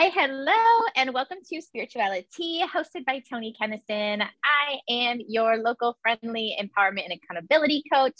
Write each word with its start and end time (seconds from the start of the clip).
Hi, 0.00 0.12
hello, 0.14 0.86
and 0.94 1.12
welcome 1.12 1.38
to 1.50 1.60
Spirituality, 1.60 2.62
hosted 2.72 3.04
by 3.04 3.20
Tony 3.28 3.52
Kennison. 3.60 4.24
I 4.44 4.78
am 4.88 5.18
your 5.26 5.56
local 5.56 5.98
friendly 6.02 6.56
empowerment 6.56 7.06
and 7.06 7.14
accountability 7.14 7.82
coach, 7.92 8.14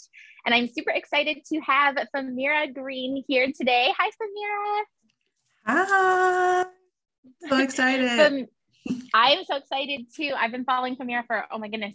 and 0.45 0.53
I'm 0.53 0.67
super 0.67 0.91
excited 0.91 1.37
to 1.45 1.61
have 1.61 1.95
Famira 2.13 2.73
Green 2.73 3.23
here 3.29 3.47
today. 3.55 3.93
Hi, 3.97 4.09
Famira. 4.19 4.83
Hi. 5.67 6.65
So 7.47 7.57
excited. 7.59 8.49
I 9.13 9.31
am 9.31 9.45
so 9.45 9.55
excited 9.55 10.07
too. 10.13 10.33
I've 10.37 10.51
been 10.51 10.65
following 10.65 10.97
Famira 10.97 11.25
for 11.27 11.45
oh 11.49 11.59
my 11.59 11.69
goodness, 11.69 11.93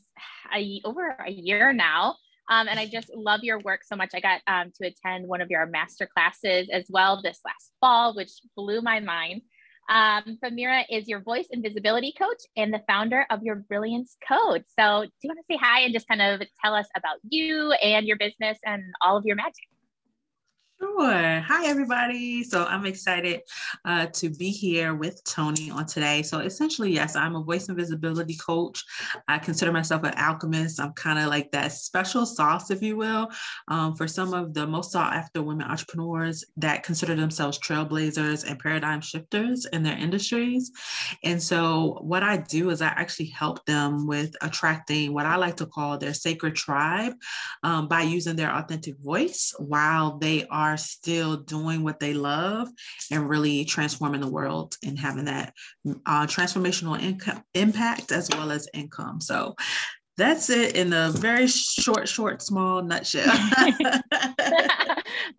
a, 0.57 0.81
over 0.87 1.15
a 1.27 1.31
year 1.31 1.75
now. 1.75 2.17
Um, 2.49 2.69
and 2.69 2.79
I 2.81 2.87
just 2.87 3.11
love 3.15 3.41
your 3.43 3.59
work 3.61 3.83
so 3.85 3.97
much. 3.97 4.13
I 4.15 4.21
got 4.21 4.41
um, 4.47 4.73
to 4.81 4.87
attend 4.87 5.29
one 5.29 5.43
of 5.43 5.51
your 5.51 5.67
master 5.67 6.07
classes 6.07 6.69
as 6.73 6.87
well 6.89 7.21
this 7.23 7.41
last 7.45 7.73
fall, 7.81 8.15
which 8.15 8.33
blew 8.57 8.81
my 8.81 9.01
mind. 9.01 9.43
Um, 9.89 10.39
Famira 10.43 10.85
is 10.91 11.09
your 11.09 11.21
voice 11.21 11.47
and 11.51 11.63
visibility 11.63 12.15
coach 12.19 12.43
and 12.57 12.73
the 12.73 12.81
founder 12.87 13.27
of 13.31 13.43
your 13.43 13.57
Brilliance 13.57 14.17
Code. 14.27 14.65
So, 14.79 15.03
do 15.05 15.11
you 15.23 15.29
want 15.29 15.39
to 15.39 15.45
say 15.49 15.59
hi 15.61 15.81
and 15.81 15.93
just 15.93 16.09
kind 16.09 16.23
of 16.23 16.43
tell 16.63 16.75
us 16.75 16.87
about 16.97 17.19
you 17.29 17.73
and 17.73 18.07
your 18.07 18.17
business 18.17 18.59
and 18.65 18.83
all 19.03 19.17
of 19.17 19.25
your 19.27 19.37
magic? 19.37 19.74
Sure. 20.81 21.41
Hi, 21.41 21.67
everybody. 21.67 22.43
So 22.43 22.65
I'm 22.65 22.85
excited 22.85 23.43
uh, 23.85 24.07
to 24.07 24.31
be 24.31 24.51
here 24.51 24.95
with 24.95 25.23
Tony 25.25 25.71
on 25.71 25.87
today. 25.87 26.23
So 26.23 26.41
essentially, 26.41 26.93
yes, 26.93 27.15
I'm 27.15 27.37
a 27.37 27.43
voice 27.43 27.69
and 27.69 27.77
visibility 27.77 28.37
coach. 28.37 28.83
I 29.29 29.39
consider 29.39 29.71
myself 29.71 30.03
an 30.03 30.15
alchemist. 30.17 30.81
I'm 30.81 30.93
kind 30.95 31.19
of 31.19 31.27
like 31.27 31.53
that 31.53 31.73
special 31.73 32.27
sauce, 32.27 32.71
if 32.71 32.83
you 32.83 32.97
will, 32.97 33.29
um, 33.69 33.95
for 33.95 34.09
some 34.09 34.35
of 34.35 34.53
the 34.53 34.67
most 34.67 34.91
sought 34.91 35.15
after 35.15 35.43
women 35.43 35.67
entrepreneurs 35.69 36.45
that 36.57 36.83
consider 36.83 37.15
themselves 37.15 37.59
trailblazers 37.59 38.49
and 38.49 38.59
paradigm 38.59 39.01
shifters 39.01 39.67
in 39.67 39.83
their 39.85 39.97
industries. 39.97 40.73
And 41.23 41.41
so 41.41 41.99
what 42.01 42.25
I 42.25 42.39
do 42.39 42.71
is 42.71 42.83
I 42.83 42.89
actually 42.89 43.27
help 43.27 43.65
them 43.67 44.07
with 44.09 44.35
attracting 44.43 45.13
what 45.15 45.27
I 45.27 45.37
like 45.37 45.57
to 45.59 45.67
call 45.67 45.99
their 45.99 46.15
sacred 46.15 46.57
tribe 46.57 47.15
um, 47.63 47.87
by 47.87 48.03
using 48.03 48.35
their 48.35 48.51
authentic 48.51 48.99
voice 48.99 49.55
while 49.59 50.19
they 50.19 50.47
are 50.49 50.64
are 50.65 50.77
still 50.77 51.37
doing 51.37 51.83
what 51.83 52.01
they 52.01 52.15
love 52.15 52.69
and 53.11 53.29
really 53.29 53.65
transforming 53.65 54.21
the 54.21 54.31
world 54.31 54.77
and 54.85 54.99
having 54.99 55.27
that 55.27 55.53
uh, 56.07 56.27
transformational 56.27 57.01
income 57.01 57.43
impact 57.55 58.13
as 58.13 58.29
well 58.31 58.51
as 58.51 58.69
income. 58.75 59.21
So 59.21 59.55
that's 60.17 60.49
it 60.49 60.77
in 60.77 60.93
a 60.93 61.11
very 61.11 61.49
short, 61.49 62.09
short, 62.09 62.41
small 62.41 62.83
nutshell. 62.83 63.27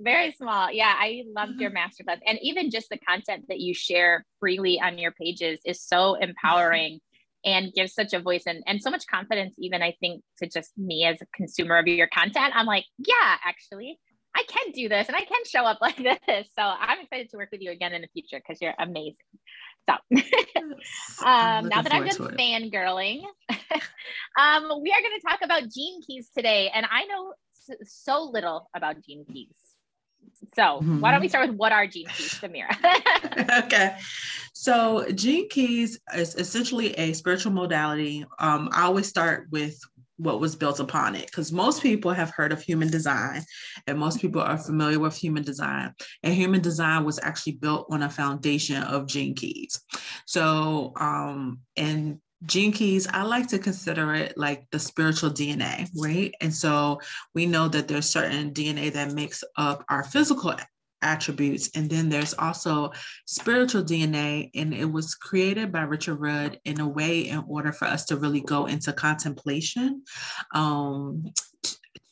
very 0.02 0.34
small. 0.34 0.72
Yeah, 0.72 0.94
I 0.98 1.24
loved 1.34 1.62
your 1.62 1.72
masterclass. 1.72 2.20
And 2.28 2.38
even 2.42 2.70
just 2.70 2.90
the 2.90 2.98
content 2.98 3.46
that 3.48 3.60
you 3.60 3.74
share 3.74 4.26
freely 4.40 4.80
on 4.82 4.98
your 4.98 5.12
pages 5.12 5.60
is 5.66 5.82
so 5.82 6.16
empowering 6.16 7.00
and 7.46 7.72
gives 7.74 7.94
such 7.94 8.14
a 8.14 8.20
voice 8.20 8.44
and, 8.48 8.64
and 8.68 8.82
so 8.82 8.90
much 8.90 9.06
confidence, 9.08 9.56
even 9.60 9.82
I 9.82 9.96
think, 10.02 10.24
to 10.40 10.48
just 10.48 10.78
me 10.78 11.06
as 11.06 11.22
a 11.22 11.26
consumer 11.34 11.78
of 11.78 11.88
your 11.88 12.08
content. 12.08 12.54
I'm 12.54 12.66
like, 12.66 12.86
yeah, 12.98 13.38
actually, 13.46 14.00
I 14.36 14.44
can 14.48 14.72
do 14.74 14.90
this 14.90 15.08
and 15.08 15.16
I 15.16 15.22
can 15.22 15.46
show 15.46 15.64
up 15.64 15.80
like 15.82 15.98
this. 15.98 16.48
So 16.56 16.62
I'm 16.62 17.02
excited 17.02 17.30
to 17.32 17.38
work 17.38 17.50
with 17.52 17.62
you 17.62 17.72
again 17.72 17.94
in 17.94 18.02
the 18.02 18.10
future 18.14 18.42
because 18.46 18.62
you're 18.62 18.76
amazing. 18.78 19.16
So 19.90 19.94
um, 21.26 21.70
now 21.70 21.82
that 21.82 21.94
I'm 21.94 22.06
done 22.06 22.36
fangirling, 22.36 23.22
um, 24.40 24.64
we 24.82 24.92
are 24.92 25.02
going 25.02 25.20
to 25.20 25.28
talk 25.30 25.40
about 25.44 25.70
gene 25.70 26.02
keys 26.02 26.30
today. 26.36 26.72
And 26.74 26.86
I 26.90 27.06
know 27.06 27.34
so 27.84 28.24
little 28.24 28.70
about 28.76 28.96
gene 29.06 29.26
keys. 29.32 29.56
So 30.56 30.64
mm-hmm. 30.64 31.02
why 31.02 31.12
don't 31.12 31.22
we 31.22 31.28
start 31.28 31.48
with 31.50 31.58
what 31.58 31.72
are 31.72 31.86
gene 31.86 32.08
keys, 32.08 32.34
Famira? 32.34 32.76
okay. 33.66 33.98
So 34.54 35.06
gene 35.12 35.48
keys 35.50 36.00
is 36.16 36.36
essentially 36.36 36.94
a 36.94 37.14
spiritual 37.14 37.52
modality. 37.52 38.26
Um, 38.40 38.70
I 38.72 38.84
always 38.84 39.08
start 39.08 39.48
with 39.52 39.80
what 40.18 40.40
was 40.40 40.56
built 40.56 40.80
upon 40.80 41.16
it. 41.16 41.26
Because 41.28 41.52
most 41.52 41.82
people 41.82 42.12
have 42.12 42.30
heard 42.30 42.52
of 42.52 42.62
human 42.62 42.90
design 42.90 43.44
and 43.88 44.00
most 44.00 44.22
people 44.22 44.42
are 44.42 44.58
familiar 44.58 45.00
with 45.00 45.16
human 45.16 45.44
design 45.44 45.94
and 46.24 46.34
human 46.34 46.62
design 46.62 47.04
was 47.04 47.20
actually 47.22 47.54
built 47.54 47.88
on 47.90 48.04
a 48.04 48.10
foundation 48.10 48.82
of 48.84 49.08
gene 49.08 49.36
keys. 49.36 49.80
So 50.26 50.94
um 51.00 51.60
and 51.78 52.20
gene 52.46 52.72
keys 52.72 53.08
i 53.08 53.24
like 53.24 53.48
to 53.48 53.58
consider 53.58 54.14
it 54.14 54.38
like 54.38 54.68
the 54.72 54.78
spiritual 54.78 55.32
dna 55.32 55.88
right? 55.96 56.34
And 56.42 56.54
so 56.54 57.00
we 57.34 57.46
know 57.46 57.68
that 57.70 57.88
there's 57.88 58.10
certain 58.10 58.52
dna 58.52 58.92
that 58.94 59.14
makes 59.14 59.44
up 59.58 59.84
our 59.90 60.04
physical 60.04 60.54
attributes. 61.02 61.70
And 61.76 61.90
then 61.90 62.10
there's 62.10 62.34
also 62.34 62.92
spiritual 63.26 63.84
DNA, 63.84 64.50
and 64.56 64.74
it 64.74 64.86
was 64.86 65.16
created 65.16 65.72
by 65.72 65.82
Richard 65.82 66.16
Rudd 66.16 66.60
in 66.66 66.80
a 66.80 66.88
way 66.88 67.22
in 67.22 67.44
order 67.48 67.72
for 67.72 67.86
us 67.86 68.06
to 68.06 68.18
really 68.18 68.42
go 68.42 68.66
into 68.66 68.94
contemplation. 68.94 70.04
Um, 70.54 71.26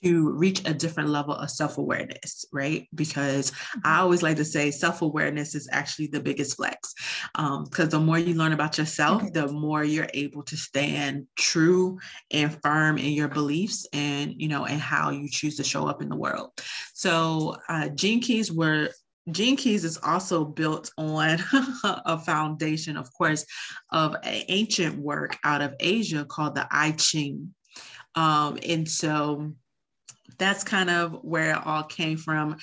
to 0.03 0.31
reach 0.31 0.61
a 0.65 0.73
different 0.73 1.09
level 1.09 1.33
of 1.33 1.49
self-awareness 1.49 2.45
right? 2.51 2.87
Because 2.95 3.51
i 3.83 3.99
always 3.99 4.21
like 4.21 4.37
to 4.37 4.45
say 4.45 4.71
self-awareness 4.71 5.55
is 5.55 5.69
actually 5.71 6.07
the 6.07 6.19
biggest 6.19 6.57
flex 6.57 6.93
because 7.33 7.85
um, 7.85 7.89
the 7.89 7.99
more 7.99 8.19
you 8.19 8.33
learn 8.35 8.53
about 8.53 8.77
yourself 8.77 9.21
the 9.33 9.47
more 9.47 9.83
you're 9.83 10.09
able 10.13 10.43
to 10.43 10.55
stand 10.55 11.25
true 11.37 11.97
and 12.31 12.59
firm 12.61 12.97
in 12.97 13.13
your 13.13 13.27
beliefs 13.27 13.87
and 13.93 14.33
you 14.37 14.47
know 14.47 14.65
and 14.65 14.79
how 14.79 15.09
you 15.09 15.29
choose 15.29 15.55
to 15.57 15.63
show 15.63 15.87
up 15.87 16.01
in 16.01 16.09
the 16.09 16.15
world. 16.15 16.51
So 16.93 17.55
uh, 17.69 17.89
gene 17.89 18.21
keys 18.21 18.51
were 18.51 18.89
Gene 19.31 19.55
Keys 19.55 19.85
is 19.85 19.97
also 20.03 20.43
built 20.43 20.91
on 20.97 21.39
a 21.83 22.17
foundation, 22.17 22.97
of 22.97 23.11
course, 23.13 23.45
of 23.89 24.15
ancient 24.25 24.97
work 24.97 25.37
out 25.45 25.61
of 25.61 25.73
Asia 25.79 26.25
called 26.25 26.55
the 26.55 26.67
I 26.69 26.91
Ching. 26.91 27.53
Um, 28.15 28.59
and 28.67 28.87
so 28.89 29.53
that's 30.43 30.63
kind 30.63 30.89
of 30.89 31.19
where 31.21 31.51
it 31.51 31.65
all 31.65 31.83
came 31.83 32.17
from. 32.17 32.57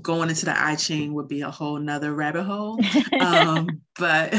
Going 0.00 0.30
into 0.30 0.46
the 0.46 0.58
I 0.58 0.74
Ching 0.76 1.12
would 1.12 1.28
be 1.28 1.42
a 1.42 1.50
whole 1.50 1.78
nother 1.78 2.14
rabbit 2.14 2.44
hole. 2.44 2.80
um, 3.20 3.82
but 3.98 4.34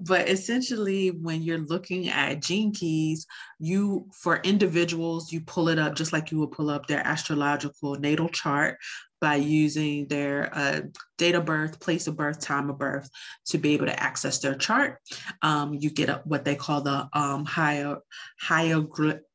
but 0.00 0.28
essentially 0.28 1.08
when 1.10 1.42
you're 1.42 1.58
looking 1.58 2.08
at 2.08 2.42
gene 2.42 2.72
keys, 2.72 3.26
you 3.58 4.08
for 4.12 4.36
individuals, 4.38 5.32
you 5.32 5.40
pull 5.40 5.68
it 5.68 5.78
up 5.78 5.94
just 5.94 6.12
like 6.12 6.30
you 6.30 6.38
would 6.40 6.52
pull 6.52 6.68
up 6.68 6.86
their 6.86 7.06
astrological 7.06 7.94
natal 7.94 8.28
chart 8.28 8.78
by 9.20 9.36
using 9.36 10.06
their 10.08 10.50
uh, 10.52 10.80
date 11.16 11.34
of 11.34 11.46
birth, 11.46 11.80
place 11.80 12.06
of 12.06 12.16
birth, 12.16 12.38
time 12.40 12.68
of 12.68 12.78
birth 12.78 13.08
to 13.46 13.56
be 13.56 13.72
able 13.72 13.86
to 13.86 14.02
access 14.02 14.40
their 14.40 14.54
chart. 14.54 14.98
Um, 15.40 15.74
you 15.74 15.90
get 15.90 16.10
a, 16.10 16.20
what 16.24 16.44
they 16.44 16.54
call 16.54 16.82
the 16.82 17.08
um, 17.14 17.46
higher, 17.46 17.96
higher, 18.38 18.82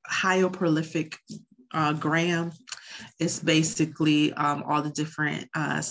higher 0.06 0.50
prolific 0.50 1.18
uh, 1.74 1.94
gram. 1.94 2.52
It's 3.20 3.40
basically 3.40 4.34
um, 4.34 4.64
all 4.68 4.82
the 4.82 4.90
different 4.90 5.48
uh, 5.56 5.82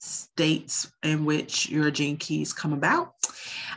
states 0.00 0.90
in 1.02 1.24
which 1.24 1.68
your 1.68 1.90
gene 1.90 2.16
keys 2.16 2.52
come 2.52 2.72
about. 2.72 3.14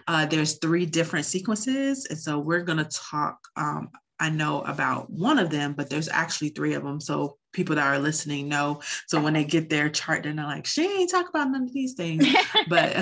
Uh, 0.08 0.26
there's 0.26 0.58
three 0.58 0.86
different 0.86 1.26
sequences. 1.26 2.06
And 2.10 2.18
so 2.18 2.40
we're 2.40 2.64
going 2.64 2.78
to 2.78 2.90
talk, 3.12 3.38
um, 3.56 3.90
I 4.24 4.30
know 4.30 4.62
about 4.62 5.10
one 5.10 5.38
of 5.38 5.50
them, 5.50 5.74
but 5.74 5.90
there's 5.90 6.08
actually 6.08 6.48
three 6.50 6.76
of 6.76 6.84
them. 6.84 7.02
So 7.02 7.38
people 7.52 7.76
that 7.76 7.86
are 7.86 8.00
listening 8.00 8.48
know. 8.48 8.82
So 9.08 9.22
when 9.22 9.34
they 9.34 9.44
get 9.44 9.70
their 9.70 9.90
chart, 9.90 10.24
then 10.24 10.38
they're 10.38 10.46
like, 10.46 10.66
she 10.66 10.88
ain't 10.88 11.12
talk 11.12 11.28
about 11.28 11.52
none 11.52 11.64
of 11.64 11.74
these 11.74 11.94
things. 11.96 12.26
but 12.70 12.96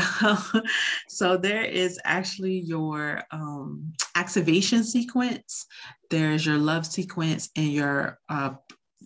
so 1.08 1.38
there 1.38 1.64
is 1.64 2.00
actually 2.06 2.58
your 2.62 3.22
um, 3.30 3.94
activation 4.16 4.84
sequence, 4.84 5.68
there's 6.09 6.44
your 6.44 6.58
love 6.58 6.88
sequence, 6.88 7.52
and 7.56 7.72
your 7.72 8.18
uh, 8.28 8.56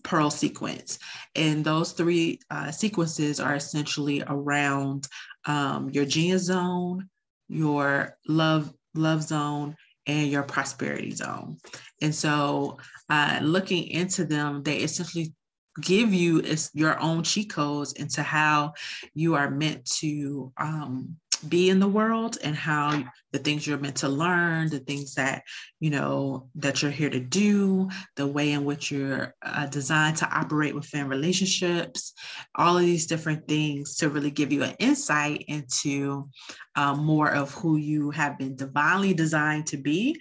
pearl 0.04 0.30
sequence. 0.30 1.00
And 1.36 1.66
those 1.66 1.92
three 1.92 2.40
uh, 2.50 2.72
sequences 2.72 3.42
are 3.42 3.56
essentially 3.56 4.24
around 4.26 5.10
um, 5.48 5.90
your 5.90 6.06
genius 6.06 6.44
zone, 6.44 7.10
your 7.50 8.18
love 8.26 8.74
love 8.94 9.22
zone, 9.22 9.76
and 10.08 10.30
your 10.30 10.44
prosperity 10.44 11.12
zone. 11.12 11.58
And 12.02 12.14
so 12.14 12.78
uh, 13.10 13.40
looking 13.42 13.88
into 13.88 14.26
them, 14.26 14.64
they 14.64 14.78
essentially 14.78 15.34
give 15.82 16.14
you 16.14 16.42
your 16.74 17.00
own 17.02 17.24
cheat 17.24 17.50
codes 17.50 17.94
into 17.94 18.24
how 18.24 18.74
you 19.14 19.36
are 19.36 19.50
meant 19.50 19.86
to 19.86 20.52
um, 20.58 21.18
be 21.50 21.70
in 21.70 21.80
the 21.80 21.88
world 21.88 22.38
and 22.44 22.56
how 22.56 23.04
the 23.32 23.40
things 23.40 23.66
you're 23.66 23.78
meant 23.78 23.98
to 23.98 24.10
learn, 24.10 24.70
the 24.70 24.80
things 24.80 25.16
that, 25.16 25.44
you 25.80 25.90
know, 25.90 26.50
that 26.56 26.82
you're 26.82 26.92
here 26.92 27.10
to 27.10 27.20
do, 27.20 27.90
the 28.16 28.28
way 28.28 28.52
in 28.52 28.66
which 28.66 28.92
you're 28.92 29.34
uh, 29.42 29.66
designed 29.68 30.18
to 30.18 30.30
operate 30.30 30.76
within 30.76 31.08
relationships, 31.08 32.14
all 32.56 32.78
of 32.78 32.84
these 32.84 33.08
different 33.08 33.48
things 33.48 33.98
to 33.98 34.10
really 34.10 34.32
give 34.32 34.52
you 34.52 34.64
an 34.64 34.76
insight 34.80 35.46
into 35.48 36.30
um, 36.76 37.00
more 37.00 37.32
of 37.32 37.54
who 37.54 37.78
you 37.78 38.12
have 38.12 38.38
been 38.38 38.56
divinely 38.56 39.14
designed 39.14 39.68
to 39.68 39.78
be 39.78 40.20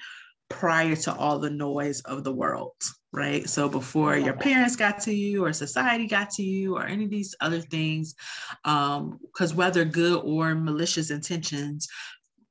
prior 0.49 0.95
to 0.95 1.15
all 1.15 1.39
the 1.39 1.51
noise 1.51 2.01
of 2.03 2.25
the 2.25 2.33
world 2.33 2.75
right? 3.15 3.49
So 3.49 3.69
before 3.69 4.17
your 4.17 4.35
parents 4.35 4.77
got 4.77 5.01
to 5.03 5.15
you 5.15 5.45
or 5.45 5.53
society 5.53 6.07
got 6.07 6.31
to 6.31 6.43
you 6.43 6.77
or 6.77 6.85
any 6.85 7.05
of 7.05 7.11
these 7.11 7.35
other 7.41 7.61
things, 7.61 8.15
because 8.63 9.51
um, 9.51 9.57
whether 9.57 9.85
good 9.85 10.21
or 10.25 10.55
malicious 10.55 11.11
intentions, 11.11 11.89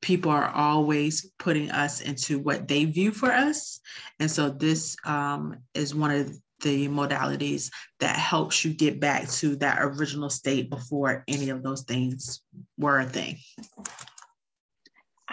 people 0.01 0.31
are 0.31 0.49
always 0.49 1.29
putting 1.37 1.69
us 1.71 2.01
into 2.01 2.39
what 2.39 2.67
they 2.67 2.85
view 2.85 3.11
for 3.11 3.31
us. 3.31 3.79
And 4.19 4.31
so 4.31 4.49
this 4.49 4.95
um, 5.05 5.57
is 5.73 5.93
one 5.93 6.11
of 6.11 6.31
the 6.61 6.87
modalities 6.87 7.69
that 7.99 8.15
helps 8.15 8.63
you 8.63 8.73
get 8.73 8.99
back 8.99 9.29
to 9.29 9.57
that 9.57 9.79
original 9.81 10.29
state 10.29 10.69
before 10.69 11.23
any 11.27 11.49
of 11.49 11.61
those 11.61 11.83
things 11.83 12.41
were 12.77 12.99
a 12.99 13.05
thing. 13.05 13.37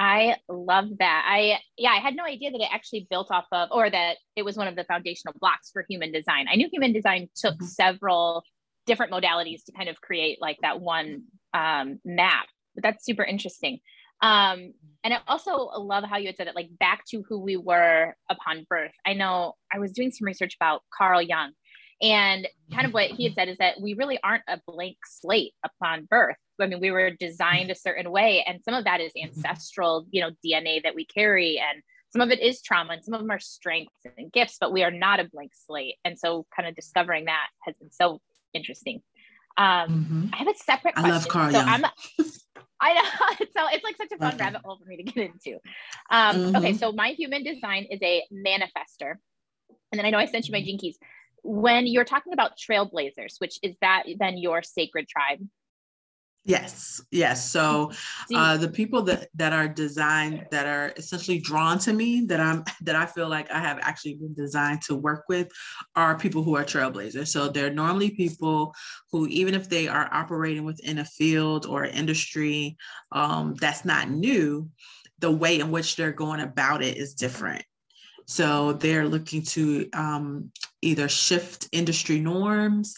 I 0.00 0.36
love 0.48 0.86
that. 0.98 1.26
I 1.28 1.58
yeah, 1.76 1.90
I 1.90 1.98
had 1.98 2.16
no 2.16 2.24
idea 2.24 2.50
that 2.50 2.60
it 2.60 2.68
actually 2.72 3.06
built 3.10 3.30
off 3.30 3.44
of 3.52 3.68
or 3.70 3.90
that 3.90 4.16
it 4.34 4.46
was 4.46 4.56
one 4.56 4.66
of 4.66 4.74
the 4.74 4.84
foundational 4.84 5.34
blocks 5.38 5.70
for 5.70 5.84
human 5.86 6.10
design. 6.10 6.46
I 6.50 6.56
knew 6.56 6.70
human 6.72 6.94
design 6.94 7.28
took 7.36 7.56
mm-hmm. 7.56 7.66
several 7.66 8.42
different 8.86 9.12
modalities 9.12 9.62
to 9.66 9.72
kind 9.72 9.90
of 9.90 10.00
create 10.00 10.38
like 10.40 10.56
that 10.62 10.80
one 10.80 11.24
um, 11.52 11.98
map, 12.02 12.46
but 12.74 12.82
that's 12.82 13.04
super 13.04 13.22
interesting. 13.22 13.80
Um, 14.22 14.72
and 15.04 15.12
I 15.12 15.18
also 15.28 15.68
love 15.76 16.04
how 16.04 16.16
you 16.16 16.28
had 16.28 16.36
said 16.36 16.46
it, 16.46 16.56
like 16.56 16.70
back 16.78 17.04
to 17.10 17.22
who 17.28 17.38
we 17.38 17.58
were 17.58 18.14
upon 18.30 18.64
birth. 18.70 18.92
I 19.06 19.12
know 19.12 19.52
I 19.72 19.80
was 19.80 19.92
doing 19.92 20.12
some 20.12 20.24
research 20.24 20.56
about 20.58 20.80
Carl 20.96 21.20
Jung, 21.20 21.52
and 22.00 22.48
kind 22.72 22.86
of 22.86 22.94
what 22.94 23.10
he 23.10 23.24
had 23.24 23.34
said 23.34 23.48
is 23.48 23.58
that 23.58 23.80
we 23.82 23.92
really 23.92 24.18
aren't 24.24 24.44
a 24.48 24.60
blank 24.66 24.96
slate 25.06 25.52
upon 25.62 26.06
birth. 26.08 26.36
I 26.60 26.66
mean, 26.66 26.80
we 26.80 26.90
were 26.90 27.10
designed 27.10 27.70
a 27.70 27.74
certain 27.74 28.10
way, 28.10 28.44
and 28.46 28.60
some 28.64 28.74
of 28.74 28.84
that 28.84 29.00
is 29.00 29.12
ancestral, 29.20 30.06
you 30.10 30.20
know, 30.20 30.30
DNA 30.44 30.82
that 30.82 30.94
we 30.94 31.04
carry, 31.04 31.58
and 31.58 31.82
some 32.12 32.22
of 32.22 32.30
it 32.30 32.40
is 32.40 32.60
trauma, 32.62 32.94
and 32.94 33.04
some 33.04 33.14
of 33.14 33.20
them 33.20 33.30
are 33.30 33.38
strengths 33.38 33.94
and 34.16 34.32
gifts, 34.32 34.56
but 34.60 34.72
we 34.72 34.82
are 34.82 34.90
not 34.90 35.20
a 35.20 35.24
blank 35.24 35.52
slate. 35.66 35.96
And 36.04 36.18
so, 36.18 36.46
kind 36.54 36.68
of 36.68 36.74
discovering 36.74 37.26
that 37.26 37.46
has 37.64 37.76
been 37.76 37.90
so 37.90 38.20
interesting. 38.52 39.02
Um, 39.56 39.88
mm-hmm. 39.88 40.26
I 40.32 40.36
have 40.38 40.48
a 40.48 40.54
separate 40.54 40.94
question. 40.94 41.10
I 41.10 41.14
love 41.14 41.28
Carl 41.28 41.52
so 41.52 41.58
Jung. 41.58 41.68
I'm, 41.68 41.84
I 42.80 42.94
know. 42.94 43.02
so 43.38 43.66
it's 43.72 43.84
like 43.84 43.96
such 43.96 44.12
a 44.12 44.18
fun 44.18 44.34
okay. 44.34 44.44
rabbit 44.44 44.62
hole 44.64 44.78
for 44.78 44.88
me 44.88 44.96
to 44.96 45.02
get 45.02 45.30
into. 45.30 45.58
Um, 46.10 46.36
mm-hmm. 46.36 46.56
Okay, 46.56 46.72
so 46.74 46.92
my 46.92 47.10
human 47.10 47.42
design 47.42 47.86
is 47.90 48.00
a 48.02 48.24
manifester. 48.32 49.16
And 49.92 49.98
then 49.98 50.06
I 50.06 50.10
know 50.10 50.18
I 50.18 50.26
sent 50.26 50.48
you 50.48 50.52
my 50.52 50.62
gene 50.62 50.78
keys. 50.78 50.98
When 51.42 51.86
you're 51.86 52.04
talking 52.04 52.32
about 52.32 52.52
trailblazers, 52.58 53.34
which 53.38 53.58
is 53.62 53.74
that 53.80 54.04
then 54.18 54.38
your 54.38 54.62
sacred 54.62 55.08
tribe? 55.08 55.40
Yes, 56.44 57.02
yes. 57.10 57.50
So 57.50 57.92
uh, 58.34 58.56
the 58.56 58.68
people 58.68 59.02
that 59.02 59.28
that 59.34 59.52
are 59.52 59.68
designed 59.68 60.46
that 60.50 60.66
are 60.66 60.92
essentially 60.96 61.38
drawn 61.38 61.78
to 61.80 61.92
me 61.92 62.22
that 62.26 62.40
I'm 62.40 62.64
that 62.82 62.96
I 62.96 63.06
feel 63.06 63.28
like 63.28 63.50
I 63.50 63.58
have 63.58 63.78
actually 63.82 64.14
been 64.14 64.34
designed 64.34 64.82
to 64.82 64.94
work 64.94 65.24
with 65.28 65.50
are 65.96 66.18
people 66.18 66.42
who 66.42 66.56
are 66.56 66.64
trailblazers. 66.64 67.28
So 67.28 67.48
they're 67.48 67.72
normally 67.72 68.10
people 68.10 68.74
who, 69.12 69.26
even 69.28 69.54
if 69.54 69.68
they 69.68 69.86
are 69.88 70.08
operating 70.12 70.64
within 70.64 70.98
a 70.98 71.04
field 71.04 71.66
or 71.66 71.84
industry 71.84 72.76
um, 73.12 73.54
that's 73.60 73.84
not 73.84 74.10
new, 74.10 74.68
the 75.18 75.30
way 75.30 75.60
in 75.60 75.70
which 75.70 75.96
they're 75.96 76.12
going 76.12 76.40
about 76.40 76.82
it 76.82 76.96
is 76.96 77.14
different. 77.14 77.64
So 78.26 78.74
they're 78.74 79.08
looking 79.08 79.42
to 79.42 79.88
um, 79.92 80.52
either 80.82 81.08
shift 81.08 81.68
industry 81.72 82.20
norms 82.20 82.94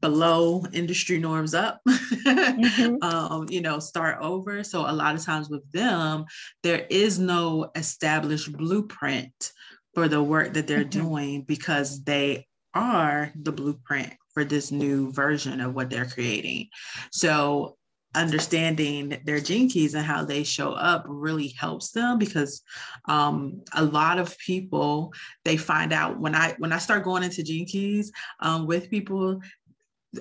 below 0.00 0.64
industry 0.72 1.18
norms 1.18 1.54
up 1.54 1.80
mm-hmm. 1.88 2.96
um, 3.02 3.46
you 3.48 3.60
know 3.60 3.78
start 3.78 4.18
over 4.20 4.64
so 4.64 4.80
a 4.80 4.92
lot 4.92 5.14
of 5.14 5.24
times 5.24 5.48
with 5.48 5.70
them 5.72 6.24
there 6.62 6.86
is 6.90 7.18
no 7.18 7.70
established 7.74 8.52
blueprint 8.56 9.52
for 9.94 10.08
the 10.08 10.22
work 10.22 10.52
that 10.54 10.66
they're 10.66 10.80
mm-hmm. 10.80 11.08
doing 11.08 11.42
because 11.42 12.02
they 12.04 12.46
are 12.74 13.32
the 13.42 13.52
blueprint 13.52 14.12
for 14.34 14.44
this 14.44 14.70
new 14.70 15.10
version 15.12 15.60
of 15.60 15.74
what 15.74 15.88
they're 15.90 16.06
creating 16.06 16.68
so 17.12 17.76
understanding 18.16 19.20
their 19.24 19.40
gene 19.40 19.68
keys 19.68 19.94
and 19.94 20.04
how 20.04 20.24
they 20.24 20.42
show 20.42 20.72
up 20.72 21.04
really 21.06 21.48
helps 21.48 21.92
them 21.92 22.18
because 22.18 22.62
um, 23.08 23.62
a 23.74 23.84
lot 23.84 24.18
of 24.18 24.36
people 24.38 25.12
they 25.44 25.56
find 25.56 25.92
out 25.92 26.18
when 26.18 26.34
i 26.34 26.54
when 26.58 26.72
i 26.72 26.78
start 26.78 27.04
going 27.04 27.22
into 27.22 27.42
gene 27.42 27.66
keys 27.66 28.10
um, 28.40 28.66
with 28.66 28.90
people 28.90 29.40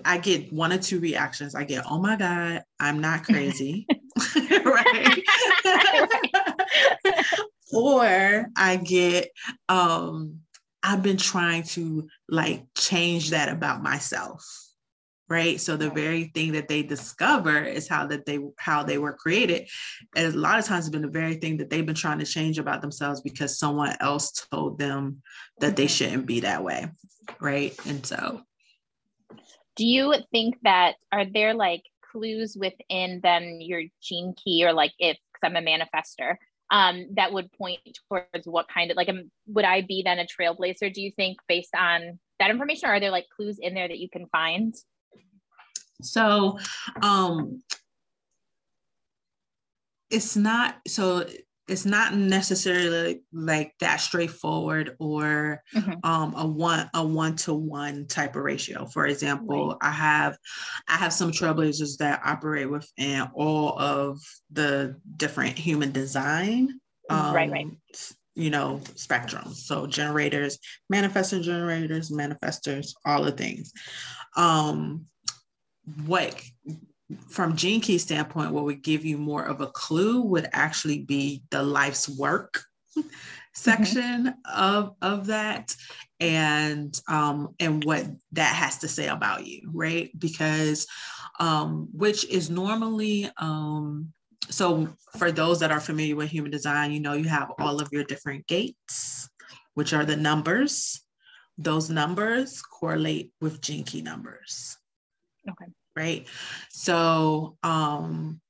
I 0.04 0.18
get 0.18 0.52
one 0.52 0.74
or 0.74 0.78
two 0.78 1.00
reactions. 1.00 1.56
I 1.56 1.64
get, 1.64 1.86
oh 1.90 2.00
my 2.00 2.16
God, 2.16 2.64
I'm 2.80 3.00
not 3.00 3.24
crazy. 3.26 3.88
right. 4.36 5.24
or 7.74 8.48
I 8.56 8.78
get, 8.78 9.30
um, 9.70 10.40
I've 10.84 11.02
been 11.02 11.18
trying 11.18 11.64
to 11.64 12.08
like 12.30 12.66
change 12.78 13.32
that 13.32 13.50
about 13.50 13.82
myself. 13.82 14.46
Right. 15.28 15.60
So 15.60 15.76
the 15.76 15.90
very 15.90 16.26
thing 16.36 16.52
that 16.52 16.68
they 16.68 16.84
discover 16.84 17.64
is 17.64 17.88
how 17.88 18.06
that 18.08 18.28
they 18.28 18.38
how 18.60 18.84
they 18.84 19.00
were 19.00 19.14
created. 19.14 19.68
And 20.16 20.32
a 20.32 20.38
lot 20.38 20.60
of 20.60 20.66
times 20.66 20.86
it's 20.86 20.92
been 20.92 21.02
the 21.02 21.08
very 21.08 21.38
thing 21.38 21.58
that 21.58 21.72
they've 21.72 21.86
been 21.86 21.96
trying 21.96 22.20
to 22.20 22.26
change 22.26 22.60
about 22.60 22.82
themselves 22.82 23.22
because 23.22 23.58
someone 23.58 23.96
else 24.02 24.32
told 24.52 24.78
them 24.78 25.24
that 25.62 25.76
they 25.76 25.88
shouldn't 25.88 26.28
be 26.28 26.42
that 26.42 26.64
way. 26.64 26.92
Right. 27.42 27.76
And 27.88 28.06
so 28.06 28.45
do 29.76 29.86
you 29.86 30.14
think 30.32 30.56
that 30.64 30.96
are 31.12 31.26
there 31.26 31.54
like 31.54 31.84
clues 32.12 32.58
within 32.60 33.20
then 33.24 33.60
your 33.62 33.84
gene 34.02 34.34
key 34.42 34.66
or 34.66 34.74
like 34.74 34.94
if 35.00 35.18
because 35.34 35.50
i'm 35.50 35.56
a 35.56 35.62
manifester 35.62 36.36
um, 36.72 37.06
that 37.14 37.32
would 37.32 37.52
point 37.52 37.80
towards 38.10 38.48
what 38.48 38.68
kind 38.68 38.90
of 38.90 38.98
like 38.98 39.08
um, 39.08 39.30
would 39.48 39.66
i 39.66 39.82
be 39.82 40.02
then 40.04 40.18
a 40.18 40.26
trailblazer 40.26 40.92
do 40.92 41.02
you 41.02 41.12
think 41.16 41.38
based 41.48 41.76
on 41.76 42.18
that 42.40 42.50
information 42.50 42.90
or 42.90 42.94
are 42.94 43.00
there 43.00 43.12
like 43.12 43.28
clues 43.36 43.60
in 43.60 43.74
there 43.74 43.88
that 43.88 44.00
you 44.00 44.10
can 44.10 44.28
find? 44.28 44.74
So 46.02 46.60
um 47.02 47.62
it's 50.10 50.36
not 50.36 50.78
so 50.88 51.26
it's 51.68 51.86
not 51.86 52.14
necessarily 52.14 53.22
like 53.34 53.74
that 53.80 53.98
straightforward 53.98 54.96
or 55.00 55.64
mm-hmm. 55.74 55.94
um, 56.04 56.34
a 56.38 56.46
one 56.46 56.90
a 56.94 57.06
one 57.06 57.36
to 57.38 57.54
one 57.54 58.06
type 58.08 58.36
of 58.36 58.44
ratio. 58.44 58.86
For 58.86 59.08
example, 59.08 59.70
right. 59.70 59.78
I 59.82 59.92
have 59.92 60.38
I 60.88 60.94
have 60.94 61.14
some 61.14 61.32
trailblazers 61.32 61.98
that 61.98 62.22
operate 62.24 62.70
within 62.70 63.30
all 63.34 63.80
of 63.80 64.20
the 64.52 65.00
different 65.18 65.58
human 65.58 65.92
design. 65.92 66.80
Um, 67.10 67.34
right, 67.34 67.50
right. 67.50 67.68
You 68.36 68.50
know, 68.50 68.82
spectrums. 68.96 69.56
So 69.56 69.88
generators, 69.88 70.60
manifesting 70.90 71.42
generators, 71.42 72.12
manifestors, 72.12 72.94
all 73.06 73.24
the 73.24 73.32
things. 73.32 73.72
Um, 74.36 75.06
what 76.06 76.40
from 77.30 77.56
Gene 77.56 77.82
Key 77.82 77.98
standpoint, 77.98 78.52
what 78.52 78.64
would 78.64 78.82
give 78.82 79.06
you 79.06 79.18
more 79.18 79.44
of 79.44 79.62
a 79.62 79.68
clue 79.68 80.22
would 80.22 80.50
actually 80.54 81.00
be 81.00 81.44
the 81.52 81.62
life's 81.62 82.10
work 82.10 82.62
section 83.54 84.26
mm-hmm. 84.28 84.60
of 84.62 84.96
of 85.02 85.28
that 85.28 85.76
and 86.20 87.00
um 87.08 87.54
and 87.60 87.84
what 87.84 88.06
that 88.32 88.54
has 88.56 88.80
to 88.80 88.88
say 88.88 89.08
about 89.08 89.46
you 89.46 89.70
right? 89.74 90.10
Because 90.18 90.88
um 91.40 91.90
which 91.94 92.26
is 92.26 92.50
normally 92.50 93.30
um 93.38 94.12
so 94.50 94.88
for 95.18 95.32
those 95.32 95.60
that 95.60 95.72
are 95.72 95.80
familiar 95.80 96.16
with 96.16 96.30
human 96.30 96.52
design 96.52 96.92
you 96.92 97.00
know 97.00 97.14
you 97.14 97.28
have 97.28 97.52
all 97.60 97.82
of 97.82 97.90
your 97.92 98.04
different 98.04 98.46
gates 98.48 99.30
which 99.74 99.94
are 99.94 100.06
the 100.06 100.16
numbers. 100.16 101.02
Those 101.58 101.90
numbers 101.90 102.62
correlate 102.62 103.32
with 103.40 103.62
gene 103.62 103.84
key 103.86 104.02
numbers. 104.02 104.78
Okay 105.50 105.72
right? 105.96 106.28
So, 106.70 107.58
um, 107.64 108.42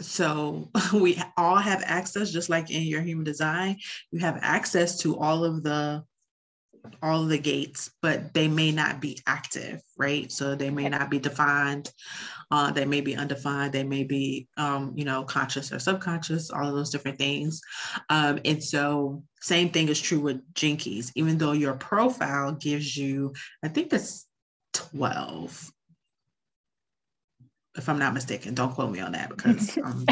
so 0.00 0.70
we 0.92 1.20
all 1.36 1.56
have 1.56 1.82
access, 1.84 2.30
just 2.30 2.48
like 2.48 2.70
in 2.70 2.82
your 2.82 3.02
human 3.02 3.24
design, 3.24 3.76
you 4.10 4.20
have 4.20 4.38
access 4.42 4.98
to 4.98 5.18
all 5.18 5.44
of 5.44 5.62
the 5.62 6.04
all 7.02 7.22
of 7.22 7.28
the 7.28 7.38
gates, 7.38 7.90
but 8.00 8.32
they 8.32 8.48
may 8.48 8.72
not 8.72 9.00
be 9.00 9.18
active, 9.26 9.82
right? 9.98 10.32
So 10.32 10.54
they 10.54 10.70
may 10.70 10.88
not 10.88 11.10
be 11.10 11.18
defined. 11.18 11.90
Uh, 12.50 12.72
they 12.72 12.84
may 12.84 13.00
be 13.00 13.16
undefined. 13.16 13.72
They 13.72 13.84
may 13.84 14.04
be, 14.04 14.48
um, 14.56 14.92
you 14.96 15.04
know, 15.04 15.22
conscious 15.22 15.72
or 15.72 15.78
subconscious. 15.78 16.50
All 16.50 16.66
of 16.66 16.74
those 16.74 16.90
different 16.90 17.18
things. 17.18 17.60
Um, 18.08 18.40
and 18.44 18.62
so, 18.62 19.22
same 19.40 19.70
thing 19.70 19.88
is 19.88 20.00
true 20.00 20.20
with 20.20 20.54
Gene 20.54 20.76
Keys. 20.76 21.12
Even 21.14 21.38
though 21.38 21.52
your 21.52 21.74
profile 21.74 22.52
gives 22.52 22.96
you, 22.96 23.34
I 23.62 23.68
think 23.68 23.92
it's 23.92 24.26
twelve 24.72 25.70
if 27.76 27.88
I'm 27.88 27.98
not 27.98 28.14
mistaken. 28.14 28.54
Don't 28.54 28.72
quote 28.72 28.90
me 28.90 29.00
on 29.00 29.12
that 29.12 29.28
because 29.30 29.78
I'm 29.84 30.04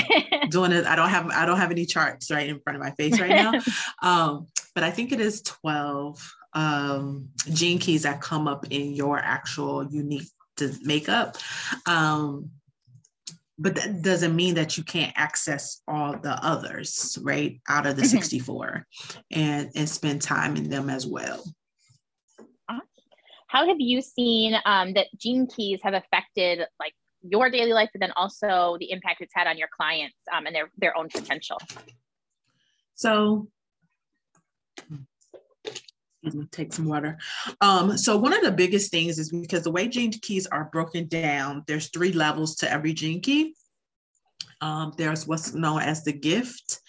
doing 0.51 0.73
it. 0.73 0.87
I 0.87 0.97
don't 0.97 1.09
have 1.09 1.29
I 1.31 1.47
don't 1.47 1.59
have 1.59 1.71
any 1.71 1.87
charts 1.87 2.31
right 2.31 2.49
in 2.49 2.61
front 2.61 2.77
of 2.77 2.83
my 2.83 2.91
face 2.93 3.21
right 3.21 3.31
now. 3.31 3.53
Um, 4.03 4.47
but 4.75 4.85
I 4.85 4.91
think 4.91 5.13
it 5.13 5.21
is 5.21 5.43
12 5.43 6.35
um, 6.55 7.29
gene 7.53 7.79
keys 7.79 8.05
that 8.05 8.21
come 8.21 8.47
up 8.47 8.67
in 8.71 8.95
your 8.95 9.19
actual 9.19 9.85
unique 9.91 10.29
makeup. 10.83 11.37
Um, 11.87 12.51
but 13.59 13.75
that 13.75 14.03
doesn't 14.03 14.37
mean 14.37 14.55
that 14.55 14.79
you 14.79 14.85
can't 14.85 15.13
access 15.17 15.83
all 15.89 16.17
the 16.17 16.33
others, 16.45 17.19
right? 17.23 17.61
Out 17.69 17.87
of 17.87 17.97
the 17.97 18.03
mm-hmm. 18.03 18.19
64 18.19 18.87
and, 19.33 19.71
and 19.75 19.89
spend 19.89 20.23
time 20.23 20.57
in 20.57 20.71
them 20.71 20.89
as 20.89 21.07
well. 21.07 21.43
How 23.49 23.67
have 23.67 23.81
you 23.81 24.03
seen 24.03 24.55
um, 24.67 24.93
that 24.93 25.07
gene 25.17 25.47
keys 25.47 25.81
have 25.83 25.95
affected 25.95 26.61
like 26.79 26.93
your 27.23 27.51
daily 27.51 27.73
life, 27.73 27.91
but 27.93 28.01
then 28.01 28.13
also 28.17 28.77
the 28.79 28.91
impact 28.91 29.21
it's 29.21 29.35
had 29.35 29.47
on 29.47 29.59
your 29.59 29.69
clients 29.77 30.17
um, 30.33 30.47
and 30.47 30.55
their 30.55 30.71
their 30.79 30.97
own 30.97 31.09
potential. 31.09 31.59
So 32.95 33.49
take 36.51 36.73
some 36.73 36.87
water. 36.87 37.19
Um, 37.61 37.97
so 37.97 38.17
one 38.17 38.33
of 38.33 38.43
the 38.43 38.51
biggest 38.51 38.91
things 38.91 39.19
is 39.19 39.31
because 39.31 39.63
the 39.63 39.71
way 39.71 39.89
gene 39.89 40.11
keys 40.11 40.47
are 40.47 40.69
broken 40.73 41.07
down, 41.07 41.65
there's 41.67 41.89
three 41.89 42.13
levels 42.13 42.57
to 42.57 42.71
every 42.71 42.93
gene 42.93 43.21
key. 43.21 43.55
Um, 44.61 44.93
there's 44.97 45.27
what's 45.27 45.55
known 45.55 45.81
as 45.81 46.03
the 46.03 46.13
gift, 46.13 46.81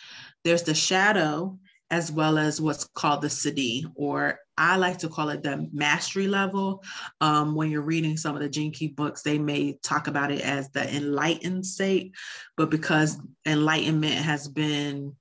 there's 0.43 0.63
the 0.63 0.73
shadow, 0.73 1.59
as 1.91 2.11
well 2.11 2.37
as 2.37 2.61
what's 2.61 2.85
called 2.85 3.21
the 3.21 3.27
siddhi, 3.27 3.83
or 3.95 4.39
I 4.57 4.75
like 4.75 4.99
to 4.99 5.09
call 5.09 5.29
it 5.29 5.41
the 5.41 5.67
mastery 5.71 6.27
level. 6.27 6.83
Um, 7.21 7.55
when 7.55 7.71
you're 7.71 7.81
reading 7.81 8.17
some 8.17 8.35
of 8.35 8.41
the 8.41 8.71
Key 8.71 8.87
books, 8.89 9.21
they 9.21 9.37
may 9.39 9.79
talk 9.81 10.07
about 10.07 10.31
it 10.31 10.41
as 10.41 10.69
the 10.71 10.95
enlightened 10.95 11.65
state, 11.65 12.13
but 12.57 12.69
because 12.69 13.17
enlightenment 13.45 14.15
has 14.15 14.47
been 14.47 15.15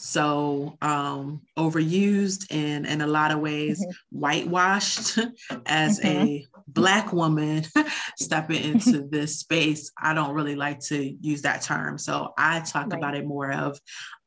so 0.00 0.78
um, 0.80 1.42
overused 1.58 2.46
and 2.52 2.86
in 2.86 3.00
a 3.00 3.06
lot 3.06 3.32
of 3.32 3.40
ways 3.40 3.80
mm-hmm. 3.80 4.18
whitewashed 4.18 5.18
as 5.66 5.98
mm-hmm. 5.98 6.06
a 6.06 6.46
black 6.68 7.12
woman 7.12 7.64
stepping 8.16 8.62
into 8.62 9.02
this 9.10 9.40
space 9.40 9.90
i 10.00 10.14
don't 10.14 10.34
really 10.34 10.54
like 10.54 10.78
to 10.78 11.16
use 11.20 11.42
that 11.42 11.62
term 11.62 11.98
so 11.98 12.32
i 12.38 12.60
talk 12.60 12.86
right. 12.86 12.98
about 12.98 13.16
it 13.16 13.26
more 13.26 13.50
of 13.50 13.80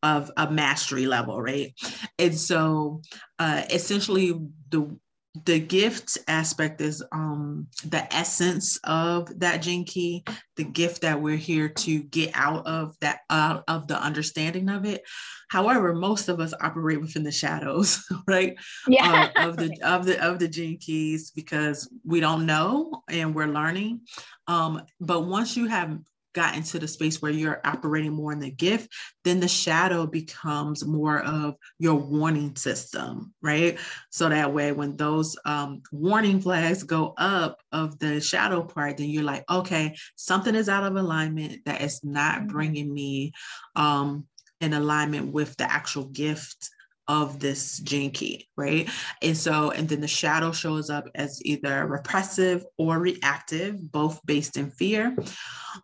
of 0.04 0.30
a 0.36 0.52
mastery 0.52 1.08
level 1.08 1.42
right 1.42 1.74
and 2.20 2.38
so 2.38 3.02
uh, 3.40 3.64
essentially 3.70 4.38
the 4.70 4.98
the 5.46 5.60
gift 5.60 6.18
aspect 6.28 6.82
is 6.82 7.02
um 7.14 7.66
the 7.86 8.14
essence 8.14 8.78
of 8.84 9.40
that 9.40 9.62
gene 9.62 9.86
key 9.86 10.24
the 10.58 10.64
gift 10.64 11.02
that 11.02 11.22
we're 11.22 11.38
here 11.38 11.70
to 11.70 12.04
get 12.04 12.32
out 12.34 12.66
of 12.68 12.98
that 13.00 13.22
out 13.30 13.64
of 13.70 13.88
the 13.88 13.98
understanding 14.02 14.68
of 14.68 14.86
it. 14.86 15.02
However 15.50 15.94
most 15.94 16.28
of 16.28 16.42
us 16.42 16.54
operate 16.60 17.00
within 17.00 17.24
the 17.24 17.32
shadows 17.32 18.04
right? 18.28 18.56
Yeah. 18.88 19.30
Uh, 19.38 19.48
of 19.48 19.58
the 19.58 19.78
of 19.84 20.06
the 20.06 20.22
of 20.22 20.38
the 20.38 20.50
gene 20.50 20.78
keys 20.78 21.32
because 21.32 21.90
we 22.04 22.20
don't 22.20 22.46
know 22.46 23.02
and 23.08 23.34
we're 23.34 23.48
learning. 23.48 24.02
Um 24.48 24.82
but 25.00 25.22
once 25.22 25.56
you 25.56 25.68
have 25.68 25.98
got 26.34 26.56
into 26.56 26.80
the 26.80 26.88
space 26.88 27.22
where 27.22 27.32
you're 27.32 27.62
operating 27.64 28.14
more 28.14 28.32
in 28.32 28.40
the 28.40 28.52
gift, 28.52 28.92
then 29.24 29.40
the 29.40 29.48
shadow 29.48 30.06
becomes 30.06 30.86
more 30.86 31.20
of 31.22 31.56
your 31.80 31.96
warning 31.96 32.56
system, 32.56 33.34
right? 33.42 33.78
So 34.10 34.30
that 34.30 34.54
way, 34.54 34.72
when 34.72 34.96
those 34.96 35.36
um, 35.46 35.82
warning 35.92 36.42
flags 36.42 36.84
go 36.84 37.14
up 37.18 37.60
of 37.72 38.00
the 38.00 38.22
shadow 38.22 38.64
part, 38.64 38.98
then 38.98 39.10
you're 39.10 39.24
like, 39.24 39.44
okay, 39.50 39.96
something 40.16 40.56
is 40.56 40.70
out 40.70 40.84
of 40.84 40.96
alignment 40.96 41.66
that 41.66 41.82
is 41.82 42.04
not 42.04 42.40
mm-hmm. 42.40 42.48
bringing 42.48 42.94
me 42.94 43.34
um, 43.76 44.26
in 44.60 44.74
alignment 44.74 45.32
with 45.32 45.58
the 45.58 45.72
actual 45.72 46.06
gift 46.06 46.70
of 47.12 47.42
this 47.42 47.82
key, 47.84 48.48
right? 48.56 48.90
And 49.22 49.36
so, 49.36 49.72
and 49.72 49.88
then 49.90 50.00
the 50.00 50.08
shadow 50.08 50.54
shows 50.54 50.90
up 50.90 51.10
as 51.14 51.42
either 51.44 51.86
repressive 51.86 52.66
or 52.78 53.00
reactive, 53.00 53.92
both 53.92 54.26
based 54.26 54.56
in 54.56 54.72
fear. 54.72 55.14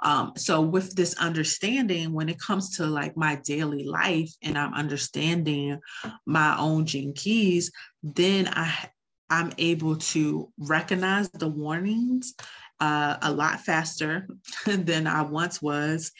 Um, 0.02 0.32
so, 0.38 0.62
with 0.62 0.96
this 0.96 1.16
understanding, 1.16 2.14
when 2.14 2.30
it 2.30 2.40
comes 2.40 2.78
to 2.78 2.86
like 2.86 3.18
my 3.18 3.36
daily 3.44 3.84
life 3.84 4.32
and 4.42 4.58
I'm 4.58 4.74
understanding 4.74 5.80
my 6.26 6.58
own 6.58 6.86
keys, 6.86 7.72
then 8.02 8.48
I 8.48 8.90
I'm 9.30 9.52
able 9.58 9.98
to 9.98 10.50
recognize 10.58 11.30
the 11.32 11.50
warnings 11.50 12.36
uh, 12.80 13.18
a 13.22 13.34
lot 13.34 13.60
faster 13.60 14.30
than 14.66 15.08
I 15.08 15.24
once 15.24 15.62
was. 15.62 16.14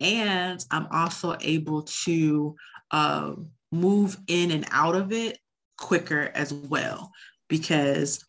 And 0.00 0.64
I'm 0.70 0.86
also 0.90 1.36
able 1.42 1.82
to 2.04 2.56
uh, 2.90 3.34
move 3.72 4.16
in 4.26 4.50
and 4.50 4.66
out 4.70 4.94
of 4.94 5.12
it 5.12 5.38
quicker 5.76 6.30
as 6.34 6.52
well 6.52 7.10
because 7.48 8.24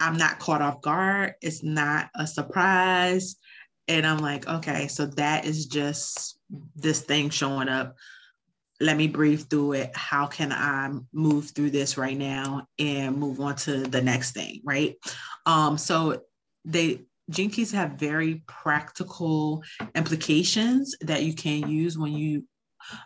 I'm 0.00 0.16
not 0.16 0.38
caught 0.38 0.62
off 0.62 0.80
guard. 0.80 1.34
It's 1.42 1.62
not 1.62 2.08
a 2.14 2.26
surprise. 2.26 3.36
And 3.88 4.06
I'm 4.06 4.18
like, 4.18 4.46
okay, 4.46 4.86
so 4.88 5.06
that 5.06 5.44
is 5.44 5.66
just 5.66 6.38
this 6.76 7.00
thing 7.00 7.30
showing 7.30 7.68
up. 7.68 7.96
Let 8.80 8.96
me 8.96 9.08
breathe 9.08 9.48
through 9.50 9.72
it. 9.72 9.90
How 9.96 10.26
can 10.26 10.52
I 10.52 10.90
move 11.12 11.50
through 11.50 11.70
this 11.70 11.98
right 11.98 12.16
now 12.16 12.66
and 12.78 13.16
move 13.16 13.40
on 13.40 13.56
to 13.56 13.78
the 13.78 14.00
next 14.00 14.32
thing? 14.32 14.60
Right. 14.64 14.94
Um, 15.46 15.78
so 15.78 16.22
they 16.64 17.00
keys 17.32 17.72
have 17.72 17.92
very 17.92 18.42
practical 18.46 19.62
implications 19.94 20.94
that 21.00 21.24
you 21.24 21.34
can 21.34 21.68
use 21.68 21.98
when 21.98 22.12
you 22.12 22.44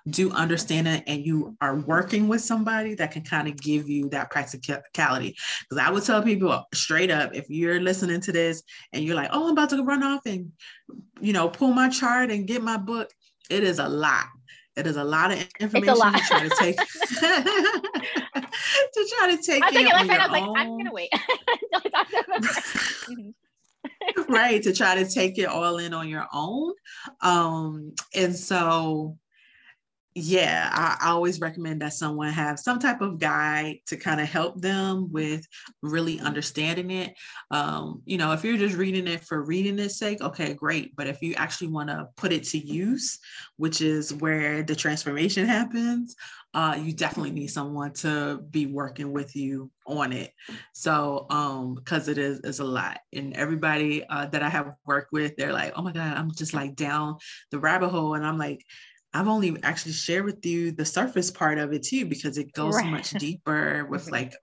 do 0.08 0.30
understand 0.32 0.88
it 0.88 1.04
and 1.06 1.24
you 1.24 1.56
are 1.60 1.76
working 1.76 2.28
with 2.28 2.40
somebody 2.40 2.94
that 2.94 3.12
can 3.12 3.22
kind 3.22 3.48
of 3.48 3.56
give 3.56 3.88
you 3.88 4.08
that 4.10 4.30
practicality. 4.30 5.36
Because 5.68 5.84
I 5.84 5.90
would 5.90 6.04
tell 6.04 6.22
people 6.22 6.64
straight 6.72 7.10
up 7.10 7.34
if 7.34 7.48
you're 7.48 7.80
listening 7.80 8.20
to 8.22 8.32
this 8.32 8.62
and 8.92 9.04
you're 9.04 9.16
like, 9.16 9.30
oh, 9.32 9.46
I'm 9.46 9.52
about 9.52 9.70
to 9.70 9.82
run 9.82 10.02
off 10.02 10.26
and, 10.26 10.52
you 11.20 11.32
know, 11.32 11.48
pull 11.48 11.72
my 11.72 11.88
chart 11.88 12.30
and 12.30 12.46
get 12.46 12.62
my 12.62 12.76
book, 12.76 13.10
it 13.50 13.64
is 13.64 13.78
a 13.78 13.88
lot. 13.88 14.26
It 14.74 14.86
is 14.86 14.96
a 14.96 15.04
lot 15.04 15.32
of 15.32 15.46
information 15.60 15.98
lot. 15.98 16.14
to 16.14 16.20
try 16.20 16.48
to 16.48 16.54
take 16.58 16.76
to 16.78 16.84
try 19.18 19.36
to 19.36 19.42
take. 19.42 19.62
I 19.62 19.70
was 19.70 20.08
last 20.08 20.10
I 20.10 20.26
was 20.26 20.30
like, 20.30 20.44
I'm 20.56 20.78
gonna 20.78 20.92
wait. 20.92 21.10
right 24.28 24.62
to 24.62 24.72
try 24.72 24.94
to 24.94 25.08
take 25.08 25.38
it 25.38 25.46
all 25.46 25.78
in 25.78 25.92
on 25.92 26.08
your 26.08 26.26
own 26.32 26.72
um 27.20 27.92
and 28.14 28.34
so 28.34 29.16
yeah, 30.14 30.68
I, 30.72 31.10
always 31.10 31.40
recommend 31.40 31.80
that 31.80 31.94
someone 31.94 32.32
have 32.32 32.58
some 32.58 32.78
type 32.78 33.00
of 33.00 33.18
guide 33.18 33.78
to 33.86 33.96
kind 33.96 34.20
of 34.20 34.28
help 34.28 34.60
them 34.60 35.10
with 35.10 35.46
really 35.82 36.20
understanding 36.20 36.90
it. 36.90 37.14
Um, 37.50 38.02
you 38.04 38.18
know, 38.18 38.32
if 38.32 38.44
you're 38.44 38.58
just 38.58 38.76
reading 38.76 39.06
it 39.06 39.24
for 39.24 39.42
reading 39.42 39.78
its 39.78 39.98
sake, 39.98 40.20
okay, 40.20 40.52
great. 40.52 40.94
But 40.96 41.06
if 41.06 41.22
you 41.22 41.34
actually 41.36 41.68
want 41.68 41.88
to 41.88 42.08
put 42.16 42.32
it 42.32 42.44
to 42.44 42.58
use, 42.58 43.18
which 43.56 43.80
is 43.80 44.12
where 44.12 44.62
the 44.62 44.76
transformation 44.76 45.46
happens, 45.46 46.14
uh, 46.54 46.78
you 46.78 46.92
definitely 46.92 47.30
need 47.30 47.46
someone 47.46 47.94
to 47.94 48.42
be 48.50 48.66
working 48.66 49.12
with 49.12 49.34
you 49.34 49.70
on 49.86 50.12
it. 50.12 50.32
So, 50.74 51.26
um, 51.30 51.74
because 51.74 52.08
it 52.08 52.18
is 52.18 52.40
is 52.40 52.60
a 52.60 52.64
lot, 52.64 53.00
and 53.14 53.32
everybody 53.34 54.04
uh, 54.04 54.26
that 54.26 54.42
I 54.42 54.50
have 54.50 54.74
worked 54.84 55.12
with, 55.12 55.34
they're 55.36 55.54
like, 55.54 55.72
"Oh 55.76 55.82
my 55.82 55.92
God, 55.92 56.14
I'm 56.14 56.30
just 56.30 56.52
like 56.52 56.76
down 56.76 57.16
the 57.50 57.58
rabbit 57.58 57.88
hole," 57.88 58.14
and 58.14 58.26
I'm 58.26 58.36
like, 58.36 58.62
I've 59.14 59.28
only 59.28 59.56
actually 59.62 59.92
shared 59.92 60.24
with 60.24 60.44
you 60.46 60.72
the 60.72 60.84
surface 60.84 61.30
part 61.30 61.58
of 61.58 61.72
it 61.72 61.82
too, 61.82 62.06
because 62.06 62.38
it 62.38 62.52
goes 62.52 62.74
right. 62.74 62.90
much 62.90 63.10
deeper 63.10 63.86
with 63.90 64.04
mm-hmm. 64.04 64.12
like 64.12 64.34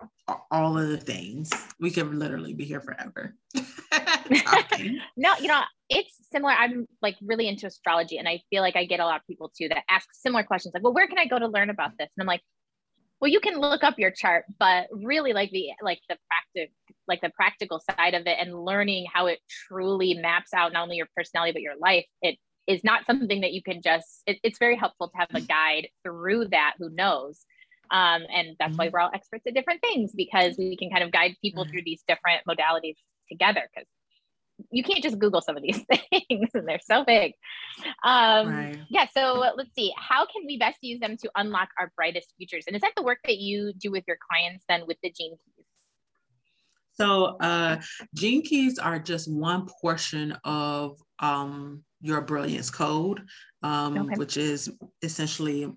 all 0.51 0.77
of 0.77 0.89
the 0.89 0.97
things. 0.97 1.51
We 1.79 1.89
could 1.89 2.13
literally 2.13 2.53
be 2.53 2.65
here 2.65 2.79
forever. 2.79 3.35
no, 5.17 5.33
you 5.39 5.47
know, 5.47 5.61
it's 5.89 6.15
similar. 6.31 6.53
I'm 6.53 6.87
like 7.01 7.15
really 7.21 7.47
into 7.47 7.65
astrology, 7.65 8.17
and 8.17 8.27
I 8.27 8.41
feel 8.49 8.61
like 8.61 8.75
I 8.75 8.85
get 8.85 8.99
a 8.99 9.05
lot 9.05 9.19
of 9.19 9.27
people 9.27 9.51
too 9.57 9.69
that 9.69 9.83
ask 9.89 10.07
similar 10.13 10.43
questions 10.43 10.73
like, 10.73 10.83
well, 10.83 10.93
where 10.93 11.07
can 11.07 11.17
I 11.17 11.25
go 11.25 11.39
to 11.39 11.47
learn 11.47 11.69
about 11.71 11.91
this? 11.97 12.09
And 12.15 12.21
I'm 12.21 12.27
like, 12.27 12.41
well, 13.19 13.31
you 13.31 13.39
can 13.39 13.59
look 13.59 13.83
up 13.83 13.97
your 13.97 14.11
chart, 14.11 14.45
but 14.59 14.87
really 14.91 15.33
like 15.33 15.49
the 15.49 15.69
like 15.81 15.99
the 16.09 16.17
practice 16.27 16.73
like 17.07 17.21
the 17.21 17.31
practical 17.31 17.81
side 17.97 18.13
of 18.13 18.27
it 18.27 18.37
and 18.39 18.63
learning 18.63 19.07
how 19.11 19.25
it 19.25 19.39
truly 19.67 20.13
maps 20.13 20.53
out 20.53 20.71
not 20.71 20.83
only 20.83 20.95
your 20.95 21.09
personality 21.17 21.51
but 21.51 21.61
your 21.61 21.75
life 21.81 22.05
it 22.21 22.37
is 22.69 22.83
not 22.83 23.05
something 23.05 23.41
that 23.41 23.51
you 23.51 23.63
can 23.63 23.81
just 23.81 24.21
it, 24.27 24.37
it's 24.43 24.59
very 24.59 24.77
helpful 24.77 25.09
to 25.09 25.17
have 25.17 25.29
a 25.33 25.41
guide 25.41 25.87
through 26.03 26.47
that 26.49 26.75
who 26.77 26.89
knows. 26.89 27.43
Um, 27.91 28.21
and 28.31 28.55
that's 28.59 28.77
why 28.77 28.85
mm-hmm. 28.85 28.93
we're 28.93 28.99
all 28.99 29.09
experts 29.11 29.45
at 29.47 29.55
different 29.55 29.81
things 29.81 30.11
because 30.15 30.55
we 30.59 30.77
can 30.77 30.91
kind 30.91 31.03
of 31.03 31.11
guide 31.11 31.35
people 31.41 31.65
through 31.65 31.81
these 31.83 32.03
different 32.07 32.43
modalities 32.47 32.97
together 33.27 33.67
because 33.73 33.87
you 34.69 34.83
can't 34.83 35.01
just 35.01 35.17
google 35.17 35.41
some 35.41 35.57
of 35.57 35.63
these 35.63 35.83
things 36.11 36.49
and 36.53 36.67
they're 36.67 36.79
so 36.85 37.03
big. 37.03 37.33
Um, 38.03 38.49
right. 38.49 38.79
yeah 38.89 39.07
so 39.11 39.43
let's 39.55 39.73
see 39.73 39.91
how 39.97 40.27
can 40.27 40.45
we 40.45 40.57
best 40.57 40.77
use 40.81 40.99
them 40.99 41.17
to 41.17 41.31
unlock 41.35 41.69
our 41.79 41.91
brightest 41.95 42.31
futures? 42.37 42.65
And 42.67 42.75
is 42.75 42.83
that 42.83 42.93
the 42.95 43.01
work 43.01 43.19
that 43.25 43.37
you 43.37 43.73
do 43.73 43.89
with 43.89 44.03
your 44.07 44.17
clients 44.29 44.65
then 44.69 44.83
with 44.85 44.97
the 45.01 45.09
gene 45.09 45.31
keys? 45.31 45.65
So 46.93 47.37
uh, 47.39 47.81
gene 48.13 48.43
keys 48.43 48.77
are 48.77 48.99
just 48.99 49.31
one 49.31 49.67
portion 49.81 50.37
of 50.43 50.99
um, 51.19 51.83
your 52.01 52.21
brilliance 52.21 52.69
code, 52.69 53.21
um, 53.63 53.97
okay. 53.97 54.15
which 54.15 54.37
is 54.37 54.71
essentially 55.01 55.71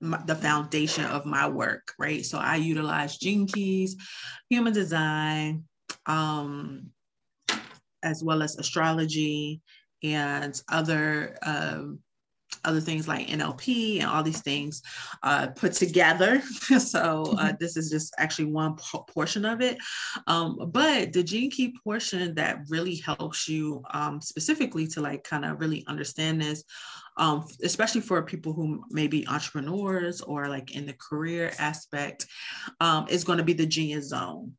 my, 0.00 0.20
the 0.26 0.34
foundation 0.34 1.04
of 1.04 1.26
my 1.26 1.48
work, 1.48 1.92
right? 1.98 2.24
So 2.24 2.38
I 2.38 2.56
utilize 2.56 3.18
gene 3.18 3.46
keys, 3.46 3.96
human 4.50 4.72
design, 4.72 5.64
um, 6.06 6.90
as 8.02 8.24
well 8.24 8.42
as 8.42 8.56
astrology 8.58 9.60
and 10.02 10.60
other 10.68 11.36
um, 11.42 12.00
other 12.64 12.80
things 12.80 13.08
like 13.08 13.26
NLP 13.28 14.00
and 14.00 14.08
all 14.08 14.22
these 14.22 14.42
things 14.42 14.82
uh, 15.22 15.48
put 15.48 15.72
together. 15.72 16.40
so 16.78 17.22
uh, 17.22 17.24
mm-hmm. 17.24 17.56
this 17.58 17.76
is 17.76 17.90
just 17.90 18.14
actually 18.18 18.46
one 18.46 18.76
p- 18.76 18.98
portion 19.08 19.44
of 19.44 19.60
it. 19.60 19.78
Um, 20.26 20.70
but 20.72 21.12
the 21.12 21.22
gene 21.22 21.50
key 21.50 21.74
portion 21.82 22.34
that 22.34 22.60
really 22.68 22.96
helps 22.96 23.48
you 23.48 23.82
um, 23.92 24.20
specifically 24.20 24.86
to 24.88 25.00
like 25.00 25.24
kind 25.24 25.44
of 25.44 25.60
really 25.60 25.84
understand 25.86 26.40
this, 26.40 26.64
um, 27.16 27.46
especially 27.62 28.00
for 28.00 28.22
people 28.22 28.52
who 28.52 28.84
may 28.90 29.06
be 29.06 29.26
entrepreneurs 29.28 30.20
or 30.20 30.48
like 30.48 30.74
in 30.76 30.86
the 30.86 30.94
career 30.94 31.52
aspect, 31.58 32.26
um, 32.80 33.06
is 33.08 33.24
going 33.24 33.38
to 33.38 33.44
be 33.44 33.52
the 33.52 33.66
genius 33.66 34.08
zone. 34.08 34.52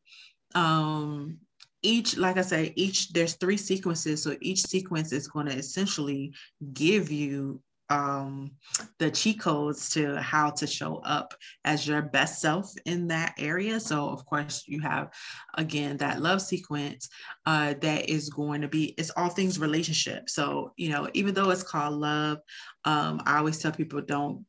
Um, 0.56 1.40
each 1.86 2.16
like 2.16 2.38
i 2.38 2.42
say 2.42 2.72
each 2.78 3.12
there's 3.12 3.34
three 3.34 3.58
sequences 3.58 4.24
so 4.24 4.38
each 4.40 4.62
sequence 4.62 5.12
is 5.12 5.28
going 5.28 5.46
to 5.46 5.54
essentially 5.54 6.34
give 6.74 7.12
you 7.12 7.62
um, 7.94 8.52
the 8.98 9.12
cheat 9.12 9.40
codes 9.40 9.92
to 9.92 10.20
how 10.20 10.50
to 10.50 10.66
show 10.66 10.96
up 11.06 11.36
as 11.64 11.88
your 11.88 12.02
best 12.02 12.42
self 12.42 12.74
in 12.88 13.08
that 13.10 13.36
area. 13.38 13.80
So, 13.80 14.10
of 14.10 14.26
course, 14.26 14.64
you 14.66 14.82
have 14.82 15.14
again 15.54 15.98
that 15.98 16.20
love 16.20 16.42
sequence 16.42 17.08
uh, 17.46 17.76
that 17.82 18.10
is 18.10 18.30
going 18.30 18.62
to 18.62 18.68
be 18.68 18.96
it's 18.98 19.12
all 19.12 19.30
things 19.30 19.60
relationship. 19.60 20.28
So, 20.28 20.74
you 20.76 20.90
know, 20.90 21.08
even 21.14 21.36
though 21.36 21.52
it's 21.52 21.62
called 21.62 21.94
love, 21.94 22.40
um, 22.84 23.22
I 23.28 23.38
always 23.38 23.60
tell 23.60 23.72
people 23.72 24.02
don't 24.02 24.44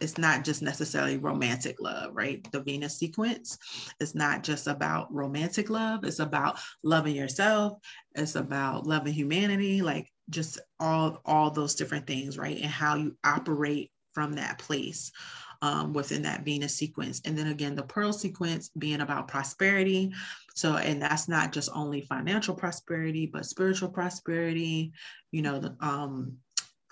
it's 0.00 0.18
not 0.18 0.44
just 0.44 0.62
necessarily 0.62 1.16
romantic 1.16 1.80
love, 1.80 2.10
right? 2.14 2.46
The 2.52 2.62
Venus 2.62 2.98
sequence 2.98 3.58
is 3.98 4.14
not 4.14 4.44
just 4.44 4.68
about 4.68 5.12
romantic 5.12 5.68
love, 5.68 6.04
it's 6.04 6.20
about 6.20 6.60
loving 6.84 7.16
yourself, 7.16 7.78
it's 8.14 8.36
about 8.36 8.86
loving 8.86 9.12
humanity, 9.12 9.82
like 9.82 10.08
just 10.30 10.58
all 10.78 11.20
all 11.24 11.50
those 11.50 11.74
different 11.74 12.06
things 12.06 12.38
right? 12.38 12.58
And 12.58 12.70
how 12.70 12.96
you 12.96 13.16
operate 13.24 13.90
from 14.12 14.34
that 14.34 14.58
place 14.58 15.12
um, 15.62 15.92
within 15.92 16.22
that 16.22 16.44
venus 16.44 16.74
sequence. 16.74 17.20
And 17.24 17.36
then 17.36 17.48
again 17.48 17.74
the 17.74 17.82
pearl 17.82 18.12
sequence 18.12 18.70
being 18.78 19.00
about 19.00 19.28
prosperity. 19.28 20.12
So 20.54 20.76
and 20.76 21.00
that's 21.02 21.28
not 21.28 21.52
just 21.52 21.70
only 21.74 22.02
financial 22.02 22.54
prosperity 22.54 23.26
but 23.26 23.46
spiritual 23.46 23.90
prosperity 23.90 24.92
you 25.30 25.42
know 25.42 25.58
the 25.58 25.76
um 25.80 26.36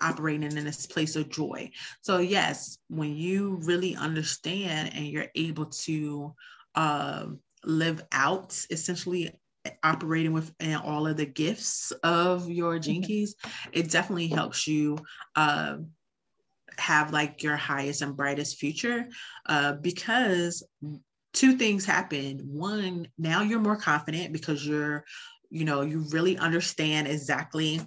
operating 0.01 0.55
in 0.55 0.63
this 0.63 0.85
place 0.85 1.15
of 1.15 1.29
joy. 1.29 1.71
So 2.01 2.19
yes 2.19 2.77
when 2.87 3.15
you 3.15 3.59
really 3.63 3.95
understand 3.95 4.93
and 4.93 5.07
you're 5.07 5.31
able 5.35 5.65
to 5.65 6.33
uh, 6.75 7.25
live 7.65 8.03
out 8.11 8.65
essentially 8.69 9.31
operating 9.83 10.33
with 10.33 10.53
all 10.83 11.07
of 11.07 11.17
the 11.17 11.25
gifts 11.25 11.91
of 12.03 12.49
your 12.49 12.79
gene 12.79 13.03
keys, 13.03 13.35
it 13.71 13.89
definitely 13.89 14.27
helps 14.27 14.67
you 14.67 14.97
uh, 15.35 15.77
have 16.77 17.11
like 17.11 17.43
your 17.43 17.57
highest 17.57 18.01
and 18.01 18.15
brightest 18.15 18.57
future 18.57 19.07
uh, 19.47 19.73
because 19.73 20.63
two 21.33 21.53
things 21.53 21.85
happen. 21.85 22.39
One, 22.39 23.07
now 23.17 23.41
you're 23.41 23.59
more 23.59 23.77
confident 23.77 24.33
because 24.33 24.65
you're, 24.65 25.03
you 25.49 25.65
know, 25.65 25.81
you 25.81 26.05
really 26.11 26.37
understand 26.37 27.07
exactly 27.07 27.81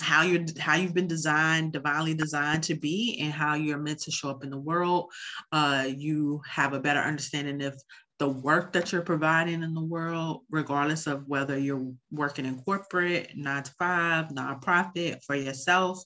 how 0.00 0.22
you're 0.22 0.44
how 0.58 0.74
you've 0.74 0.94
been 0.94 1.06
designed 1.06 1.72
divinely 1.72 2.14
designed 2.14 2.62
to 2.62 2.74
be 2.74 3.18
and 3.22 3.32
how 3.32 3.54
you're 3.54 3.78
meant 3.78 4.00
to 4.00 4.10
show 4.10 4.30
up 4.30 4.42
in 4.42 4.50
the 4.50 4.58
world 4.58 5.12
uh, 5.52 5.86
you 5.86 6.40
have 6.48 6.72
a 6.72 6.80
better 6.80 6.98
understanding 6.98 7.62
of 7.62 7.80
the 8.22 8.28
work 8.28 8.72
that 8.72 8.92
you're 8.92 9.02
providing 9.02 9.64
in 9.64 9.74
the 9.74 9.82
world, 9.82 10.42
regardless 10.48 11.08
of 11.08 11.26
whether 11.26 11.58
you're 11.58 11.92
working 12.12 12.46
in 12.46 12.56
corporate, 12.62 13.36
nine 13.36 13.64
to 13.64 13.72
five, 13.80 14.28
nonprofit, 14.28 15.20
for 15.24 15.34
yourself, 15.34 16.04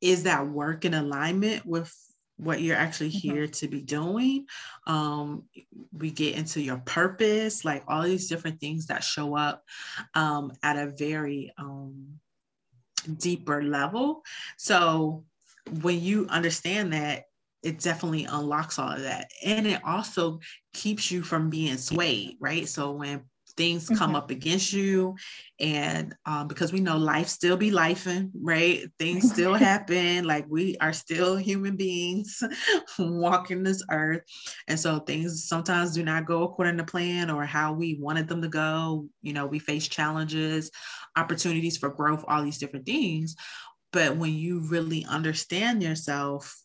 is 0.00 0.22
that 0.22 0.48
work 0.48 0.86
in 0.86 0.94
alignment 0.94 1.66
with 1.66 1.94
what 2.38 2.62
you're 2.62 2.78
actually 2.78 3.10
mm-hmm. 3.10 3.28
here 3.28 3.42
mm-hmm. 3.42 3.52
to 3.52 3.68
be 3.68 3.82
doing. 3.82 4.46
Um, 4.86 5.42
we 5.92 6.10
get 6.10 6.34
into 6.34 6.62
your 6.62 6.78
purpose, 6.78 7.62
like 7.62 7.84
all 7.88 8.04
these 8.04 8.26
different 8.26 8.58
things 8.58 8.86
that 8.86 9.04
show 9.04 9.36
up 9.36 9.64
um, 10.14 10.50
at 10.62 10.78
a 10.78 10.94
very 10.96 11.52
um, 11.58 12.20
deeper 13.18 13.62
level. 13.62 14.22
So 14.56 15.26
when 15.82 16.00
you 16.00 16.26
understand 16.30 16.94
that, 16.94 17.24
it 17.64 17.80
definitely 17.80 18.24
unlocks 18.24 18.78
all 18.78 18.90
of 18.90 19.02
that. 19.02 19.30
And 19.44 19.66
it 19.66 19.80
also 19.84 20.40
keeps 20.74 21.10
you 21.10 21.22
from 21.22 21.50
being 21.50 21.78
swayed, 21.78 22.36
right? 22.38 22.68
So 22.68 22.92
when 22.92 23.22
things 23.56 23.88
come 23.88 23.98
mm-hmm. 23.98 24.16
up 24.16 24.30
against 24.30 24.72
you 24.72 25.14
and 25.60 26.14
um, 26.26 26.48
because 26.48 26.72
we 26.72 26.80
know 26.80 26.96
life 26.96 27.28
still 27.28 27.56
be 27.56 27.70
lifing 27.70 28.30
right 28.42 28.88
things 28.98 29.30
still 29.32 29.54
happen 29.54 30.24
like 30.24 30.44
we 30.48 30.76
are 30.80 30.92
still 30.92 31.36
human 31.36 31.76
beings 31.76 32.42
walking 32.98 33.62
this 33.62 33.82
earth 33.92 34.22
and 34.66 34.78
so 34.78 34.98
things 34.98 35.46
sometimes 35.46 35.94
do 35.94 36.02
not 36.02 36.26
go 36.26 36.42
according 36.42 36.76
to 36.76 36.84
plan 36.84 37.30
or 37.30 37.44
how 37.44 37.72
we 37.72 37.96
wanted 38.00 38.26
them 38.26 38.42
to 38.42 38.48
go 38.48 39.06
you 39.22 39.32
know 39.32 39.46
we 39.46 39.58
face 39.58 39.86
challenges 39.86 40.70
opportunities 41.16 41.76
for 41.76 41.90
growth 41.90 42.24
all 42.26 42.42
these 42.42 42.58
different 42.58 42.86
things 42.86 43.36
but 43.92 44.16
when 44.16 44.34
you 44.34 44.60
really 44.68 45.04
understand 45.04 45.80
yourself 45.80 46.63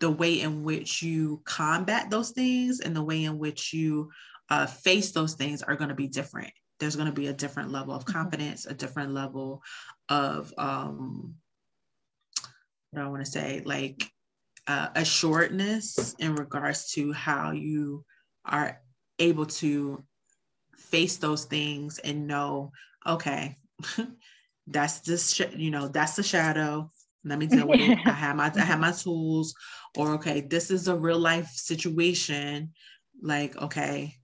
the 0.00 0.10
way 0.10 0.40
in 0.40 0.62
which 0.62 1.02
you 1.02 1.40
combat 1.44 2.10
those 2.10 2.30
things 2.30 2.80
and 2.80 2.94
the 2.94 3.02
way 3.02 3.24
in 3.24 3.38
which 3.38 3.72
you 3.72 4.10
uh, 4.48 4.66
face 4.66 5.12
those 5.12 5.34
things 5.34 5.62
are 5.62 5.76
going 5.76 5.88
to 5.88 5.94
be 5.94 6.08
different. 6.08 6.52
There's 6.78 6.96
going 6.96 7.08
to 7.08 7.12
be 7.12 7.28
a 7.28 7.32
different 7.32 7.72
level 7.72 7.94
of 7.94 8.04
mm-hmm. 8.04 8.12
confidence, 8.12 8.66
a 8.66 8.74
different 8.74 9.12
level 9.12 9.62
of, 10.08 10.52
um, 10.58 11.34
what 12.90 13.02
I 13.02 13.08
want 13.08 13.24
to 13.24 13.30
say, 13.30 13.62
like 13.64 14.08
uh, 14.66 14.88
assuredness 14.94 16.14
in 16.18 16.34
regards 16.34 16.92
to 16.92 17.12
how 17.12 17.52
you 17.52 18.04
are 18.44 18.80
able 19.18 19.46
to 19.46 20.04
face 20.76 21.16
those 21.16 21.44
things 21.44 21.98
and 21.98 22.26
know, 22.26 22.72
okay, 23.06 23.56
that's 24.66 25.00
this, 25.00 25.38
you 25.56 25.70
know, 25.70 25.88
that's 25.88 26.16
the 26.16 26.22
shadow 26.22 26.90
let 27.26 27.38
me 27.38 27.46
deal 27.46 27.66
with 27.66 27.80
it. 27.80 27.98
I 28.06 28.12
have 28.12 28.36
my 28.36 28.52
I 28.54 28.60
have 28.60 28.80
my 28.80 28.92
tools, 28.92 29.54
or 29.96 30.14
okay, 30.14 30.42
this 30.42 30.70
is 30.70 30.88
a 30.88 30.96
real 30.96 31.18
life 31.18 31.48
situation. 31.48 32.72
Like, 33.20 33.56
okay, 33.56 34.14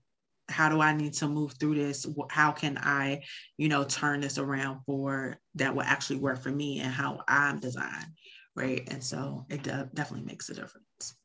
how 0.49 0.69
do 0.69 0.81
I 0.81 0.93
need 0.93 1.13
to 1.13 1.27
move 1.27 1.53
through 1.59 1.75
this? 1.75 2.05
How 2.29 2.51
can 2.51 2.77
I, 2.77 3.23
you 3.57 3.67
know, 3.69 3.83
turn 3.83 4.21
this 4.21 4.37
around 4.37 4.81
for 4.85 5.37
that 5.55 5.75
will 5.75 5.83
actually 5.83 6.17
work 6.17 6.41
for 6.41 6.51
me 6.51 6.79
and 6.79 6.91
how 6.91 7.21
I'm 7.27 7.59
designed, 7.59 8.13
right? 8.55 8.87
And 8.89 9.03
so 9.03 9.45
it 9.49 9.63
definitely 9.63 10.25
makes 10.25 10.49
a 10.49 10.53
difference. 10.53 11.15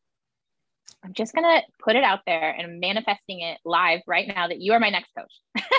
I'm 1.04 1.12
just 1.14 1.32
gonna 1.32 1.62
put 1.78 1.94
it 1.94 2.02
out 2.02 2.20
there 2.26 2.50
and 2.50 2.80
manifesting 2.80 3.40
it 3.40 3.58
live 3.64 4.00
right 4.06 4.26
now 4.26 4.48
that 4.48 4.60
you 4.60 4.72
are 4.72 4.80
my 4.80 4.90
next 4.90 5.10
coach. 5.16 5.32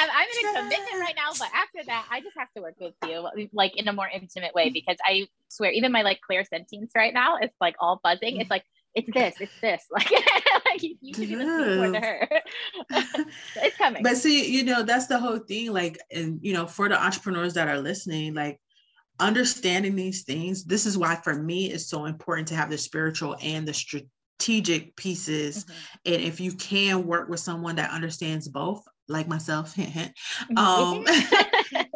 Have 0.00 0.10
I'm 0.14 0.28
in 0.28 0.56
a 0.56 0.62
commitment 0.62 1.00
right 1.00 1.14
now, 1.16 1.30
but 1.38 1.48
after 1.54 1.84
that, 1.86 2.06
I 2.10 2.20
just 2.20 2.36
have 2.38 2.48
to 2.56 2.62
work 2.62 2.76
with 2.80 2.94
you 3.06 3.48
like 3.52 3.76
in 3.76 3.86
a 3.88 3.92
more 3.92 4.08
intimate 4.08 4.54
way 4.54 4.70
because 4.70 4.96
I 5.04 5.26
swear, 5.48 5.70
even 5.72 5.92
my 5.92 6.02
like 6.02 6.20
clairsentience 6.28 6.90
right 6.96 7.12
now 7.12 7.36
is 7.36 7.50
like 7.60 7.76
all 7.80 8.00
buzzing. 8.02 8.40
It's 8.40 8.50
like 8.50 8.64
it's 8.94 9.08
this, 9.12 9.34
it's 9.40 9.60
this. 9.60 9.86
Like, 9.92 10.10
like 10.64 10.82
you 10.82 11.14
should 11.14 11.28
be 11.28 11.36
listening 11.36 11.92
to 11.94 12.00
her. 12.00 12.28
it's 13.56 13.76
coming. 13.76 14.02
But 14.02 14.16
see, 14.16 14.50
you 14.50 14.64
know, 14.64 14.82
that's 14.82 15.06
the 15.06 15.18
whole 15.18 15.38
thing. 15.38 15.72
Like, 15.72 15.98
and 16.12 16.38
you 16.42 16.52
know, 16.52 16.66
for 16.66 16.88
the 16.88 17.02
entrepreneurs 17.02 17.54
that 17.54 17.68
are 17.68 17.80
listening, 17.80 18.34
like 18.34 18.60
understanding 19.18 19.96
these 19.96 20.22
things, 20.22 20.64
this 20.64 20.86
is 20.86 20.96
why 20.96 21.16
for 21.16 21.34
me 21.34 21.66
it's 21.66 21.88
so 21.88 22.06
important 22.06 22.48
to 22.48 22.54
have 22.54 22.70
the 22.70 22.78
spiritual 22.78 23.36
and 23.42 23.66
the 23.66 23.74
strategic 23.74 24.96
pieces. 24.96 25.64
Mm-hmm. 25.64 26.12
And 26.14 26.22
if 26.22 26.40
you 26.40 26.52
can 26.52 27.06
work 27.06 27.28
with 27.28 27.40
someone 27.40 27.76
that 27.76 27.90
understands 27.90 28.48
both, 28.48 28.82
like 29.10 29.28
myself, 29.28 29.74
mm-hmm. 29.76 30.56
um, 30.56 31.04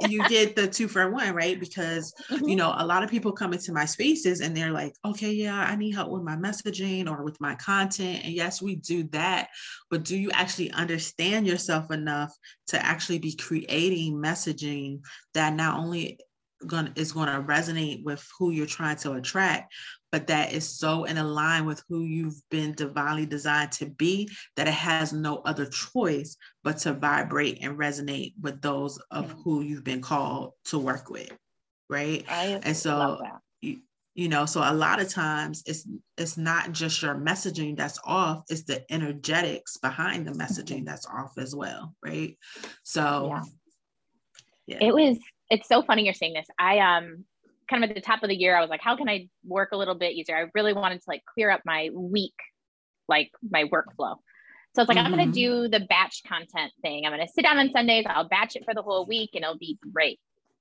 you 0.11 0.27
get 0.29 0.57
the 0.57 0.67
two 0.67 0.89
for 0.89 1.11
one, 1.11 1.35
right? 1.35 1.59
Because 1.59 2.13
mm-hmm. 2.31 2.49
you 2.49 2.57
know, 2.57 2.75
a 2.77 2.87
lot 2.87 3.03
of 3.03 3.11
people 3.11 3.33
come 3.33 3.53
into 3.53 3.73
my 3.73 3.85
spaces 3.85 4.41
and 4.41 4.57
they're 4.57 4.73
like, 4.73 4.95
okay, 5.05 5.33
yeah, 5.33 5.59
I 5.59 5.77
need 5.77 5.95
help 5.95 6.11
with 6.11 6.23
my 6.23 6.37
messaging 6.37 7.09
or 7.09 7.25
with 7.25 7.41
my 7.41 7.55
content. 7.55 8.25
And 8.25 8.33
yes, 8.33 8.61
we 8.61 8.77
do 8.77 9.05
that, 9.13 9.49
but 9.91 10.05
do 10.05 10.17
you 10.17 10.31
actually 10.33 10.73
understand 10.73 11.47
yourself 11.47 11.91
enough 11.91 12.33
to 12.69 12.85
actually 12.85 13.19
be 13.19 13.35
creating 13.35 14.15
messaging 14.15 15.01
that 15.35 15.55
not 15.55 15.79
only 15.79 16.19
going 16.67 16.93
is 16.97 17.13
going 17.13 17.29
to 17.29 17.43
resonate 17.43 18.03
with 18.05 18.27
who 18.39 18.51
you're 18.51 18.67
trying 18.67 18.97
to 18.97 19.13
attract 19.13 19.73
but 20.15 20.29
that 20.29 20.53
is 20.53 20.79
so 20.79 21.03
in 21.05 21.17
line 21.17 21.67
with 21.67 21.83
who 21.89 22.05
you've 22.05 22.41
been 22.49 22.73
divinely 22.75 23.27
designed 23.27 23.73
to 23.73 23.87
be 23.87 24.29
that 24.55 24.69
it 24.69 24.75
has 24.75 25.13
no 25.13 25.39
other 25.39 25.67
choice 25.67 26.37
but 26.63 26.79
to 26.79 26.93
vibrate 26.93 27.59
and 27.63 27.77
resonate 27.77 28.33
with 28.41 28.63
those 28.63 28.97
of 29.11 29.27
mm-hmm. 29.27 29.41
who 29.43 29.63
you've 29.63 29.83
been 29.83 30.01
called 30.01 30.53
to 30.65 30.79
work 30.79 31.11
with 31.11 31.33
right 31.91 32.25
I 32.29 32.61
and 32.63 32.77
so 32.77 33.21
you, 33.61 33.81
you 34.15 34.29
know 34.29 34.47
so 34.47 34.61
a 34.61 34.73
lot 34.73 35.01
of 35.01 35.09
times 35.09 35.65
it's 35.67 35.85
it's 36.17 36.37
not 36.37 36.71
just 36.71 37.03
your 37.03 37.17
messaging 37.17 37.77
that's 37.77 37.99
off 38.05 38.45
it's 38.49 38.63
the 38.63 38.85
energetics 38.93 39.79
behind 39.79 40.29
the 40.29 40.33
messaging 40.33 40.77
mm-hmm. 40.77 40.85
that's 40.85 41.07
off 41.07 41.37
as 41.39 41.57
well 41.57 41.93
right 42.05 42.39
so 42.85 43.35
yeah. 44.69 44.79
yeah. 44.81 44.89
it 44.89 44.95
was 44.95 45.19
it's 45.51 45.69
so 45.69 45.83
funny 45.83 46.05
you're 46.05 46.15
saying 46.15 46.35
this 46.35 46.47
i 46.59 46.79
um 46.79 47.25
kind 47.69 47.85
of 47.85 47.91
at 47.91 47.97
the 47.97 48.03
top 48.03 48.23
of 48.23 48.29
the 48.29 48.37
year, 48.37 48.57
I 48.57 48.61
was 48.61 48.71
like, 48.71 48.81
how 48.81 48.97
can 48.97 49.09
I 49.09 49.29
work 49.45 49.71
a 49.73 49.77
little 49.77 49.95
bit 49.95 50.13
easier? 50.13 50.37
I 50.37 50.51
really 50.55 50.73
wanted 50.73 50.99
to 50.99 51.05
like 51.09 51.23
clear 51.25 51.51
up 51.51 51.63
my 51.65 51.91
week, 51.93 52.35
like 53.09 53.31
my 53.49 53.65
workflow. 53.65 54.17
So 54.75 54.83
it's 54.83 54.89
like, 54.89 54.99
mm-hmm. 54.99 55.07
I'm 55.07 55.15
going 55.15 55.33
to 55.33 55.33
do 55.33 55.69
the 55.69 55.81
batch 55.81 56.23
content 56.27 56.73
thing. 56.83 57.05
I'm 57.05 57.13
going 57.13 57.25
to 57.25 57.33
sit 57.33 57.43
down 57.43 57.59
on 57.59 57.71
Sundays, 57.71 58.05
I'll 58.09 58.29
batch 58.29 58.57
it 58.57 58.65
for 58.65 58.75
the 58.75 58.83
whole 58.83 59.07
week 59.07 59.31
and 59.35 59.45
it'll 59.45 59.59
be 59.59 59.79
great. 59.93 60.19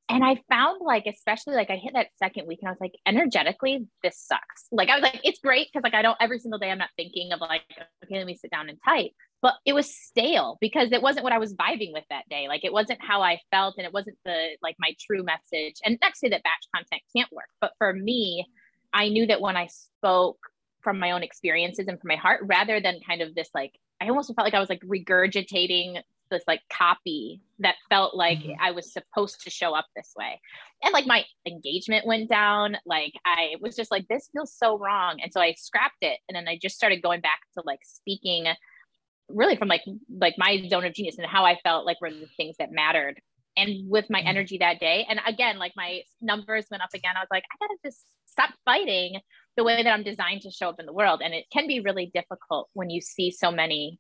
And 0.10 0.24
I 0.24 0.42
found 0.50 0.82
like, 0.84 1.06
especially 1.08 1.56
like 1.56 1.72
I 1.72 1.78
hit 1.78 1.94
that 1.94 2.08
second 2.18 2.48
week 2.48 2.60
and 2.62 2.68
I 2.68 2.72
was 2.72 2.82
like, 2.82 2.94
energetically, 3.08 3.88
this 4.04 4.20
sucks. 4.20 4.68
Like, 4.72 4.90
I 4.90 4.96
was 4.96 5.02
like, 5.02 5.22
it's 5.24 5.40
great 5.40 5.70
because 5.72 5.84
like 5.84 5.96
I 5.96 6.02
don't 6.02 6.18
every 6.20 6.40
single 6.40 6.60
day, 6.60 6.70
I'm 6.70 6.78
not 6.78 6.90
thinking 6.98 7.32
of 7.32 7.40
like, 7.40 7.64
okay, 8.04 8.18
let 8.18 8.28
me 8.28 8.36
sit 8.36 8.52
down 8.52 8.70
and 8.70 8.78
type. 8.86 9.14
But 9.44 9.56
it 9.66 9.74
was 9.74 9.94
stale 9.94 10.58
because 10.60 10.92
it 10.92 11.04
wasn't 11.04 11.26
what 11.26 11.34
I 11.34 11.38
was 11.38 11.54
vibing 11.54 11.94
with 11.94 12.06
that 12.10 12.28
day. 12.30 12.48
Like, 12.48 12.64
it 12.64 12.74
wasn't 12.74 13.00
how 13.04 13.22
I 13.22 13.40
felt 13.52 13.76
and 13.78 13.86
it 13.86 13.94
wasn't 13.94 14.18
the 14.26 14.58
like 14.64 14.78
my 14.80 14.96
true 15.06 15.24
message. 15.24 15.76
And 15.86 16.00
not 16.02 16.14
to 16.14 16.18
say 16.18 16.30
that 16.30 16.44
batch 16.44 16.66
content 16.74 17.04
can't 17.16 17.32
work, 17.32 17.50
but 17.62 17.74
for 17.78 17.94
me, 17.94 18.48
I 18.94 19.10
knew 19.10 19.28
that 19.28 19.42
when 19.42 19.58
I 19.58 19.68
spoke 19.68 20.40
from 20.82 20.98
my 20.98 21.12
own 21.12 21.24
experiences 21.24 21.88
and 21.88 22.00
from 22.00 22.08
my 22.08 22.16
heart, 22.16 22.42
rather 22.44 22.80
than 22.80 23.00
kind 23.06 23.22
of 23.22 23.36
this 23.36 23.50
like, 23.54 23.74
I 24.02 24.08
almost 24.08 24.34
felt 24.34 24.46
like 24.46 24.54
I 24.54 24.60
was 24.60 24.70
like 24.70 24.82
regurgitating 24.82 26.02
this 26.30 26.44
like 26.48 26.62
copy 26.72 27.42
that 27.60 27.76
felt 27.90 28.16
like 28.16 28.40
mm-hmm. 28.40 28.62
I 28.62 28.72
was 28.72 28.92
supposed 28.92 29.42
to 29.44 29.50
show 29.50 29.74
up 29.74 29.86
this 29.96 30.14
way. 30.18 30.40
And 30.82 30.94
like 30.94 31.06
my 31.06 31.24
engagement 31.46 32.06
went 32.06 32.30
down. 32.30 32.78
Like 32.86 33.14
I 33.26 33.56
was 33.62 33.76
just 33.76 33.92
like, 33.92 34.08
this 34.08 34.30
feels 34.34 34.54
so 34.54 34.78
wrong. 34.78 35.20
And 35.22 35.32
so 35.32 35.40
I 35.40 35.54
scrapped 35.58 36.02
it. 36.02 36.20
And 36.28 36.36
then 36.36 36.48
I 36.48 36.58
just 36.62 36.76
started 36.76 37.02
going 37.02 37.22
back 37.22 37.40
to 37.56 37.64
like 37.66 37.80
speaking 37.84 38.48
really 39.30 39.56
from 39.56 39.68
like 39.68 39.84
like 40.10 40.36
my 40.38 40.68
zone 40.70 40.86
of 40.86 40.94
genius 40.94 41.18
and 41.18 41.28
how 41.28 41.46
I 41.46 41.58
felt 41.64 41.86
like 41.86 42.02
were 42.02 42.12
the 42.12 42.28
things 42.38 42.56
that 42.60 42.72
mattered. 42.72 43.20
And 43.56 43.88
with 43.88 44.10
my 44.10 44.20
mm-hmm. 44.20 44.30
energy 44.30 44.58
that 44.60 44.80
day. 44.80 45.06
And 45.08 45.20
again, 45.28 45.60
like 45.60 45.74
my 45.76 46.02
numbers 46.22 46.66
went 46.72 46.82
up 46.82 46.90
again. 46.96 47.14
I 47.16 47.20
was 47.20 47.28
like, 47.30 47.44
I 47.52 47.56
gotta 47.64 47.78
just 47.86 48.04
stop 48.26 48.50
fighting 48.66 49.20
the 49.56 49.64
way 49.64 49.84
that 49.84 49.92
I'm 49.92 50.02
designed 50.02 50.42
to 50.42 50.50
show 50.50 50.70
up 50.70 50.80
in 50.80 50.88
the 50.88 50.94
world. 50.94 51.22
And 51.24 51.36
it 51.36 51.46
can 51.54 51.68
be 51.68 51.80
really 51.80 52.10
difficult 52.12 52.70
when 52.74 52.90
you 52.90 53.00
see 53.00 53.30
so 53.30 53.52
many 53.52 54.00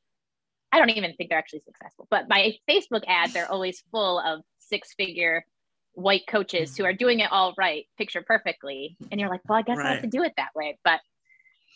I 0.73 0.79
don't 0.79 0.89
even 0.89 1.13
think 1.13 1.29
they're 1.29 1.37
actually 1.37 1.59
successful, 1.59 2.07
but 2.09 2.27
my 2.27 2.55
Facebook 2.67 3.03
ads 3.07 3.35
are 3.35 3.45
always 3.45 3.83
full 3.91 4.19
of 4.19 4.41
six 4.57 4.95
figure 4.97 5.45
white 5.93 6.23
coaches 6.27 6.75
who 6.75 6.83
are 6.83 6.93
doing 6.93 7.19
it 7.19 7.31
all 7.31 7.53
right, 7.59 7.85
picture 7.99 8.23
perfectly. 8.25 8.97
And 9.11 9.21
you're 9.21 9.29
like, 9.29 9.41
well, 9.47 9.59
I 9.59 9.61
guess 9.61 9.77
right. 9.77 9.85
I 9.85 9.91
have 9.93 10.01
to 10.01 10.07
do 10.07 10.23
it 10.23 10.33
that 10.37 10.49
way. 10.55 10.79
But 10.83 10.99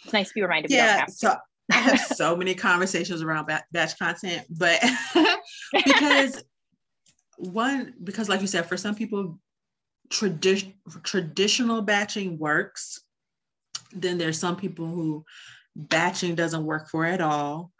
it's 0.04 0.14
nice 0.14 0.30
to 0.30 0.34
be 0.34 0.42
reminded. 0.42 0.72
Yeah. 0.72 1.06
So 1.06 1.36
have 1.90 2.00
so 2.00 2.36
many 2.36 2.56
conversations 2.56 3.22
around 3.22 3.50
batch 3.72 3.98
content, 3.98 4.46
but 4.50 4.82
because 5.74 6.44
one, 7.38 7.94
because 8.04 8.30
like 8.30 8.42
you 8.42 8.48
said, 8.48 8.66
for 8.66 8.78
some 8.78 8.96
people, 8.96 9.40
tradition 10.10 10.74
traditional 11.04 11.82
batching 11.82 12.38
works. 12.38 13.02
Then 13.94 14.18
there's 14.18 14.40
some 14.40 14.58
people 14.58 14.88
who 14.88 15.26
batching 15.76 16.36
doesn't 16.36 16.66
work 16.66 16.90
for 16.90 17.06
at 17.06 17.22
all 17.22 17.72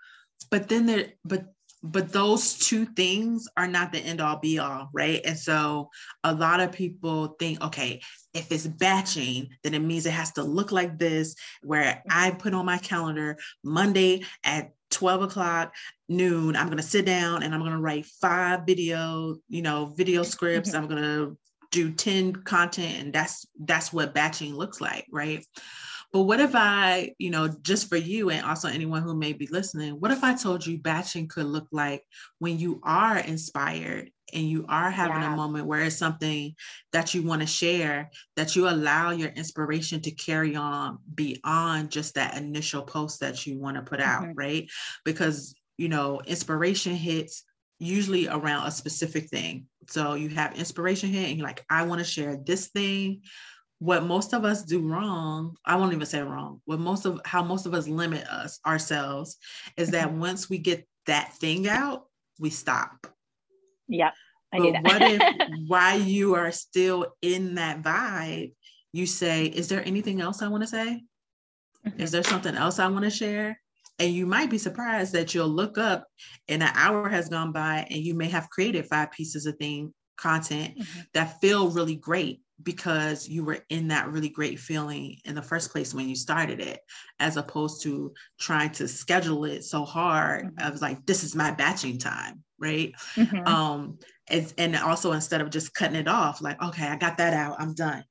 but 0.50 0.70
then 0.70 0.86
there 0.86 1.08
but 1.26 1.46
but 1.92 2.12
those 2.12 2.58
two 2.58 2.86
things 2.86 3.48
are 3.58 3.68
not 3.68 3.92
the 3.92 4.00
end 4.00 4.22
all 4.22 4.40
be 4.40 4.60
all 4.60 4.90
right? 4.94 5.22
And 5.26 5.38
so 5.38 5.90
a 6.24 6.34
lot 6.34 6.60
of 6.60 6.72
people 6.72 7.36
think 7.40 7.62
okay 7.64 8.02
if 8.34 8.52
it's 8.52 8.68
batching 8.68 9.50
then 9.64 9.74
it 9.74 9.80
means 9.80 10.06
it 10.06 10.12
has 10.12 10.32
to 10.32 10.44
look 10.44 10.72
like 10.72 10.98
this 10.98 11.36
where 11.64 12.04
i 12.10 12.32
put 12.32 12.54
on 12.54 12.66
my 12.66 12.78
calendar 12.78 13.38
monday 13.64 14.24
at 14.44 14.72
12 14.92 15.24
o'clock 15.24 15.74
noon 16.08 16.56
i'm 16.56 16.68
going 16.68 16.78
to 16.78 16.84
sit 16.84 17.06
down 17.06 17.44
and 17.44 17.54
i'm 17.54 17.62
going 17.62 17.72
to 17.72 17.80
write 17.80 18.06
five 18.06 18.62
video 18.66 19.36
you 19.50 19.62
know 19.62 19.94
video 19.98 20.24
scripts. 20.24 20.70
Mm-hmm. 20.70 20.78
i'm 20.78 20.88
going 20.88 21.02
to 21.02 21.38
do 21.72 21.92
10 21.92 22.34
content 22.34 22.96
and 23.00 23.14
that's 23.14 23.46
that's 23.60 23.92
what 23.92 24.14
batching 24.14 24.56
looks 24.56 24.80
like 24.80 25.06
right 25.12 25.46
but 26.14 26.24
what 26.24 26.40
if 26.40 26.56
I, 26.56 27.14
you 27.18 27.30
know, 27.30 27.48
just 27.62 27.90
for 27.90 27.98
you 27.98 28.30
and 28.30 28.46
also 28.46 28.70
anyone 28.70 29.04
who 29.04 29.16
may 29.16 29.34
be 29.34 29.48
listening, 29.48 30.00
what 30.00 30.12
if 30.12 30.24
I 30.24 30.36
told 30.36 30.66
you 30.66 30.78
batching 30.78 31.28
could 31.28 31.46
look 31.46 31.68
like 31.72 32.04
when 32.40 32.58
you 32.58 32.80
are 32.84 33.18
inspired 33.18 34.10
and 34.34 34.50
you 34.50 34.66
are 34.70 34.90
having 34.90 35.22
yeah. 35.22 35.34
a 35.34 35.36
moment 35.36 35.68
where 35.68 35.82
it's 35.82 35.98
something 35.98 36.56
that 36.94 37.14
you 37.14 37.24
want 37.24 37.42
to 37.42 37.48
share, 37.48 38.10
that 38.36 38.56
you 38.56 38.70
allow 38.70 39.12
your 39.12 39.30
inspiration 39.30 40.02
to 40.02 40.12
carry 40.12 40.56
on 40.56 40.98
beyond 41.14 41.92
just 41.92 42.16
that 42.16 42.38
initial 42.38 42.84
post 42.84 43.20
that 43.20 43.46
you 43.46 43.60
want 43.60 43.76
to 43.76 43.84
put 43.84 44.00
out, 44.00 44.24
mm-hmm. 44.24 44.38
right? 44.38 44.70
Because, 45.04 45.56
you 45.78 45.90
know, 45.90 46.22
inspiration 46.26 46.96
hits 46.96 47.44
usually 47.80 48.28
around 48.28 48.66
a 48.66 48.72
specific 48.72 49.30
thing. 49.30 49.66
So 49.90 50.16
you 50.16 50.30
have 50.30 50.58
inspiration 50.58 51.10
hit 51.10 51.30
and 51.30 51.38
you're 51.38 51.48
like, 51.48 51.66
I 51.70 51.84
want 51.84 52.00
to 52.00 52.06
share 52.06 52.38
this 52.38 52.68
thing 52.68 53.22
what 53.80 54.04
most 54.04 54.34
of 54.34 54.44
us 54.44 54.64
do 54.64 54.82
wrong 54.82 55.56
i 55.66 55.76
won't 55.76 55.94
even 55.94 56.06
say 56.06 56.22
wrong 56.22 56.62
what 56.66 56.80
most 56.80 57.06
of 57.06 57.20
how 57.26 57.44
most 57.44 57.66
of 57.66 57.74
us 57.74 57.88
limit 57.88 58.26
us 58.28 58.60
ourselves 58.66 59.38
is 59.78 59.92
that 59.92 60.10
mm-hmm. 60.10 60.22
once 60.22 60.50
we 60.50 60.58
get 60.58 60.88
that 61.06 61.34
thing 61.34 61.68
out 61.68 62.06
we 62.40 62.50
stop 62.50 63.08
yeah 63.88 64.12
I 64.54 64.60
but 64.60 64.84
what 64.84 65.02
if 65.02 65.22
while 65.68 66.00
you 66.00 66.36
are 66.36 66.52
still 66.52 67.16
in 67.22 67.56
that 67.56 67.84
vibe 67.84 68.54
you 68.94 69.06
say 69.06 69.46
is 69.46 69.68
there 69.68 69.86
anything 69.86 70.22
else 70.22 70.42
i 70.42 70.48
want 70.48 70.64
to 70.64 70.68
say 70.68 71.04
mm-hmm. 71.86 72.02
is 72.02 72.12
there 72.12 72.24
something 72.24 72.56
else 72.56 72.80
i 72.80 72.88
want 72.88 73.04
to 73.04 73.12
share 73.12 73.60
and 74.00 74.14
you 74.14 74.26
might 74.26 74.50
be 74.50 74.60
surprised 74.60 75.14
that 75.14 75.34
you'll 75.34 75.48
look 75.48 75.78
up 75.78 76.08
and 76.48 76.62
an 76.62 76.72
hour 76.76 77.10
has 77.10 77.30
gone 77.30 77.52
by 77.52 77.88
and 77.90 78.00
you 78.00 78.14
may 78.14 78.30
have 78.30 78.50
created 78.50 78.86
five 78.86 79.12
pieces 79.12 79.46
of 79.46 79.56
thing 79.58 79.94
content 80.18 80.78
mm-hmm. 80.78 81.00
that 81.14 81.40
feel 81.42 81.70
really 81.70 81.96
great 81.96 82.42
because 82.64 83.28
you 83.28 83.44
were 83.44 83.60
in 83.70 83.90
that 83.90 84.12
really 84.12 84.30
great 84.30 84.60
feeling 84.60 85.18
in 85.26 85.36
the 85.36 85.42
first 85.42 85.72
place 85.72 85.94
when 85.94 86.10
you 86.10 86.16
started 86.16 86.60
it, 86.60 86.80
as 87.20 87.38
opposed 87.38 87.84
to 87.84 88.14
trying 88.40 88.72
to 88.72 88.88
schedule 88.88 89.46
it 89.46 89.64
so 89.64 89.86
hard. 89.86 90.46
Mm-hmm. 90.46 90.66
I 90.66 90.70
was 90.70 90.82
like, 90.82 91.06
this 91.06 91.24
is 91.24 91.36
my 91.36 91.52
batching 91.52 92.00
time, 92.00 92.44
right? 92.60 92.94
Mm-hmm. 93.16 93.48
Um, 93.48 94.00
and, 94.28 94.54
and 94.58 94.76
also 94.76 95.12
instead 95.12 95.42
of 95.42 95.52
just 95.52 95.74
cutting 95.74 95.96
it 95.96 96.08
off, 96.08 96.42
like, 96.42 96.62
okay, 96.62 96.88
I 96.88 96.96
got 96.96 97.18
that 97.18 97.34
out, 97.34 97.58
I'm 97.60 97.74
done. 97.74 98.04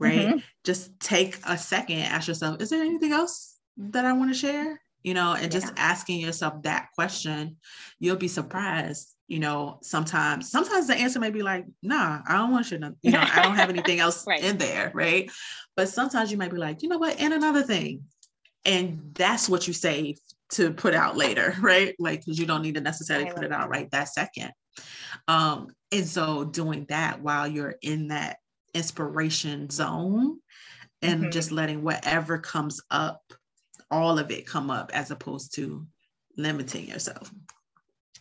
Right. 0.00 0.28
Mm-hmm. 0.28 0.38
Just 0.64 0.98
take 1.00 1.38
a 1.44 1.58
second, 1.58 1.98
ask 1.98 2.28
yourself, 2.28 2.60
is 2.60 2.70
there 2.70 2.82
anything 2.82 3.12
else 3.12 3.56
that 3.76 4.04
I 4.04 4.12
want 4.12 4.30
to 4.30 4.38
share? 4.38 4.80
You 5.02 5.14
know, 5.14 5.32
and 5.34 5.42
yeah. 5.44 5.60
just 5.60 5.72
asking 5.76 6.20
yourself 6.20 6.62
that 6.62 6.88
question, 6.94 7.56
you'll 7.98 8.16
be 8.16 8.28
surprised 8.28 9.08
you 9.28 9.38
know, 9.38 9.78
sometimes, 9.82 10.50
sometimes 10.50 10.86
the 10.86 10.94
answer 10.94 11.20
may 11.20 11.30
be 11.30 11.42
like, 11.42 11.66
nah, 11.82 12.20
I 12.26 12.32
don't 12.32 12.50
want 12.50 12.70
you 12.70 12.78
to, 12.78 12.94
you 13.02 13.12
know, 13.12 13.22
I 13.22 13.42
don't 13.42 13.56
have 13.56 13.68
anything 13.68 14.00
else 14.00 14.26
right. 14.26 14.42
in 14.42 14.56
there, 14.56 14.90
right? 14.94 15.30
But 15.76 15.90
sometimes 15.90 16.32
you 16.32 16.38
might 16.38 16.50
be 16.50 16.56
like, 16.56 16.82
you 16.82 16.88
know 16.88 16.98
what, 16.98 17.20
and 17.20 17.34
another 17.34 17.62
thing. 17.62 18.04
And 18.64 19.12
that's 19.14 19.48
what 19.48 19.68
you 19.68 19.74
save 19.74 20.18
to 20.52 20.72
put 20.72 20.94
out 20.94 21.16
later, 21.16 21.54
right? 21.60 21.94
Like, 21.98 22.20
because 22.20 22.38
you 22.38 22.46
don't 22.46 22.62
need 22.62 22.74
to 22.76 22.80
necessarily 22.80 23.30
put 23.30 23.44
it 23.44 23.52
out 23.52 23.68
right 23.68 23.90
that 23.90 24.08
second. 24.08 24.50
Um, 25.28 25.68
and 25.92 26.06
so 26.06 26.44
doing 26.44 26.86
that 26.88 27.20
while 27.20 27.46
you're 27.46 27.74
in 27.82 28.08
that 28.08 28.38
inspiration 28.72 29.68
zone 29.68 30.38
and 31.02 31.20
mm-hmm. 31.20 31.30
just 31.30 31.52
letting 31.52 31.82
whatever 31.82 32.38
comes 32.38 32.80
up, 32.90 33.20
all 33.90 34.18
of 34.18 34.30
it 34.30 34.46
come 34.46 34.70
up 34.70 34.90
as 34.94 35.10
opposed 35.10 35.54
to 35.56 35.86
limiting 36.36 36.88
yourself. 36.88 37.30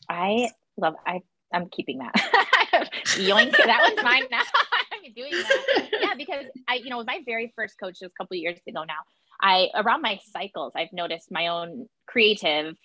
I 0.10 0.50
love 0.78 0.96
I 1.06 1.22
I'm 1.54 1.70
keeping 1.70 2.00
that. 2.00 2.14
Yoink, 3.16 3.52
that 3.52 3.80
one's 3.82 4.04
mine 4.04 4.24
now. 4.30 4.42
I'm 4.92 5.14
doing 5.14 5.32
that. 5.32 5.90
Yeah, 6.02 6.14
because 6.18 6.46
I, 6.68 6.76
you 6.76 6.90
know, 6.90 7.04
my 7.04 7.22
very 7.26 7.54
first 7.56 7.80
coach 7.80 8.00
was 8.02 8.12
a 8.12 8.22
couple 8.22 8.36
years 8.36 8.60
ago 8.68 8.84
now. 8.84 9.00
I 9.42 9.70
around 9.76 10.02
my 10.02 10.20
cycles, 10.32 10.74
I've 10.76 10.92
noticed 10.92 11.32
my 11.32 11.48
own 11.48 11.88
creative 12.08 12.76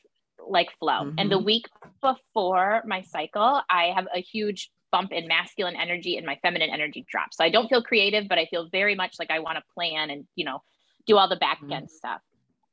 like 0.46 0.70
flow. 0.78 0.92
Mm-hmm. 0.92 1.18
And 1.18 1.30
the 1.30 1.36
mm-hmm. 1.36 1.46
week 1.46 1.66
before 2.00 2.82
my 2.86 3.02
cycle, 3.02 3.62
I 3.68 3.92
have 3.94 4.06
a 4.14 4.20
huge 4.20 4.70
bump 4.90 5.12
in 5.12 5.26
masculine 5.26 5.76
energy 5.76 6.16
and 6.16 6.26
my 6.26 6.38
feminine 6.42 6.70
energy 6.70 7.06
drops. 7.10 7.38
So 7.38 7.44
I 7.44 7.48
don't 7.48 7.68
feel 7.68 7.82
creative, 7.82 8.28
but 8.28 8.38
I 8.38 8.46
feel 8.46 8.68
very 8.70 8.94
much 8.94 9.16
like 9.18 9.30
I 9.30 9.38
want 9.38 9.56
to 9.56 9.64
plan 9.74 10.10
and, 10.10 10.26
you 10.34 10.44
know, 10.44 10.60
do 11.06 11.16
all 11.16 11.28
the 11.28 11.36
back 11.36 11.58
end 11.62 11.72
mm-hmm. 11.72 11.86
stuff 11.86 12.20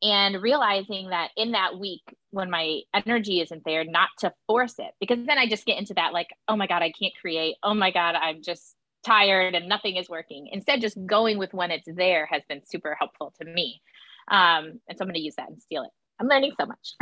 and 0.01 0.41
realizing 0.41 1.09
that 1.09 1.31
in 1.35 1.51
that 1.51 1.77
week 1.77 2.03
when 2.31 2.49
my 2.49 2.81
energy 2.93 3.41
isn't 3.41 3.63
there 3.65 3.83
not 3.83 4.09
to 4.19 4.33
force 4.47 4.75
it 4.79 4.91
because 4.99 5.17
then 5.25 5.37
i 5.37 5.47
just 5.47 5.65
get 5.65 5.77
into 5.77 5.93
that 5.93 6.13
like 6.13 6.29
oh 6.47 6.55
my 6.55 6.67
god 6.67 6.81
i 6.81 6.91
can't 6.91 7.13
create. 7.19 7.55
Oh 7.63 7.73
my 7.73 7.91
god 7.91 8.15
i'm 8.15 8.41
just 8.41 8.75
tired 9.03 9.55
and 9.55 9.69
nothing 9.69 9.95
is 9.95 10.09
working. 10.09 10.49
Instead 10.51 10.81
just 10.81 10.97
going 11.05 11.37
with 11.37 11.53
when 11.53 11.71
it's 11.71 11.87
there 11.95 12.25
has 12.25 12.41
been 12.49 12.61
super 12.65 12.95
helpful 12.99 13.33
to 13.39 13.45
me. 13.45 13.81
Um, 14.29 14.79
and 14.87 14.97
so 14.97 15.01
i'm 15.01 15.07
going 15.07 15.15
to 15.15 15.21
use 15.21 15.35
that 15.35 15.49
and 15.49 15.59
steal 15.59 15.83
it. 15.83 15.91
I'm 16.19 16.27
learning 16.27 16.53
so 16.59 16.65
much. 16.65 16.95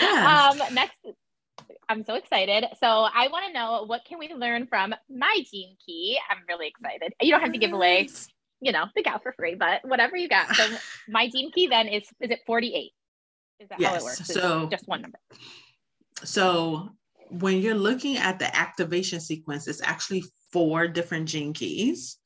Yeah. 0.00 0.50
um, 0.58 0.74
next 0.74 0.98
i'm 1.88 2.04
so 2.04 2.14
excited. 2.14 2.64
So 2.80 2.86
i 2.86 3.28
want 3.28 3.46
to 3.46 3.52
know 3.52 3.84
what 3.86 4.04
can 4.04 4.18
we 4.18 4.32
learn 4.34 4.66
from 4.66 4.94
my 5.08 5.42
gene 5.50 5.76
key? 5.84 6.18
I'm 6.30 6.38
really 6.48 6.68
excited. 6.68 7.14
You 7.20 7.30
don't 7.30 7.40
have 7.40 7.52
to 7.52 7.58
give 7.58 7.72
away 7.72 8.08
you 8.60 8.72
know, 8.72 8.86
the 8.94 9.02
gal 9.02 9.18
for 9.18 9.32
free, 9.32 9.54
but 9.54 9.80
whatever 9.84 10.16
you 10.16 10.28
got. 10.28 10.54
So 10.54 10.66
my 11.08 11.28
gene 11.28 11.52
key 11.52 11.66
then 11.66 11.88
is 11.88 12.04
is 12.20 12.30
it 12.30 12.40
48? 12.46 12.92
Is 13.58 13.68
that 13.68 13.80
yes. 13.80 13.90
how 13.90 13.96
it 13.96 14.02
works? 14.02 14.26
so 14.26 14.68
just 14.70 14.88
one 14.88 15.02
number. 15.02 15.18
So 16.24 16.90
when 17.30 17.60
you're 17.60 17.74
looking 17.74 18.16
at 18.16 18.38
the 18.38 18.54
activation 18.54 19.20
sequence, 19.20 19.66
it's 19.66 19.82
actually 19.82 20.24
four 20.52 20.88
different 20.88 21.28
gene 21.28 21.52
keys. 21.52 22.18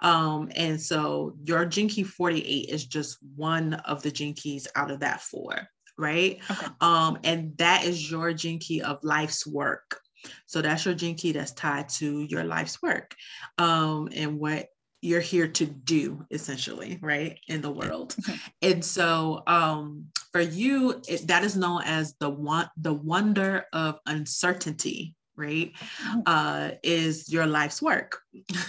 Um, 0.00 0.50
and 0.54 0.80
so 0.80 1.34
your 1.42 1.64
gene 1.64 1.88
key 1.88 2.02
48 2.02 2.68
is 2.68 2.86
just 2.86 3.18
one 3.36 3.74
of 3.74 4.02
the 4.02 4.10
gene 4.10 4.34
keys 4.34 4.68
out 4.76 4.90
of 4.90 5.00
that 5.00 5.20
four, 5.20 5.54
right? 5.96 6.40
Okay. 6.50 6.66
Um, 6.80 7.18
and 7.24 7.56
that 7.58 7.84
is 7.84 8.10
your 8.10 8.32
gene 8.32 8.58
key 8.58 8.82
of 8.82 9.02
life's 9.02 9.46
work. 9.46 10.00
So 10.46 10.62
that's 10.62 10.84
your 10.84 10.94
gene 10.94 11.16
key 11.16 11.32
that's 11.32 11.52
tied 11.52 11.88
to 11.90 12.22
your 12.22 12.44
life's 12.44 12.80
work 12.82 13.14
um, 13.58 14.08
and 14.14 14.38
what 14.38 14.68
you're 15.04 15.20
here 15.20 15.46
to 15.46 15.66
do 15.66 16.24
essentially 16.30 16.98
right 17.02 17.38
in 17.48 17.60
the 17.60 17.70
world 17.70 18.16
okay. 18.26 18.38
and 18.62 18.82
so 18.82 19.42
um, 19.46 20.06
for 20.32 20.40
you 20.40 21.02
it, 21.06 21.26
that 21.28 21.44
is 21.44 21.56
known 21.56 21.82
as 21.84 22.14
the 22.20 22.28
one 22.28 22.68
the 22.78 22.92
wonder 22.92 23.66
of 23.74 23.98
uncertainty 24.06 25.14
right 25.36 25.72
mm-hmm. 25.74 26.20
uh, 26.26 26.70
is 26.82 27.30
your 27.30 27.46
life's 27.46 27.82
work 27.82 28.18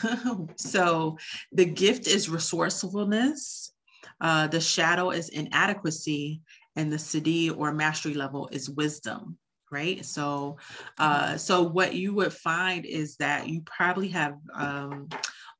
so 0.57 1.17
the 1.53 1.65
gift 1.65 2.05
is 2.05 2.29
resourcefulness 2.29 3.71
uh, 4.19 4.47
the 4.47 4.59
shadow 4.59 5.11
is 5.11 5.29
inadequacy 5.29 6.41
and 6.75 6.91
the 6.91 6.97
siddhi 6.97 7.55
or 7.57 7.71
mastery 7.71 8.13
level 8.13 8.49
is 8.51 8.69
wisdom 8.69 9.37
right 9.71 10.03
so 10.05 10.57
uh, 10.97 11.27
mm-hmm. 11.27 11.37
so 11.37 11.63
what 11.63 11.93
you 11.93 12.13
would 12.13 12.33
find 12.33 12.85
is 12.85 13.15
that 13.17 13.47
you 13.47 13.61
probably 13.61 14.09
have 14.09 14.35
um, 14.53 15.07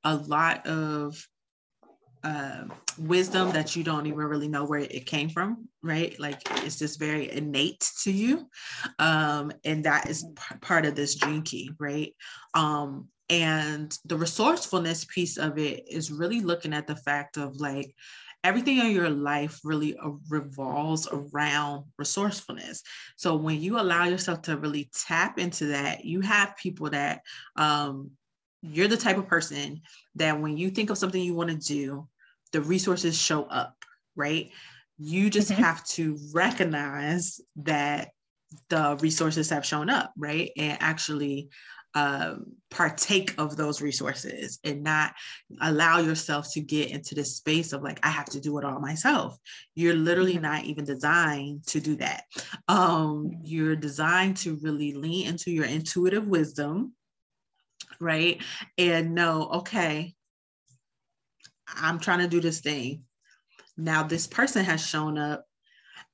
a 0.06 0.16
lot 0.16 0.66
of 0.68 1.28
uh, 2.24 2.64
wisdom 2.98 3.52
that 3.52 3.76
you 3.76 3.84
don't 3.84 4.08
even 4.08 4.20
really 4.20 4.48
know 4.48 4.66
where 4.66 4.80
it 4.80 5.06
came 5.06 5.30
from, 5.30 5.68
right? 5.84 6.18
Like 6.20 6.42
it's 6.64 6.80
just 6.80 7.00
very 7.00 7.32
innate 7.32 7.92
to 8.04 8.12
you. 8.12 8.50
Um, 8.98 9.52
and 9.64 9.84
that 9.84 10.10
is 10.10 10.24
p- 10.24 10.56
part 10.62 10.86
of 10.86 10.96
this 10.96 11.16
gene 11.16 11.42
key, 11.42 11.72
right? 11.80 12.16
Um, 12.54 13.10
and 13.30 13.96
the 14.06 14.18
resourcefulness 14.18 15.06
piece 15.06 15.38
of 15.38 15.58
it 15.58 15.88
is 15.90 16.12
really 16.12 16.40
looking 16.40 16.74
at 16.74 16.88
the 16.88 16.96
fact 16.96 17.38
of 17.38 17.58
like, 17.58 17.94
everything 18.44 18.78
in 18.78 18.92
your 18.92 19.10
life 19.10 19.60
really 19.64 19.98
uh, 19.98 20.12
revolves 20.30 21.08
around 21.12 21.84
resourcefulness. 21.98 22.84
So 23.16 23.36
when 23.36 23.60
you 23.60 23.80
allow 23.80 24.06
yourself 24.06 24.44
to 24.44 24.58
really 24.58 24.92
tap 24.94 25.40
into 25.40 25.66
that, 25.68 26.06
you 26.06 26.22
have 26.22 26.56
people 26.56 26.92
that 26.92 27.22
um, 27.56 28.12
you're 28.72 28.88
the 28.88 28.98
type 28.98 29.18
of 29.18 29.28
person 29.28 29.82
that 30.16 30.40
when 30.40 30.58
you 30.58 30.70
think 30.70 30.90
of 30.90 30.98
something 30.98 31.22
you 31.22 31.34
want 31.34 31.50
to 31.50 31.58
do, 31.58 32.08
the 32.52 32.62
resources 32.62 33.20
show 33.20 33.44
up, 33.44 33.76
right? 34.16 34.52
You 34.98 35.30
just 35.30 35.52
mm-hmm. 35.52 35.62
have 35.62 35.84
to 35.88 36.18
recognize 36.34 37.42
that 37.58 38.10
the 38.70 38.98
resources 39.02 39.50
have 39.50 39.66
shown 39.66 39.90
up, 39.90 40.14
right? 40.18 40.52
And 40.58 40.78
actually 40.80 41.50
um, 41.96 42.48
partake 42.70 43.34
of 43.38 43.56
those 43.56 43.82
resources 43.82 44.60
and 44.66 44.84
not 44.84 45.14
allow 45.62 46.00
yourself 46.00 46.52
to 46.52 46.60
get 46.60 46.92
into 46.92 47.16
this 47.16 47.38
space 47.38 47.72
of 47.72 47.84
like, 47.84 48.00
I 48.04 48.10
have 48.10 48.26
to 48.28 48.42
do 48.42 48.58
it 48.58 48.66
all 48.66 48.80
myself. 48.80 49.38
You're 49.76 49.96
literally 49.96 50.34
mm-hmm. 50.34 50.44
not 50.44 50.64
even 50.66 50.84
designed 50.86 51.66
to 51.68 51.80
do 51.80 51.96
that. 51.98 52.24
Um, 52.68 53.32
you're 53.44 53.78
designed 53.78 54.38
to 54.38 54.60
really 54.62 54.94
lean 54.94 55.28
into 55.28 55.52
your 55.52 55.66
intuitive 55.66 56.28
wisdom 56.28 56.94
right? 58.00 58.42
And 58.78 59.16
know, 59.16 59.50
okay, 59.54 60.14
I'm 61.68 62.00
trying 62.00 62.20
to 62.20 62.28
do 62.28 62.42
this 62.42 62.62
thing. 62.62 63.04
Now, 63.78 64.04
this 64.04 64.28
person 64.28 64.64
has 64.66 64.86
shown 64.86 65.18
up. 65.18 65.46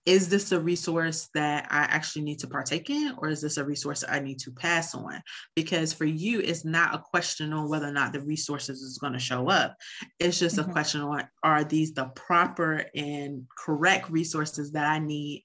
Is 0.07 0.29
this 0.29 0.51
a 0.51 0.59
resource 0.59 1.29
that 1.35 1.67
I 1.69 1.81
actually 1.81 2.23
need 2.23 2.39
to 2.39 2.47
partake 2.47 2.89
in, 2.89 3.13
or 3.19 3.29
is 3.29 3.39
this 3.39 3.57
a 3.57 3.63
resource 3.63 4.03
I 4.07 4.19
need 4.19 4.39
to 4.39 4.51
pass 4.51 4.95
on? 4.95 5.21
Because 5.55 5.93
for 5.93 6.05
you, 6.05 6.39
it's 6.39 6.65
not 6.65 6.95
a 6.95 7.03
question 7.11 7.53
on 7.53 7.69
whether 7.69 7.87
or 7.87 7.91
not 7.91 8.11
the 8.11 8.21
resources 8.21 8.81
is 8.81 8.97
going 8.97 9.13
to 9.13 9.19
show 9.19 9.47
up. 9.47 9.75
It's 10.19 10.39
just 10.39 10.55
mm-hmm. 10.57 10.71
a 10.71 10.73
question 10.73 11.01
on 11.01 11.27
are 11.43 11.63
these 11.63 11.93
the 11.93 12.05
proper 12.15 12.83
and 12.95 13.43
correct 13.55 14.09
resources 14.09 14.71
that 14.71 14.87
I 14.87 14.97
need 14.97 15.43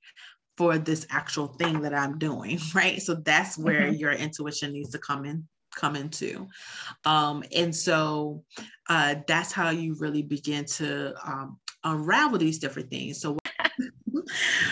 for 0.56 0.78
this 0.78 1.06
actual 1.10 1.48
thing 1.48 1.82
that 1.82 1.92
I'm 1.92 2.18
doing, 2.18 2.58
right? 2.74 3.02
So 3.02 3.16
that's 3.16 3.58
where 3.58 3.82
mm-hmm. 3.82 3.96
your 3.96 4.12
intuition 4.12 4.72
needs 4.72 4.88
to 4.92 4.98
come 4.98 5.26
in 5.26 5.46
come 5.74 5.96
into. 5.96 6.48
Um, 7.04 7.44
and 7.54 7.74
so 7.74 8.44
uh, 8.88 9.16
that's 9.26 9.52
how 9.52 9.70
you 9.70 9.94
really 9.98 10.22
begin 10.22 10.64
to 10.64 11.14
um, 11.24 11.58
unravel 11.84 12.38
these 12.38 12.58
different 12.58 12.90
things. 12.90 13.20
So 13.20 13.36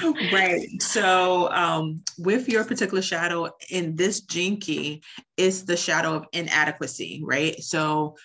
right. 0.33 0.67
So 0.81 1.51
um, 1.51 2.03
with 2.19 2.49
your 2.49 2.65
particular 2.65 3.03
shadow 3.03 3.51
in 3.71 3.97
this 3.97 4.21
gene 4.21 4.61
key, 4.61 5.03
it's 5.37 5.63
the 5.63 5.77
shadow 5.77 6.15
of 6.15 6.27
inadequacy, 6.33 7.23
right? 7.25 7.61
So 7.63 8.17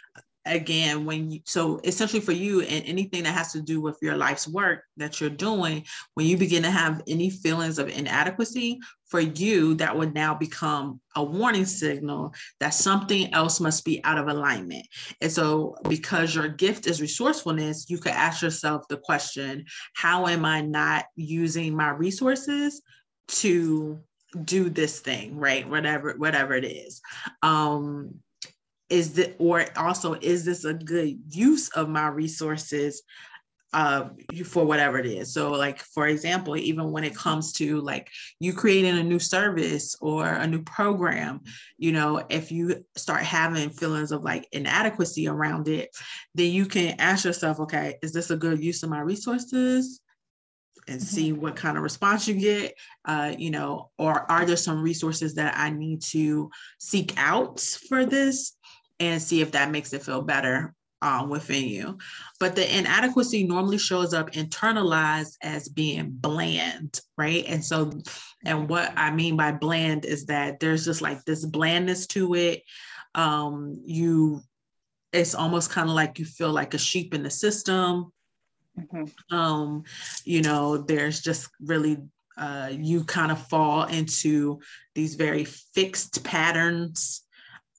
again 0.45 1.05
when 1.05 1.29
you 1.29 1.39
so 1.45 1.79
essentially 1.83 2.21
for 2.21 2.31
you 2.31 2.61
and 2.61 2.85
anything 2.85 3.23
that 3.23 3.35
has 3.35 3.51
to 3.51 3.61
do 3.61 3.81
with 3.81 3.97
your 4.01 4.15
life's 4.15 4.47
work 4.47 4.83
that 4.97 5.19
you're 5.19 5.29
doing 5.29 5.85
when 6.13 6.25
you 6.25 6.37
begin 6.37 6.63
to 6.63 6.71
have 6.71 7.01
any 7.07 7.29
feelings 7.29 7.77
of 7.77 7.89
inadequacy 7.89 8.79
for 9.09 9.19
you 9.19 9.73
that 9.75 9.97
would 9.97 10.13
now 10.13 10.33
become 10.33 11.01
a 11.15 11.23
warning 11.23 11.65
signal 11.65 12.33
that 12.59 12.69
something 12.69 13.33
else 13.33 13.59
must 13.59 13.83
be 13.83 14.03
out 14.03 14.17
of 14.17 14.27
alignment. 14.27 14.85
And 15.21 15.31
so 15.31 15.75
because 15.87 16.35
your 16.35 16.47
gift 16.47 16.87
is 16.87 17.01
resourcefulness 17.01 17.89
you 17.89 17.97
could 17.97 18.11
ask 18.11 18.41
yourself 18.41 18.87
the 18.87 18.97
question 18.97 19.65
how 19.95 20.27
am 20.27 20.45
i 20.45 20.61
not 20.61 21.05
using 21.15 21.75
my 21.75 21.89
resources 21.89 22.81
to 23.27 23.99
do 24.43 24.69
this 24.69 24.99
thing 24.99 25.37
right? 25.37 25.67
Whatever 25.67 26.13
whatever 26.17 26.53
it 26.53 26.65
is. 26.65 27.01
Um 27.41 28.15
is 28.89 29.13
that 29.13 29.35
or 29.37 29.65
also 29.77 30.13
is 30.15 30.45
this 30.45 30.65
a 30.65 30.73
good 30.73 31.19
use 31.29 31.69
of 31.69 31.89
my 31.89 32.07
resources 32.07 33.03
uh, 33.73 34.09
for 34.45 34.65
whatever 34.65 34.97
it 34.97 35.05
is. 35.05 35.33
So, 35.33 35.51
like 35.51 35.79
for 35.79 36.07
example, 36.07 36.57
even 36.57 36.91
when 36.91 37.03
it 37.03 37.15
comes 37.15 37.53
to 37.53 37.79
like 37.81 38.09
you 38.39 38.53
creating 38.53 38.97
a 38.97 39.03
new 39.03 39.19
service 39.19 39.95
or 40.01 40.27
a 40.27 40.47
new 40.47 40.63
program, 40.63 41.41
you 41.77 41.91
know, 41.91 42.23
if 42.29 42.51
you 42.51 42.83
start 42.97 43.21
having 43.21 43.69
feelings 43.69 44.11
of 44.11 44.23
like 44.23 44.47
inadequacy 44.51 45.27
around 45.27 45.67
it, 45.67 45.89
then 46.33 46.51
you 46.51 46.65
can 46.65 46.99
ask 46.99 47.25
yourself, 47.25 47.59
okay, 47.59 47.97
is 48.01 48.11
this 48.11 48.31
a 48.31 48.37
good 48.37 48.63
use 48.63 48.83
of 48.83 48.89
my 48.89 48.99
resources? 48.99 50.01
and 50.87 50.99
mm-hmm. 50.99 51.15
see 51.15 51.33
what 51.33 51.55
kind 51.55 51.77
of 51.77 51.83
response 51.83 52.27
you 52.27 52.33
get 52.35 52.73
uh, 53.05 53.33
you 53.37 53.51
know 53.51 53.91
or 53.97 54.29
are 54.31 54.45
there 54.45 54.57
some 54.57 54.81
resources 54.81 55.35
that 55.35 55.53
i 55.57 55.69
need 55.69 56.01
to 56.01 56.49
seek 56.79 57.13
out 57.17 57.59
for 57.59 58.05
this 58.05 58.55
and 58.99 59.21
see 59.21 59.41
if 59.41 59.51
that 59.51 59.71
makes 59.71 59.93
it 59.93 60.01
feel 60.01 60.21
better 60.21 60.73
um, 61.01 61.29
within 61.29 61.65
you. 61.65 61.97
But 62.39 62.55
the 62.55 62.77
inadequacy 62.77 63.45
normally 63.45 63.77
shows 63.77 64.13
up 64.13 64.31
internalized 64.31 65.37
as 65.41 65.69
being 65.69 66.11
bland, 66.11 66.99
right? 67.17 67.45
And 67.47 67.63
so, 67.63 67.91
and 68.45 68.69
what 68.69 68.91
I 68.95 69.11
mean 69.11 69.37
by 69.37 69.51
bland 69.51 70.05
is 70.05 70.25
that 70.25 70.59
there's 70.59 70.85
just 70.85 71.01
like 71.01 71.23
this 71.25 71.45
blandness 71.45 72.07
to 72.07 72.33
it. 72.35 72.63
Um, 73.15 73.81
you, 73.85 74.41
it's 75.11 75.35
almost 75.35 75.71
kind 75.71 75.89
of 75.89 75.95
like 75.95 76.19
you 76.19 76.25
feel 76.25 76.51
like 76.51 76.73
a 76.73 76.77
sheep 76.77 77.13
in 77.13 77.23
the 77.23 77.29
system. 77.29 78.11
Mm-hmm. 78.79 79.35
Um, 79.35 79.83
you 80.25 80.41
know, 80.41 80.77
there's 80.77 81.21
just 81.21 81.49
really 81.59 81.97
uh, 82.37 82.69
you 82.71 83.03
kind 83.03 83.31
of 83.31 83.47
fall 83.47 83.83
into 83.83 84.61
these 84.95 85.15
very 85.15 85.43
fixed 85.43 86.23
patterns 86.23 87.23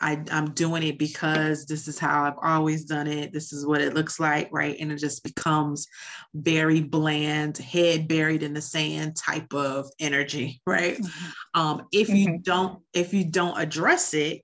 I, 0.00 0.22
I'm 0.30 0.52
doing 0.52 0.82
it 0.82 0.98
because 0.98 1.66
this 1.66 1.86
is 1.86 1.98
how 1.98 2.24
I've 2.24 2.38
always 2.42 2.84
done 2.84 3.06
it. 3.06 3.32
This 3.32 3.52
is 3.52 3.66
what 3.66 3.80
it 3.80 3.94
looks 3.94 4.18
like, 4.18 4.48
right? 4.50 4.76
And 4.80 4.90
it 4.90 4.96
just 4.96 5.22
becomes 5.22 5.86
very 6.34 6.80
bland, 6.80 7.58
head 7.58 8.08
buried 8.08 8.42
in 8.42 8.54
the 8.54 8.62
sand 8.62 9.16
type 9.16 9.52
of 9.52 9.90
energy, 9.98 10.60
right? 10.66 10.96
Mm-hmm. 10.96 11.60
Um, 11.60 11.86
if 11.92 12.08
mm-hmm. 12.08 12.16
you 12.16 12.38
don't, 12.38 12.80
if 12.94 13.12
you 13.12 13.24
don't 13.24 13.58
address 13.58 14.14
it, 14.14 14.42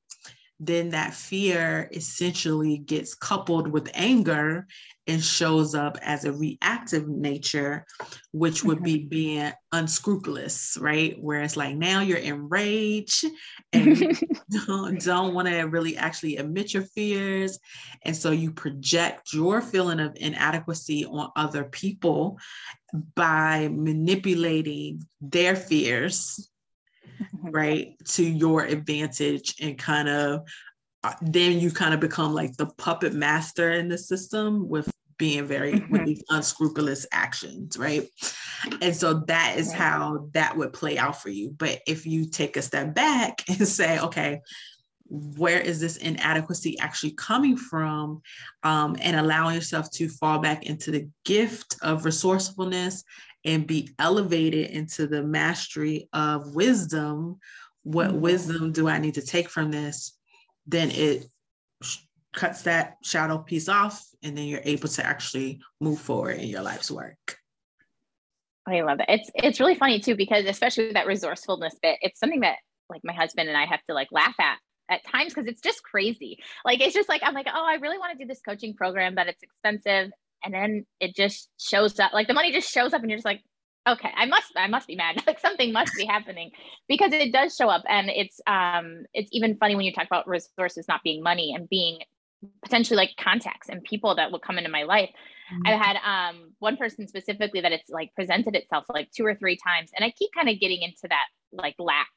then 0.59 0.91
that 0.91 1.15
fear 1.15 1.89
essentially 1.93 2.79
gets 2.79 3.15
coupled 3.15 3.69
with 3.69 3.91
anger 3.95 4.67
and 5.07 5.23
shows 5.23 5.75
up 5.75 5.99
as 6.03 6.25
a 6.25 6.33
reactive 6.33 7.07
nature, 7.07 7.87
which 8.33 8.65
would 8.65 8.83
be 8.83 8.99
being 8.99 9.53
unscrupulous, 9.71 10.77
right? 10.81 11.17
Where 11.21 11.43
it's 11.43 11.57
like 11.57 11.77
now 11.77 12.01
you're 12.01 12.19
enraged 12.19 13.25
and 13.73 14.19
don't, 14.67 15.01
don't 15.01 15.35
want 15.35 15.49
to 15.49 15.63
really 15.63 15.97
actually 15.97 16.39
admit 16.39 16.75
your 16.75 16.85
fears. 16.85 17.59
And 18.03 18.17
so 18.17 18.31
you 18.33 18.51
project 18.51 19.33
your 19.33 19.61
feeling 19.61 20.01
of 20.01 20.17
inadequacy 20.17 21.05
on 21.05 21.31
other 21.37 21.65
people 21.65 22.39
by 23.15 23.69
manipulating 23.69 25.07
their 25.21 25.55
fears. 25.55 26.51
Right 27.43 27.95
to 28.05 28.25
your 28.25 28.65
advantage 28.65 29.55
and 29.61 29.79
kind 29.79 30.09
of 30.09 30.47
uh, 31.05 31.13
then 31.23 31.61
you 31.61 31.71
kind 31.71 31.95
of 31.95 32.01
become 32.01 32.35
like 32.35 32.57
the 32.57 32.67
puppet 32.67 33.13
master 33.13 33.73
in 33.73 33.89
the 33.89 33.99
system 33.99 34.69
with 34.69 34.91
being 35.19 35.47
very 35.47 35.75
mm-hmm. 35.75 35.93
with 35.93 36.05
these 36.05 36.23
unscrupulous 36.31 37.07
actions 37.13 37.79
right? 37.79 38.09
And 38.83 38.95
so 38.95 39.15
that 39.27 39.55
is 39.57 39.73
how 39.73 40.29
that 40.33 40.57
would 40.57 40.73
play 40.73 40.99
out 40.99 41.21
for 41.23 41.31
you. 41.31 41.55
But 41.57 41.81
if 41.87 42.07
you 42.07 42.29
take 42.29 42.57
a 42.57 42.63
step 42.63 42.95
back 42.95 43.43
and 43.49 43.67
say 43.67 43.99
okay 44.01 44.41
where 45.09 45.61
is 45.61 45.81
this 45.81 45.99
inadequacy 45.99 46.79
actually 46.81 47.13
coming 47.13 47.57
from? 47.57 48.21
Um, 48.63 48.97
and 49.01 49.17
allowing 49.17 49.55
yourself 49.55 49.91
to 49.93 50.09
fall 50.09 50.41
back 50.41 50.67
into 50.67 50.91
the 50.91 51.09
gift 51.25 51.77
of 51.83 52.05
resourcefulness 52.05 53.05
and 53.47 53.67
be 53.67 53.91
elevated 53.99 54.71
into 54.71 55.07
the 55.07 55.23
mastery 55.23 56.09
of 56.13 56.55
wisdom 56.55 57.39
what 57.83 58.09
mm-hmm. 58.09 58.21
wisdom 58.21 58.73
do 58.73 58.89
i 58.89 58.99
need 58.99 59.15
to 59.15 59.23
take 59.23 59.49
from 59.49 59.71
this 59.71 60.19
then 60.67 60.91
it 60.91 61.25
sh- 61.83 61.99
cuts 62.33 62.63
that 62.63 62.97
shadow 63.03 63.39
piece 63.39 63.69
off 63.69 64.05
and 64.23 64.37
then 64.37 64.47
you're 64.47 64.61
able 64.65 64.89
to 64.89 65.05
actually 65.05 65.61
move 65.81 65.99
forward 65.99 66.37
in 66.37 66.49
your 66.49 66.63
life's 66.63 66.91
work 66.91 67.39
i 68.67 68.81
love 68.83 69.01
it 69.01 69.07
it's 69.09 69.31
it's 69.35 69.61
really 69.61 69.75
funny 69.75 70.01
too 70.01 70.17
because 70.17 70.45
especially 70.45 70.85
with 70.85 70.95
that 70.95 71.07
resourcefulness 71.07 71.77
bit 71.81 71.99
it's 72.03 72.21
something 72.21 72.41
that 72.41 72.57
like 72.91 73.01
my 73.05 73.15
husband 73.15 73.49
and 73.49 73.57
i 73.57 73.65
have 73.65 73.83
to 73.89 73.95
like 73.95 74.09
laugh 74.13 74.35
at 74.39 74.59
at 74.89 75.05
times 75.05 75.35
because 75.35 75.49
it's 75.49 75.61
just 75.61 75.83
crazy. 75.83 76.39
Like 76.65 76.81
it's 76.81 76.95
just 76.95 77.09
like 77.09 77.23
I'm 77.25 77.35
like, 77.35 77.49
oh, 77.53 77.65
I 77.67 77.75
really 77.75 77.99
want 77.99 78.13
to 78.13 78.19
do 78.19 78.29
this 78.29 78.41
coaching 78.41 78.75
program, 78.75 79.15
but 79.15 79.27
it's 79.27 79.43
expensive. 79.43 80.13
And 80.45 80.55
then 80.55 80.87
it 81.01 81.15
just 81.15 81.49
shows 81.59 81.99
up, 81.99 82.13
like 82.13 82.29
the 82.29 82.35
money 82.35 82.53
just 82.53 82.71
shows 82.71 82.93
up, 82.93 83.01
and 83.01 83.11
you're 83.11 83.19
just 83.19 83.27
like, 83.27 83.43
okay, 83.89 84.11
I 84.17 84.27
must, 84.27 84.53
I 84.57 84.67
must 84.67 84.87
be 84.87 84.97
mad. 84.97 85.23
like 85.27 85.39
something 85.39 85.73
must 85.73 85.93
be 85.97 86.05
happening 86.05 86.51
because 86.89 87.13
it 87.13 87.33
does 87.33 87.55
show 87.55 87.69
up. 87.69 87.85
And 87.89 88.11
it's 88.11 88.41
um 88.47 89.05
it's 89.15 89.31
even 89.33 89.57
funny 89.57 89.77
when 89.77 89.85
you 89.85 89.93
talk 89.93 90.07
about 90.07 90.29
resources 90.29 90.87
not 90.89 91.03
being 91.03 91.23
money 91.23 91.55
and 91.55 91.69
being 91.69 91.99
potentially 92.63 92.97
like 92.97 93.11
contacts 93.19 93.69
and 93.69 93.83
people 93.83 94.15
that 94.17 94.31
will 94.31 94.39
come 94.39 94.59
into 94.59 94.71
my 94.71 94.83
life. 94.83 95.11
Mm-hmm. 95.53 95.63
I've 95.67 95.81
had 95.81 95.97
um 96.05 96.53
one 96.59 96.77
person 96.77 97.07
specifically 97.09 97.61
that 97.61 97.73
it's 97.73 97.89
like 97.89 98.15
presented 98.15 98.55
itself 98.55 98.85
like 98.89 99.11
two 99.11 99.25
or 99.25 99.35
three 99.35 99.57
times. 99.57 99.91
And 99.95 100.05
I 100.05 100.11
keep 100.11 100.31
kind 100.35 100.49
of 100.49 100.61
getting 100.61 100.83
into 100.83 101.09
that 101.09 101.27
like 101.53 101.77
lack 101.79 102.11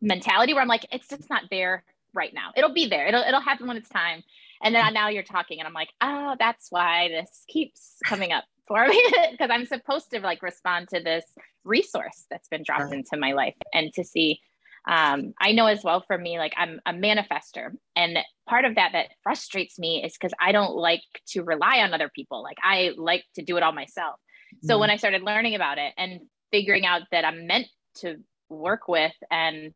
mentality 0.00 0.54
where 0.54 0.62
I'm 0.62 0.68
like, 0.68 0.86
it's 0.92 1.08
just 1.08 1.28
not 1.28 1.44
there 1.50 1.84
right 2.14 2.32
now. 2.34 2.50
It'll 2.56 2.72
be 2.72 2.86
there. 2.86 3.06
It'll 3.06 3.22
it'll 3.22 3.40
happen 3.40 3.66
when 3.66 3.76
it's 3.76 3.88
time. 3.88 4.22
And 4.62 4.74
then 4.74 4.94
now 4.94 5.08
you're 5.08 5.22
talking, 5.22 5.58
and 5.58 5.66
I'm 5.66 5.74
like, 5.74 5.90
oh, 6.00 6.36
that's 6.38 6.68
why 6.70 7.08
this 7.08 7.44
keeps 7.48 7.96
coming 8.06 8.32
up 8.32 8.44
for 8.68 8.86
me 8.86 9.02
because 9.30 9.50
I'm 9.50 9.66
supposed 9.66 10.10
to 10.10 10.20
like 10.20 10.42
respond 10.42 10.88
to 10.90 11.00
this 11.00 11.24
resource 11.64 12.26
that's 12.30 12.48
been 12.48 12.62
dropped 12.62 12.84
right. 12.84 12.94
into 12.94 13.16
my 13.16 13.32
life 13.32 13.56
and 13.72 13.92
to 13.94 14.04
see. 14.04 14.40
Um, 14.88 15.32
I 15.40 15.52
know 15.52 15.66
as 15.66 15.84
well 15.84 16.02
for 16.04 16.18
me, 16.18 16.38
like 16.38 16.54
I'm 16.56 16.80
a 16.84 16.92
manifester, 16.92 17.70
and 17.94 18.18
part 18.48 18.64
of 18.64 18.74
that 18.74 18.90
that 18.94 19.10
frustrates 19.22 19.78
me 19.78 20.02
is 20.04 20.14
because 20.14 20.34
I 20.40 20.50
don't 20.50 20.74
like 20.74 21.02
to 21.28 21.44
rely 21.44 21.78
on 21.78 21.94
other 21.94 22.10
people. 22.12 22.42
Like 22.42 22.56
I 22.64 22.90
like 22.96 23.22
to 23.36 23.42
do 23.42 23.56
it 23.56 23.62
all 23.62 23.72
myself. 23.72 24.16
So 24.64 24.76
mm 24.76 24.80
when 24.80 24.90
I 24.90 24.96
started 24.96 25.22
learning 25.22 25.54
about 25.54 25.78
it 25.78 25.92
and 25.96 26.22
figuring 26.50 26.84
out 26.84 27.02
that 27.12 27.24
I'm 27.24 27.46
meant 27.46 27.68
to 27.98 28.16
work 28.48 28.88
with 28.88 29.14
and 29.30 29.72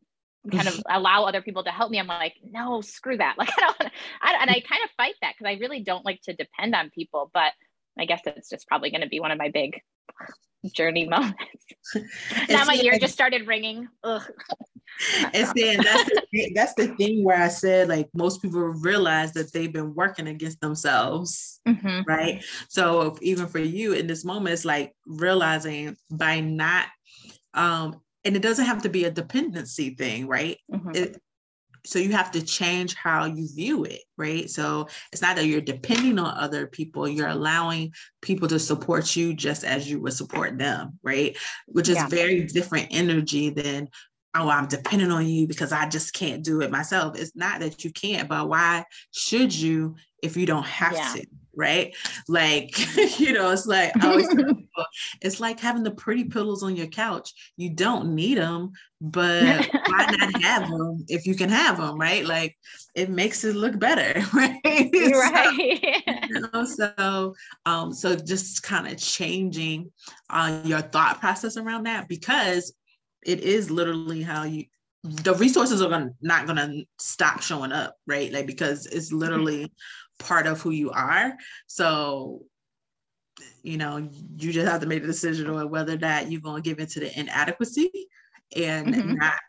kind 0.51 0.67
of 0.67 0.81
allow 0.89 1.25
other 1.25 1.41
people 1.41 1.63
to 1.63 1.71
help 1.71 1.91
me 1.91 1.99
i'm 1.99 2.07
like 2.07 2.35
no 2.51 2.81
screw 2.81 3.17
that 3.17 3.35
like 3.37 3.49
i 3.57 3.61
don't 3.61 3.91
I, 4.21 4.37
and 4.41 4.49
i 4.49 4.59
kind 4.59 4.83
of 4.83 4.89
fight 4.97 5.15
that 5.21 5.33
because 5.37 5.49
i 5.49 5.59
really 5.59 5.81
don't 5.81 6.05
like 6.05 6.21
to 6.23 6.33
depend 6.33 6.75
on 6.75 6.89
people 6.89 7.31
but 7.33 7.53
i 7.99 8.05
guess 8.05 8.21
it's 8.25 8.49
just 8.49 8.67
probably 8.67 8.91
going 8.91 9.01
to 9.01 9.09
be 9.09 9.19
one 9.19 9.31
of 9.31 9.37
my 9.37 9.49
big 9.49 9.79
journey 10.73 11.05
moments 11.09 11.37
now 12.49 12.65
my 12.65 12.75
ear 12.75 12.97
just 12.99 13.13
started 13.13 13.47
ringing 13.47 13.87
Ugh. 14.03 14.23
and 15.33 15.47
then 15.55 15.77
that's 15.83 16.09
the, 16.31 16.51
that's 16.55 16.73
the 16.73 16.87
thing 16.95 17.23
where 17.23 17.41
I 17.41 17.47
said 17.49 17.87
like 17.87 18.09
most 18.13 18.41
people 18.41 18.61
realize 18.61 19.33
that 19.33 19.53
they've 19.53 19.71
been 19.71 19.93
working 19.93 20.27
against 20.27 20.59
themselves, 20.61 21.59
mm-hmm. 21.67 22.01
right? 22.07 22.43
So 22.69 23.17
even 23.21 23.47
for 23.47 23.59
you 23.59 23.93
in 23.93 24.07
this 24.07 24.25
moment, 24.25 24.53
it's 24.53 24.65
like 24.65 24.93
realizing 25.05 25.95
by 26.09 26.39
not 26.39 26.87
um 27.53 28.01
and 28.27 28.35
it 28.35 28.41
doesn't 28.41 28.65
have 28.65 28.81
to 28.81 28.89
be 28.89 29.05
a 29.05 29.11
dependency 29.11 29.91
thing, 29.91 30.27
right? 30.27 30.57
Mm-hmm. 30.69 30.91
It, 30.93 31.21
so 31.85 31.97
you 31.97 32.11
have 32.11 32.31
to 32.31 32.41
change 32.41 32.93
how 32.93 33.23
you 33.23 33.47
view 33.55 33.85
it, 33.85 34.01
right? 34.17 34.49
So 34.49 34.89
it's 35.13 35.21
not 35.21 35.37
that 35.37 35.45
you're 35.45 35.61
depending 35.61 36.19
on 36.19 36.37
other 36.37 36.67
people, 36.67 37.07
you're 37.07 37.29
allowing 37.29 37.93
people 38.21 38.49
to 38.49 38.59
support 38.59 39.15
you 39.15 39.33
just 39.33 39.63
as 39.63 39.89
you 39.89 40.01
would 40.01 40.11
support 40.11 40.57
them, 40.57 40.99
right? 41.01 41.37
Which 41.67 41.87
is 41.87 41.95
yeah. 41.95 42.07
very 42.09 42.43
different 42.43 42.89
energy 42.91 43.49
than 43.49 43.87
oh, 44.35 44.49
I'm 44.49 44.67
dependent 44.67 45.13
on 45.13 45.25
you 45.25 45.47
because 45.47 45.71
I 45.71 45.87
just 45.87 46.13
can't 46.13 46.43
do 46.43 46.61
it 46.61 46.69
myself. 46.69 47.17
It's 47.17 47.35
not 47.35 47.61
that 47.61 47.85
you 47.85 47.91
can't, 47.91 48.27
but 48.27 48.49
why 48.49 48.83
should 49.11 49.55
you 49.55 49.95
if 50.21 50.35
you 50.35 50.45
don't 50.45 50.65
have 50.65 50.93
yeah. 50.93 51.13
to? 51.15 51.25
Right? 51.57 51.93
Like, 52.27 52.77
you 53.19 53.33
know, 53.33 53.51
it's 53.51 53.65
like 53.65 53.93
people, 53.95 54.85
it's 55.21 55.39
like 55.39 55.59
having 55.59 55.83
the 55.83 55.91
pretty 55.91 56.25
pillows 56.25 56.63
on 56.63 56.75
your 56.75 56.87
couch. 56.87 57.33
You 57.57 57.71
don't 57.71 58.15
need 58.15 58.37
them, 58.37 58.71
but 59.01 59.67
why 59.85 60.07
not 60.11 60.41
have 60.43 60.69
them 60.69 61.03
if 61.09 61.25
you 61.25 61.35
can 61.35 61.49
have 61.49 61.77
them, 61.77 61.99
right? 61.99 62.25
Like 62.25 62.55
it 62.95 63.09
makes 63.09 63.43
it 63.43 63.55
look 63.55 63.77
better, 63.79 64.21
right? 64.33 64.59
Right. 64.63 65.79
so, 65.81 66.27
you 66.29 66.47
know, 66.53 66.65
so 66.65 67.35
um, 67.65 67.93
so 67.93 68.15
just 68.15 68.63
kind 68.63 68.87
of 68.87 68.97
changing 68.97 69.91
uh, 70.29 70.61
your 70.63 70.81
thought 70.81 71.19
process 71.19 71.57
around 71.57 71.83
that 71.83 72.07
because 72.07 72.73
it 73.25 73.41
is 73.41 73.69
literally 73.69 74.21
how 74.21 74.43
you 74.43 74.65
the 75.03 75.35
resources 75.35 75.81
are 75.81 75.89
gonna, 75.89 76.11
not 76.21 76.45
going 76.45 76.57
to 76.57 76.85
stop 76.99 77.41
showing 77.41 77.71
up 77.71 77.95
right 78.07 78.31
like 78.31 78.47
because 78.47 78.85
it's 78.87 79.09
mm-hmm. 79.09 79.19
literally 79.19 79.71
part 80.19 80.47
of 80.47 80.61
who 80.61 80.71
you 80.71 80.91
are. 80.91 81.35
So, 81.67 82.41
you 83.61 83.77
know, 83.77 83.97
you 84.37 84.51
just 84.51 84.67
have 84.67 84.81
to 84.81 84.87
make 84.87 85.03
a 85.03 85.07
decision 85.07 85.49
on 85.49 85.69
whether 85.69 85.95
that 85.97 86.31
you're 86.31 86.41
going 86.41 86.61
to 86.61 86.69
give 86.69 86.79
into 86.79 86.99
the 86.99 87.19
inadequacy 87.19 87.91
and 88.55 88.87
mm-hmm. 88.87 89.13
not 89.15 89.39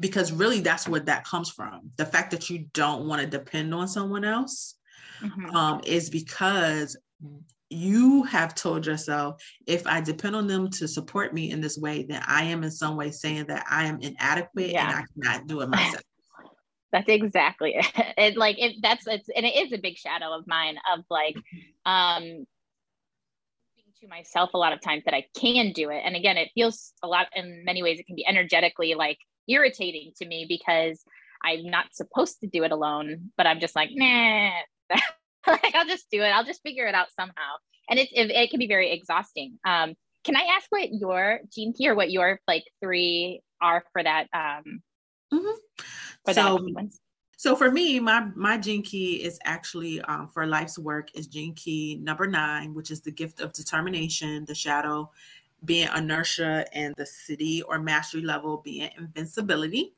because 0.00 0.32
really 0.32 0.60
that's 0.60 0.88
what 0.88 1.06
that 1.06 1.24
comes 1.24 1.50
from. 1.50 1.90
The 1.96 2.06
fact 2.06 2.32
that 2.32 2.50
you 2.50 2.66
don't 2.72 3.06
want 3.06 3.20
to 3.20 3.26
depend 3.26 3.72
on 3.72 3.86
someone 3.86 4.24
else 4.24 4.74
mm-hmm. 5.20 5.54
um, 5.54 5.80
is 5.84 6.10
because 6.10 6.96
you 7.74 8.22
have 8.24 8.54
told 8.54 8.86
yourself 8.86 9.42
if 9.66 9.86
I 9.86 10.00
depend 10.00 10.36
on 10.36 10.46
them 10.46 10.70
to 10.70 10.88
support 10.88 11.34
me 11.34 11.50
in 11.50 11.60
this 11.60 11.78
way, 11.78 12.04
then 12.08 12.22
I 12.26 12.44
am 12.44 12.62
in 12.64 12.70
some 12.70 12.96
way 12.96 13.10
saying 13.10 13.46
that 13.46 13.64
I 13.70 13.84
am 13.86 14.00
inadequate 14.00 14.70
yeah. 14.70 14.88
and 14.88 14.96
I 14.96 15.30
cannot 15.30 15.46
do 15.46 15.60
it 15.60 15.68
myself. 15.70 16.02
That's 16.92 17.08
exactly 17.08 17.74
it. 17.74 17.86
it 18.16 18.36
like 18.36 18.56
it 18.58 18.76
that's 18.80 19.06
it's 19.06 19.28
and 19.34 19.44
it 19.44 19.56
is 19.56 19.72
a 19.72 19.78
big 19.78 19.98
shadow 19.98 20.32
of 20.32 20.46
mine 20.46 20.76
of 20.92 21.04
like 21.10 21.36
um 21.84 22.46
to 24.00 24.08
myself 24.08 24.54
a 24.54 24.58
lot 24.58 24.72
of 24.72 24.80
times 24.80 25.02
that 25.04 25.14
I 25.14 25.26
can 25.36 25.72
do 25.72 25.90
it. 25.90 26.02
And 26.04 26.14
again, 26.16 26.36
it 26.36 26.50
feels 26.54 26.92
a 27.02 27.08
lot 27.08 27.26
in 27.34 27.64
many 27.64 27.82
ways 27.82 27.98
it 27.98 28.06
can 28.06 28.16
be 28.16 28.26
energetically 28.26 28.94
like 28.94 29.18
irritating 29.48 30.12
to 30.18 30.26
me 30.26 30.46
because 30.48 31.02
I'm 31.42 31.64
not 31.64 31.94
supposed 31.94 32.40
to 32.40 32.46
do 32.46 32.64
it 32.64 32.72
alone, 32.72 33.32
but 33.36 33.46
I'm 33.46 33.60
just 33.60 33.76
like, 33.76 33.90
nah, 33.92 34.50
like 35.62 35.74
I'll 35.74 35.86
just 35.86 36.06
do 36.10 36.22
it. 36.22 36.28
I'll 36.28 36.44
just 36.44 36.62
figure 36.62 36.86
it 36.86 36.94
out 36.94 37.08
somehow. 37.18 37.56
And 37.88 37.98
it's 37.98 38.10
it, 38.14 38.30
it 38.30 38.50
can 38.50 38.58
be 38.58 38.66
very 38.66 38.92
exhausting. 38.92 39.58
Um, 39.64 39.94
can 40.24 40.36
I 40.36 40.46
ask 40.56 40.66
what 40.70 40.88
your 40.92 41.40
gene 41.54 41.74
key 41.74 41.88
or 41.88 41.94
what 41.94 42.10
your 42.10 42.40
like 42.48 42.64
three 42.82 43.42
are 43.60 43.84
for 43.92 44.02
that 44.02 44.26
um 44.34 44.82
mm-hmm 45.32 45.50
for 46.24 46.34
so, 46.34 46.58
that 46.58 46.90
So 47.36 47.56
for 47.56 47.70
me, 47.70 48.00
my 48.00 48.28
my 48.34 48.56
gene 48.58 48.82
key 48.82 49.22
is 49.22 49.38
actually 49.44 50.00
um, 50.02 50.28
for 50.28 50.46
life's 50.46 50.78
work 50.78 51.08
is 51.14 51.26
gene 51.26 51.54
key 51.54 51.98
number 52.02 52.26
nine, 52.26 52.74
which 52.74 52.90
is 52.90 53.00
the 53.02 53.10
gift 53.10 53.40
of 53.40 53.52
determination, 53.52 54.44
the 54.46 54.54
shadow 54.54 55.10
being 55.64 55.88
inertia, 55.96 56.66
and 56.72 56.94
the 56.96 57.04
Siddhi 57.04 57.62
or 57.66 57.78
mastery 57.78 58.22
level 58.22 58.62
being 58.64 58.90
invincibility. 58.98 59.94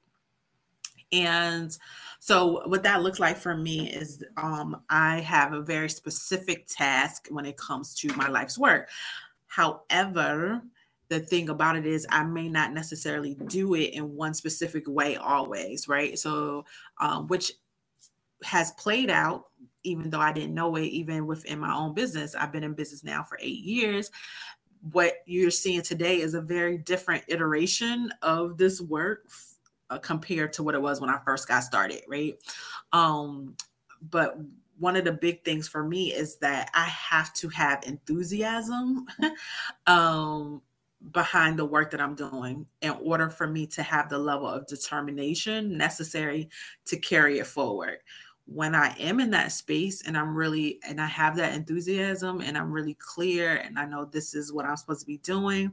And 1.13 1.77
so 2.19 2.67
what 2.69 2.83
that 2.83 3.03
looks 3.03 3.21
like 3.21 3.37
for 3.37 3.57
me 3.57 3.91
is 3.91 4.25
um, 4.37 4.83
I 4.91 5.21
have 5.21 5.53
a 5.53 5.61
very 5.61 5.89
specific 5.89 6.67
task 6.69 7.29
when 7.31 7.47
it 7.47 7.57
comes 7.57 7.95
to 7.97 8.15
my 8.17 8.29
life's 8.29 8.59
work. 8.59 8.89
However, 9.47 10.63
the 11.09 11.21
thing 11.21 11.49
about 11.49 11.77
it 11.77 11.87
is 11.87 12.07
I 12.11 12.25
may 12.25 12.49
not 12.49 12.73
necessarily 12.73 13.35
do 13.47 13.75
it 13.75 13.95
in 13.95 14.17
one 14.17 14.35
specific 14.35 14.85
way 14.89 15.17
always, 15.17 15.87
right? 15.87 16.19
So, 16.19 16.65
um, 17.01 17.29
which 17.29 17.53
has 18.43 18.73
played 18.73 19.09
out, 19.09 19.45
even 19.85 20.11
though 20.11 20.21
I 20.21 20.33
didn't 20.33 20.55
know 20.55 20.75
it, 20.77 20.87
even 20.87 21.27
within 21.27 21.61
my 21.61 21.75
own 21.75 21.95
business. 21.95 22.35
I've 22.35 22.53
been 22.53 22.65
in 22.65 22.75
business 22.75 23.05
now 23.05 23.23
for 23.23 23.39
eight 23.41 23.63
years. 23.63 24.11
What 24.93 25.15
you're 25.27 25.51
seeing 25.51 25.83
today 25.83 26.21
is 26.21 26.35
a 26.35 26.41
very 26.41 26.77
different 26.79 27.25
iteration 27.29 28.13
of 28.23 28.59
this 28.59 28.81
work 28.81 29.29
uh, 29.91 29.99
compared 29.99 30.53
to 30.55 30.63
what 30.63 30.75
it 30.75 30.83
was 30.83 31.01
when 31.01 31.11
I 31.11 31.19
first 31.25 31.49
got 31.49 31.61
started, 31.61 32.03
right? 32.09 32.35
Um, 32.93 33.57
but 34.11 34.39
one 34.79 34.97
of 34.97 35.05
the 35.05 35.13
big 35.13 35.45
things 35.45 35.69
for 35.69 35.83
me 35.83 36.13
is 36.13 36.37
that 36.39 36.71
I 36.75 36.85
have 36.85 37.33
to 37.35 37.49
have 37.49 37.85
enthusiasm 37.85 39.07
um, 39.87 40.61
behind 41.13 41.59
the 41.59 41.65
work 41.65 41.91
that 41.91 42.01
I'm 42.01 42.15
doing 42.15 42.67
in 42.83 42.91
order 43.03 43.31
for 43.31 43.47
me 43.47 43.67
to 43.69 43.83
have 43.83 44.09
the 44.09 44.19
level 44.19 44.49
of 44.49 44.67
determination 44.67 45.77
necessary 45.77 46.49
to 46.87 46.99
carry 46.99 47.39
it 47.39 47.47
forward. 47.47 47.99
When 48.47 48.77
I 48.77 48.95
am 48.99 49.19
in 49.19 49.31
that 49.33 49.51
space 49.51 50.07
and 50.07 50.17
I'm 50.17 50.35
really, 50.35 50.79
and 50.89 51.01
I 51.01 51.07
have 51.07 51.37
that 51.37 51.55
enthusiasm 51.55 52.41
and 52.41 52.57
I'm 52.57 52.71
really 52.71 52.95
clear 52.95 53.57
and 53.57 53.77
I 53.79 53.87
know 53.87 54.05
this 54.05 54.35
is 54.35 54.53
what 54.53 54.65
I'm 54.65 54.77
supposed 54.77 55.01
to 55.01 55.07
be 55.07 55.19
doing, 55.19 55.73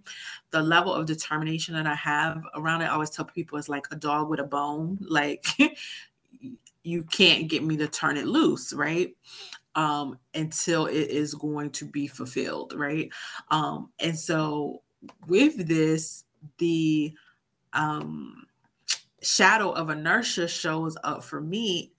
the 0.49 0.61
level 0.61 0.93
of 0.93 1.05
determination 1.05 1.76
that 1.76 1.86
I 1.86 1.95
have 1.95 2.43
around 2.55 2.82
it, 2.82 2.86
I 2.86 2.93
always 2.93 3.11
tell 3.11 3.26
people 3.26 3.59
it's 3.59 3.69
like 3.69 3.86
a 3.91 3.95
dog 3.95 4.30
with 4.30 4.39
a 4.39 4.43
bone. 4.43 4.97
Like, 5.01 5.45
you 6.84 7.03
can't 7.03 7.47
get 7.47 7.63
me 7.63 7.78
to 7.78 7.88
turn 7.88 8.17
it 8.17 8.28
loose, 8.28 8.74
right? 8.74 9.15
Um, 9.76 10.19
until 10.34 10.86
it 10.86 11.09
is 11.09 11.34
going 11.34 11.71
to 11.71 11.86
be 11.86 12.07
fulfilled, 12.07 12.74
right? 12.76 13.09
Um, 13.49 13.89
and 13.99 14.17
so 14.17 14.82
with 15.28 15.67
this, 15.67 16.26
the 16.57 17.13
um, 17.71 18.45
shadow 19.21 19.71
of 19.71 19.89
inertia 19.89 20.47
shows 20.47 20.97
up 21.03 21.24
for 21.24 21.41
me 21.41 21.93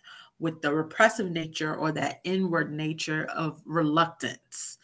with 0.44 0.60
the 0.60 0.70
repressive 0.70 1.30
nature 1.30 1.74
or 1.74 1.90
that 1.90 2.20
inward 2.24 2.70
nature 2.70 3.26
of 3.34 3.62
reluctance. 3.64 4.76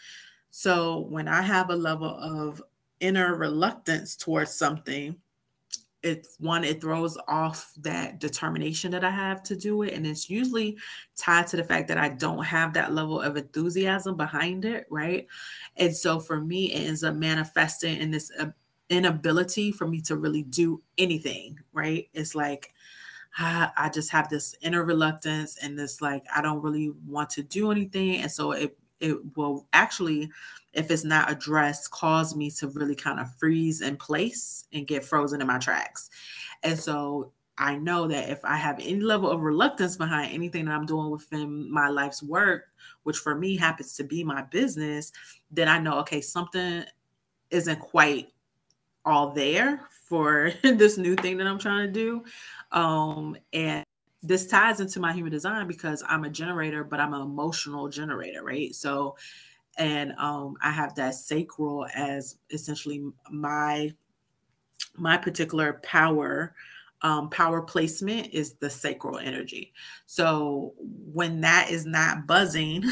So 0.51 1.01
when 1.11 1.29
I 1.29 1.43
have 1.43 1.69
a 1.69 1.77
level 1.77 2.09
of 2.19 2.63
inner 3.01 3.37
reluctance 3.37 4.17
towards 4.17 4.55
something, 4.55 5.17
it's 6.03 6.37
one, 6.39 6.65
it 6.65 6.81
throws 6.81 7.19
off 7.29 7.75
that 7.83 8.21
determination 8.21 8.91
that 8.93 9.05
I 9.05 9.11
have 9.11 9.43
to 9.43 9.55
do 9.55 9.83
it. 9.83 9.93
And 9.93 10.07
it's 10.07 10.31
usually 10.31 10.79
tied 11.15 11.47
to 11.49 11.59
the 11.59 11.65
fact 11.65 11.89
that 11.89 11.99
I 11.99 12.09
don't 12.09 12.43
have 12.43 12.73
that 12.73 12.95
level 12.95 13.21
of 13.21 13.37
enthusiasm 13.37 14.17
behind 14.17 14.65
it. 14.65 14.87
Right. 14.89 15.27
And 15.77 15.95
so 15.95 16.19
for 16.19 16.41
me, 16.41 16.73
it 16.73 16.89
ends 16.89 17.05
up 17.05 17.17
manifesting 17.17 18.01
in 18.01 18.11
this 18.11 18.33
inability 18.89 19.73
for 19.73 19.87
me 19.87 20.01
to 20.01 20.17
really 20.17 20.45
do 20.45 20.81
anything. 20.97 21.59
Right. 21.75 22.09
It's 22.15 22.35
like, 22.35 22.73
I 23.39 23.91
just 23.93 24.11
have 24.11 24.29
this 24.29 24.55
inner 24.61 24.85
reluctance 24.85 25.57
and 25.63 25.79
this 25.79 26.01
like 26.01 26.25
I 26.35 26.43
don't 26.43 26.63
really 26.63 26.93
want 27.07 27.31
to 27.31 27.43
do 27.43 27.71
anything, 27.71 28.17
and 28.17 28.31
so 28.31 28.53
it 28.53 28.77
it 29.01 29.17
will 29.37 29.67
actually, 29.73 30.31
if 30.75 30.91
it's 30.91 31.05
not 31.05 31.31
addressed, 31.31 31.91
cause 31.91 32.37
me 32.37 32.51
to 32.51 32.69
really 32.69 32.95
kind 32.95 33.19
of 33.19 33.35
freeze 33.37 33.81
in 33.81 33.97
place 33.97 34.65
and 34.73 34.87
get 34.87 35.05
frozen 35.05 35.41
in 35.41 35.47
my 35.47 35.59
tracks. 35.59 36.11
And 36.63 36.79
so 36.79 37.33
I 37.57 37.77
know 37.77 38.07
that 38.09 38.29
if 38.29 38.45
I 38.45 38.57
have 38.57 38.79
any 38.79 39.01
level 39.01 39.31
of 39.31 39.41
reluctance 39.41 39.97
behind 39.97 40.33
anything 40.33 40.67
that 40.67 40.75
I'm 40.75 40.87
doing 40.87 41.11
within 41.11 41.71
my 41.71 41.89
life's 41.89 42.23
work, 42.23 42.65
which 43.05 43.19
for 43.19 43.35
me 43.35 43.57
happens 43.57 43.95
to 43.97 44.05
be 44.05 44.23
my 44.23 44.43
business, 44.43 45.13
then 45.51 45.69
I 45.69 45.79
know 45.79 45.99
okay 46.01 46.21
something 46.21 46.85
isn't 47.51 47.81
quite 47.81 48.29
all 49.05 49.33
there 49.33 49.89
for 50.11 50.53
this 50.63 50.99
new 50.99 51.15
thing 51.15 51.39
that 51.39 51.47
I'm 51.47 51.59
trying 51.59 51.87
to 51.87 51.93
do. 51.93 52.25
Um, 52.73 53.37
and 53.55 53.85
this 54.23 54.47
ties 54.47 54.81
into 54.81 55.01
my 55.01 55.15
human 55.15 55.33
design 55.33 55.67
because 55.67 56.03
I'm 56.07 56.25
a 56.25 56.31
generator, 56.31 56.85
but 56.85 57.01
I'm 57.01 57.15
an 57.15 57.23
emotional 57.23 57.89
generator, 57.89 58.43
right? 58.45 58.75
So, 58.75 59.17
and 59.79 60.13
um, 60.19 60.57
I 60.61 60.71
have 60.71 60.95
that 60.97 61.15
sacral 61.15 61.87
as 61.95 62.37
essentially 62.51 63.03
my 63.31 63.95
my 64.97 65.17
particular 65.17 65.81
power 65.85 66.55
um, 67.03 67.31
power 67.31 67.63
placement 67.63 68.29
is 68.35 68.55
the 68.55 68.69
sacral 68.69 69.19
energy. 69.19 69.73
So 70.05 70.75
when 70.79 71.41
that 71.41 71.71
is 71.71 71.87
not 71.87 72.27
buzzing, 72.27 72.85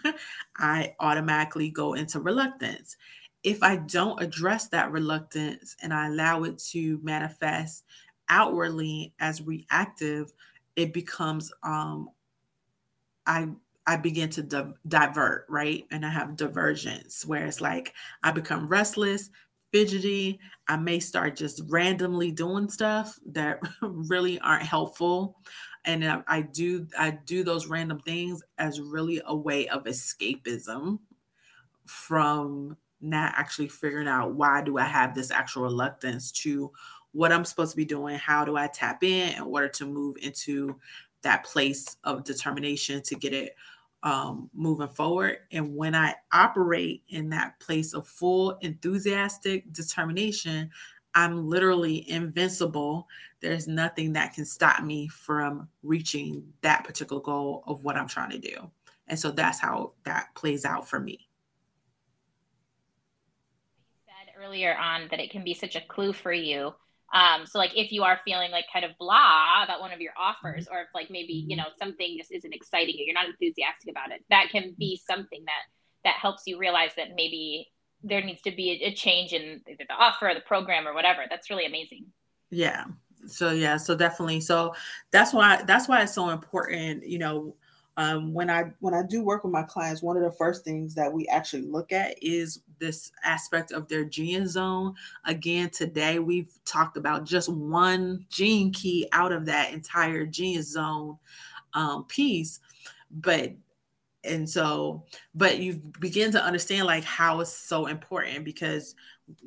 I 0.56 0.94
automatically 1.00 1.68
go 1.68 1.92
into 1.92 2.20
reluctance. 2.20 2.96
If 3.42 3.62
I 3.62 3.76
don't 3.76 4.22
address 4.22 4.68
that 4.68 4.92
reluctance 4.92 5.76
and 5.82 5.92
I 5.92 6.06
allow 6.08 6.44
it 6.44 6.58
to 6.70 7.00
manifest 7.02 7.84
outwardly 8.28 9.14
as 9.18 9.42
reactive, 9.42 10.32
it 10.76 10.92
becomes 10.92 11.52
um 11.62 12.10
I 13.26 13.48
I 13.86 13.96
begin 13.96 14.30
to 14.30 14.42
di- 14.42 14.72
divert, 14.86 15.46
right? 15.48 15.84
And 15.90 16.06
I 16.06 16.10
have 16.10 16.36
divergence 16.36 17.26
where 17.26 17.46
it's 17.46 17.60
like 17.60 17.94
I 18.22 18.30
become 18.30 18.68
restless, 18.68 19.30
fidgety. 19.72 20.38
I 20.68 20.76
may 20.76 21.00
start 21.00 21.36
just 21.36 21.62
randomly 21.68 22.30
doing 22.30 22.68
stuff 22.70 23.18
that 23.26 23.60
really 23.82 24.38
aren't 24.40 24.62
helpful. 24.62 25.36
And 25.84 26.04
I, 26.04 26.22
I 26.28 26.42
do 26.42 26.86
I 26.96 27.10
do 27.10 27.42
those 27.42 27.66
random 27.66 27.98
things 28.00 28.42
as 28.58 28.80
really 28.80 29.20
a 29.26 29.34
way 29.34 29.68
of 29.68 29.84
escapism 29.84 31.00
from 31.86 32.76
not 33.02 33.34
actually 33.36 33.68
figuring 33.68 34.08
out 34.08 34.34
why 34.34 34.62
do 34.62 34.78
I 34.78 34.84
have 34.84 35.14
this 35.14 35.30
actual 35.30 35.64
reluctance 35.64 36.32
to 36.32 36.70
what 37.12 37.32
I'm 37.32 37.44
supposed 37.44 37.72
to 37.72 37.76
be 37.76 37.84
doing, 37.84 38.16
how 38.16 38.44
do 38.44 38.56
I 38.56 38.68
tap 38.68 39.02
in 39.04 39.34
in 39.34 39.42
order 39.42 39.68
to 39.68 39.86
move 39.86 40.16
into 40.22 40.76
that 41.22 41.44
place 41.44 41.96
of 42.04 42.24
determination 42.24 43.02
to 43.02 43.14
get 43.14 43.32
it 43.32 43.54
um, 44.02 44.50
moving 44.54 44.88
forward. 44.88 45.38
And 45.52 45.76
when 45.76 45.94
I 45.94 46.14
operate 46.32 47.02
in 47.08 47.28
that 47.30 47.58
place 47.60 47.94
of 47.94 48.06
full 48.06 48.52
enthusiastic 48.60 49.72
determination, 49.72 50.70
I'm 51.14 51.48
literally 51.48 52.08
invincible. 52.10 53.06
There's 53.40 53.68
nothing 53.68 54.12
that 54.14 54.34
can 54.34 54.44
stop 54.44 54.82
me 54.82 55.08
from 55.08 55.68
reaching 55.82 56.42
that 56.62 56.84
particular 56.84 57.22
goal 57.22 57.62
of 57.66 57.84
what 57.84 57.96
I'm 57.96 58.08
trying 58.08 58.30
to 58.30 58.38
do. 58.38 58.70
And 59.08 59.18
so 59.18 59.30
that's 59.30 59.60
how 59.60 59.92
that 60.04 60.34
plays 60.34 60.64
out 60.64 60.88
for 60.88 60.98
me. 60.98 61.28
You 63.76 63.90
said 64.06 64.31
earlier 64.42 64.76
on 64.76 65.08
that 65.10 65.20
it 65.20 65.30
can 65.30 65.44
be 65.44 65.54
such 65.54 65.76
a 65.76 65.80
clue 65.88 66.12
for 66.12 66.32
you 66.32 66.72
um, 67.12 67.44
so 67.46 67.58
like 67.58 67.76
if 67.76 67.92
you 67.92 68.04
are 68.04 68.18
feeling 68.24 68.50
like 68.50 68.64
kind 68.72 68.84
of 68.84 68.92
blah 68.98 69.64
about 69.64 69.80
one 69.80 69.92
of 69.92 70.00
your 70.00 70.14
offers, 70.18 70.66
or 70.70 70.80
if 70.80 70.88
like 70.94 71.10
maybe 71.10 71.44
you 71.46 71.56
know 71.56 71.66
something 71.78 72.16
just 72.18 72.32
isn't 72.32 72.54
exciting 72.54 72.94
you, 72.96 73.04
you're 73.04 73.14
not 73.14 73.26
enthusiastic 73.26 73.90
about 73.90 74.12
it, 74.12 74.24
that 74.30 74.48
can 74.50 74.74
be 74.78 75.00
something 75.06 75.44
that 75.44 75.62
that 76.04 76.14
helps 76.14 76.44
you 76.46 76.58
realize 76.58 76.92
that 76.96 77.08
maybe 77.14 77.68
there 78.02 78.22
needs 78.22 78.40
to 78.42 78.50
be 78.50 78.70
a, 78.82 78.86
a 78.88 78.94
change 78.94 79.32
in 79.32 79.60
either 79.68 79.84
the 79.86 79.94
offer 79.94 80.30
or 80.30 80.34
the 80.34 80.40
program 80.40 80.88
or 80.88 80.94
whatever. 80.94 81.22
That's 81.28 81.50
really 81.50 81.66
amazing. 81.66 82.06
Yeah. 82.50 82.84
So 83.26 83.52
yeah, 83.52 83.76
so 83.76 83.94
definitely. 83.94 84.40
So 84.40 84.74
that's 85.10 85.34
why 85.34 85.62
that's 85.64 85.88
why 85.88 86.02
it's 86.02 86.14
so 86.14 86.30
important, 86.30 87.06
you 87.06 87.18
know, 87.18 87.56
um, 87.96 88.32
when 88.32 88.48
I 88.48 88.72
when 88.80 88.94
I 88.94 89.02
do 89.02 89.22
work 89.22 89.44
with 89.44 89.52
my 89.52 89.62
clients, 89.62 90.02
one 90.02 90.16
of 90.16 90.22
the 90.22 90.32
first 90.32 90.64
things 90.64 90.94
that 90.94 91.12
we 91.12 91.26
actually 91.28 91.62
look 91.62 91.92
at 91.92 92.16
is 92.22 92.60
this 92.78 93.12
aspect 93.22 93.70
of 93.70 93.86
their 93.88 94.04
genius 94.04 94.52
zone. 94.52 94.94
Again, 95.26 95.68
today 95.70 96.18
we've 96.18 96.52
talked 96.64 96.96
about 96.96 97.24
just 97.24 97.50
one 97.50 98.24
gene 98.30 98.72
key 98.72 99.08
out 99.12 99.32
of 99.32 99.44
that 99.46 99.72
entire 99.72 100.24
genius 100.24 100.72
zone 100.72 101.18
um, 101.74 102.04
piece, 102.04 102.60
but 103.10 103.52
and 104.24 104.48
so 104.48 105.04
but 105.34 105.58
you 105.58 105.74
begin 106.00 106.30
to 106.32 106.42
understand 106.42 106.86
like 106.86 107.04
how 107.04 107.40
it's 107.40 107.52
so 107.52 107.86
important 107.86 108.44
because 108.44 108.94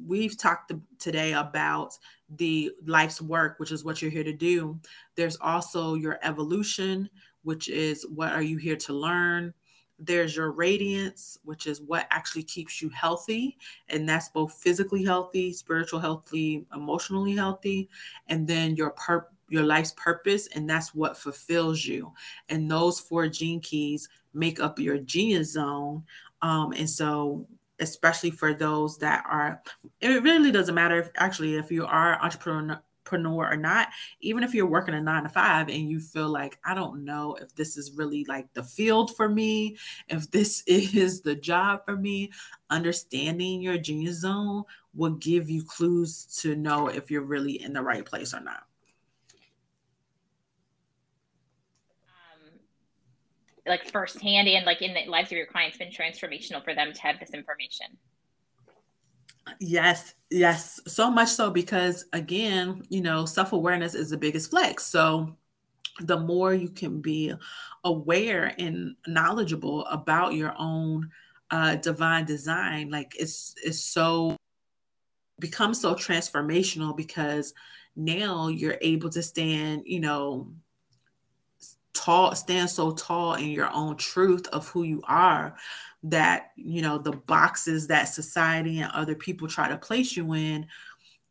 we've 0.06 0.38
talked 0.38 0.72
today 1.00 1.34
about 1.34 1.98
the 2.38 2.72
life's 2.86 3.22
work 3.22 3.56
which 3.58 3.72
is 3.72 3.84
what 3.84 4.02
you're 4.02 4.12
here 4.12 4.24
to 4.24 4.34
do. 4.34 4.80
There's 5.16 5.38
also 5.38 5.96
your 5.96 6.20
evolution 6.22 7.10
which 7.46 7.70
is 7.70 8.06
what 8.14 8.34
are 8.34 8.42
you 8.42 8.58
here 8.58 8.76
to 8.76 8.94
learn? 8.94 9.54
There's 9.98 10.36
your 10.36 10.52
radiance, 10.52 11.38
which 11.46 11.68
is 11.68 11.82
what 11.82 12.08
actually 12.12 12.44
keeps 12.44 12.82
you 12.82 12.90
healthy. 12.90 13.58
And 13.88 14.10
that's 14.10 14.28
both 14.28 14.54
physically 14.54 15.06
healthy, 15.06 15.54
spiritual 15.54 16.00
healthy, 16.00 16.66
emotionally 16.76 17.36
healthy. 17.36 17.88
And 18.28 18.46
then 18.46 18.76
your 18.76 18.90
pur- 18.92 19.30
your 19.48 19.64
life's 19.64 19.94
purpose, 19.96 20.48
and 20.48 20.68
that's 20.68 20.96
what 20.96 21.18
fulfills 21.18 21.86
you. 21.86 22.12
And 22.50 22.70
those 22.70 23.00
four 23.00 23.30
gene 23.30 23.62
keys 23.62 24.10
make 24.34 24.60
up 24.60 24.80
your 24.80 24.98
genius 24.98 25.54
zone. 25.54 26.04
Um, 26.42 26.74
and 26.74 26.90
so 26.90 27.48
especially 27.80 28.32
for 28.32 28.54
those 28.54 28.98
that 28.98 29.24
are 29.30 29.62
it 30.00 30.24
really 30.24 30.52
doesn't 30.52 30.76
matter 30.76 30.98
if 30.98 31.12
actually 31.18 31.56
if 31.56 31.70
you 31.70 31.86
are 31.86 32.22
entrepreneur 32.24 32.80
entrepreneur 33.06 33.52
or 33.52 33.58
not, 33.58 33.90
even 34.20 34.44
if 34.44 34.54
you're 34.54 34.66
working 34.66 34.96
a 34.96 35.02
nine 35.02 35.24
to 35.24 35.30
five 35.30 35.70
and 35.70 35.90
you 35.90 36.00
feel 36.00 36.30
like, 36.30 36.58
I 36.64 36.74
don't 36.74 37.04
know 37.04 37.36
if 37.36 37.54
this 37.56 37.78
is 37.78 37.92
really 37.92 38.26
like 38.28 38.52
the 38.54 38.64
field 38.64 39.16
for 39.16 39.30
me, 39.30 39.78
if 40.08 40.30
this 40.32 40.64
is 40.68 41.22
the 41.22 41.36
job 41.36 41.86
for 41.86 41.96
me, 41.96 42.32
understanding 42.70 43.62
your 43.62 43.78
genius 43.78 44.22
zone 44.22 44.64
will 44.94 45.12
give 45.12 45.50
you 45.50 45.64
clues 45.64 46.26
to 46.42 46.56
know 46.56 46.88
if 46.88 47.12
you're 47.12 47.22
really 47.22 47.62
in 47.62 47.74
the 47.74 47.82
right 47.82 48.06
place 48.06 48.34
or 48.34 48.40
not. 48.40 48.64
Um, 52.08 52.60
like 53.68 53.92
firsthand 53.92 54.48
and 54.48 54.66
like 54.66 54.82
in 54.82 54.94
the 54.94 55.10
lives 55.10 55.32
of 55.32 55.38
your 55.38 55.48
clients 55.48 55.78
been 55.78 55.90
transformational 55.90 56.64
for 56.64 56.74
them 56.74 56.94
to 56.94 57.02
have 57.02 57.20
this 57.20 57.32
information 57.32 57.98
Yes, 59.60 60.16
yes, 60.32 60.80
so 60.88 61.12
much 61.12 61.30
so 61.30 61.52
because 61.52 62.06
again, 62.14 62.84
you 62.90 63.02
know, 63.02 63.26
self-awareness 63.26 63.94
is 63.94 64.10
the 64.10 64.18
biggest 64.18 64.50
flex. 64.50 64.86
So 64.86 65.36
the 66.02 66.18
more 66.20 66.54
you 66.54 66.70
can 66.70 67.02
be 67.02 67.34
aware 67.84 68.54
and 68.60 68.96
knowledgeable 69.08 69.86
about 69.88 70.36
your 70.36 70.54
own 70.58 71.12
uh 71.52 71.76
divine 71.78 72.26
design, 72.26 72.90
like 72.92 73.14
it's 73.20 73.56
it's 73.64 73.80
so 73.82 74.38
becomes 75.40 75.82
so 75.82 75.96
transformational 75.96 76.96
because 76.96 77.54
now 77.96 78.48
you're 78.48 78.78
able 78.82 79.10
to 79.10 79.22
stand, 79.24 79.84
you 79.86 80.00
know, 80.00 80.52
tall, 81.96 82.36
stand 82.36 82.70
so 82.70 82.92
tall 82.92 83.34
in 83.36 83.50
your 83.50 83.72
own 83.72 83.98
truth 83.98 84.48
of 84.48 84.68
who 84.68 84.84
you 84.84 85.02
are 85.08 85.56
that 86.04 86.52
you 86.56 86.84
know 86.84 87.00
the 87.00 87.12
boxes 87.14 87.88
that 87.88 88.04
society 88.04 88.80
and 88.80 88.92
other 88.92 89.16
people 89.16 89.48
try 89.48 89.68
to 89.68 89.78
place 89.78 90.16
you 90.16 90.34
in 90.34 90.68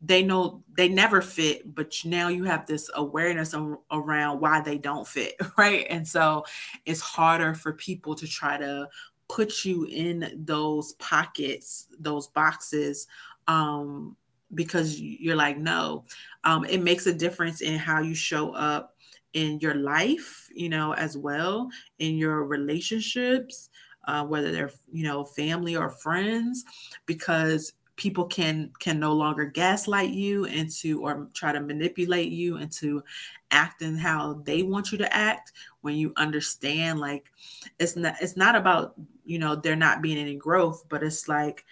they 0.01 0.21
know 0.21 0.63
they 0.77 0.89
never 0.89 1.21
fit, 1.21 1.73
but 1.73 1.93
now 2.05 2.27
you 2.27 2.43
have 2.43 2.65
this 2.67 2.89
awareness 2.95 3.55
around 3.91 4.39
why 4.39 4.61
they 4.61 4.77
don't 4.77 5.07
fit, 5.07 5.35
right? 5.57 5.87
And 5.89 6.07
so 6.07 6.45
it's 6.85 7.01
harder 7.01 7.53
for 7.53 7.73
people 7.73 8.15
to 8.15 8.27
try 8.27 8.57
to 8.57 8.87
put 9.27 9.65
you 9.65 9.85
in 9.85 10.43
those 10.45 10.93
pockets, 10.93 11.87
those 11.99 12.27
boxes, 12.27 13.07
um, 13.47 14.15
because 14.53 14.99
you're 14.99 15.35
like, 15.35 15.57
no. 15.57 16.03
Um, 16.43 16.65
it 16.65 16.81
makes 16.81 17.07
a 17.07 17.13
difference 17.13 17.61
in 17.61 17.79
how 17.79 18.01
you 18.01 18.13
show 18.13 18.51
up 18.51 18.94
in 19.35 19.59
your 19.59 19.75
life, 19.75 20.49
you 20.55 20.69
know, 20.69 20.93
as 20.93 21.17
well, 21.17 21.69
in 21.99 22.15
your 22.15 22.45
relationships, 22.45 23.69
uh, 24.07 24.23
whether 24.23 24.51
they're, 24.51 24.71
you 24.91 25.03
know, 25.03 25.25
family 25.25 25.75
or 25.75 25.89
friends, 25.89 26.63
because 27.05 27.73
people 27.97 28.25
can 28.25 28.71
can 28.79 28.99
no 28.99 29.13
longer 29.13 29.45
gaslight 29.45 30.09
you 30.09 30.45
into 30.45 31.01
or 31.01 31.27
try 31.33 31.51
to 31.51 31.61
manipulate 31.61 32.31
you 32.31 32.57
into 32.57 33.01
acting 33.51 33.95
how 33.95 34.33
they 34.43 34.63
want 34.63 34.91
you 34.91 34.97
to 34.97 35.15
act 35.15 35.53
when 35.81 35.95
you 35.95 36.11
understand 36.17 36.99
like 36.99 37.31
it's 37.79 37.95
not 37.95 38.15
it's 38.21 38.35
not 38.35 38.53
about 38.53 38.95
you 39.23 39.39
know 39.39 39.55
there 39.55 39.77
not 39.77 40.01
being 40.01 40.17
any 40.17 40.35
growth 40.35 40.83
but 40.89 41.03
it's 41.03 41.29
like 41.29 41.63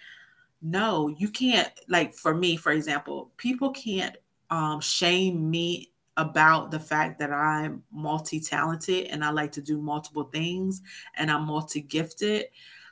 no 0.62 1.08
you 1.08 1.28
can't 1.28 1.68
like 1.88 2.14
for 2.14 2.34
me 2.34 2.56
for 2.56 2.72
example 2.72 3.30
people 3.36 3.70
can't 3.70 4.16
um 4.48 4.80
shame 4.80 5.50
me 5.50 5.90
about 6.16 6.70
the 6.70 6.78
fact 6.78 7.18
that 7.18 7.32
I'm 7.32 7.82
multi-talented 7.92 9.06
and 9.06 9.24
I 9.24 9.30
like 9.30 9.52
to 9.52 9.60
do 9.60 9.80
multiple 9.80 10.24
things 10.24 10.82
and 11.16 11.30
I'm 11.30 11.46
multi-gifted 11.46 12.46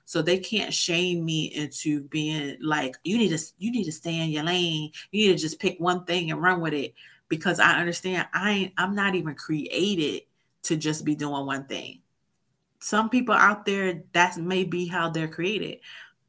so 0.05 0.21
they 0.21 0.39
can't 0.39 0.75
shame 0.75 1.25
me 1.25 1.47
into 1.47 2.03
being 2.05 2.57
like, 2.61 2.97
you 3.05 3.17
need 3.17 3.37
to 3.37 3.43
you 3.59 3.71
need 3.71 3.85
to 3.85 3.93
stay 3.93 4.19
in 4.19 4.31
your 4.31 4.43
lane. 4.43 4.91
You 5.11 5.27
need 5.29 5.37
to 5.37 5.41
just 5.41 5.61
pick 5.61 5.79
one 5.79 6.05
thing 6.05 6.31
and 6.31 6.43
run 6.43 6.61
with 6.61 6.75
it. 6.75 6.95
Because 7.29 7.61
I 7.61 7.79
understand 7.79 8.27
I 8.35 8.51
ain't, 8.51 8.73
I'm 8.77 8.95
not 8.95 9.15
even 9.15 9.35
created 9.35 10.25
to 10.65 10.77
just 10.77 11.05
be 11.05 11.15
doing 11.15 11.47
one 11.47 11.65
thing. 11.65 12.01
Some 12.79 13.09
people 13.09 13.35
out 13.35 13.65
there, 13.65 14.03
that 14.13 14.37
may 14.37 14.65
be 14.65 14.87
how 14.87 15.09
they're 15.09 15.29
created, 15.29 15.79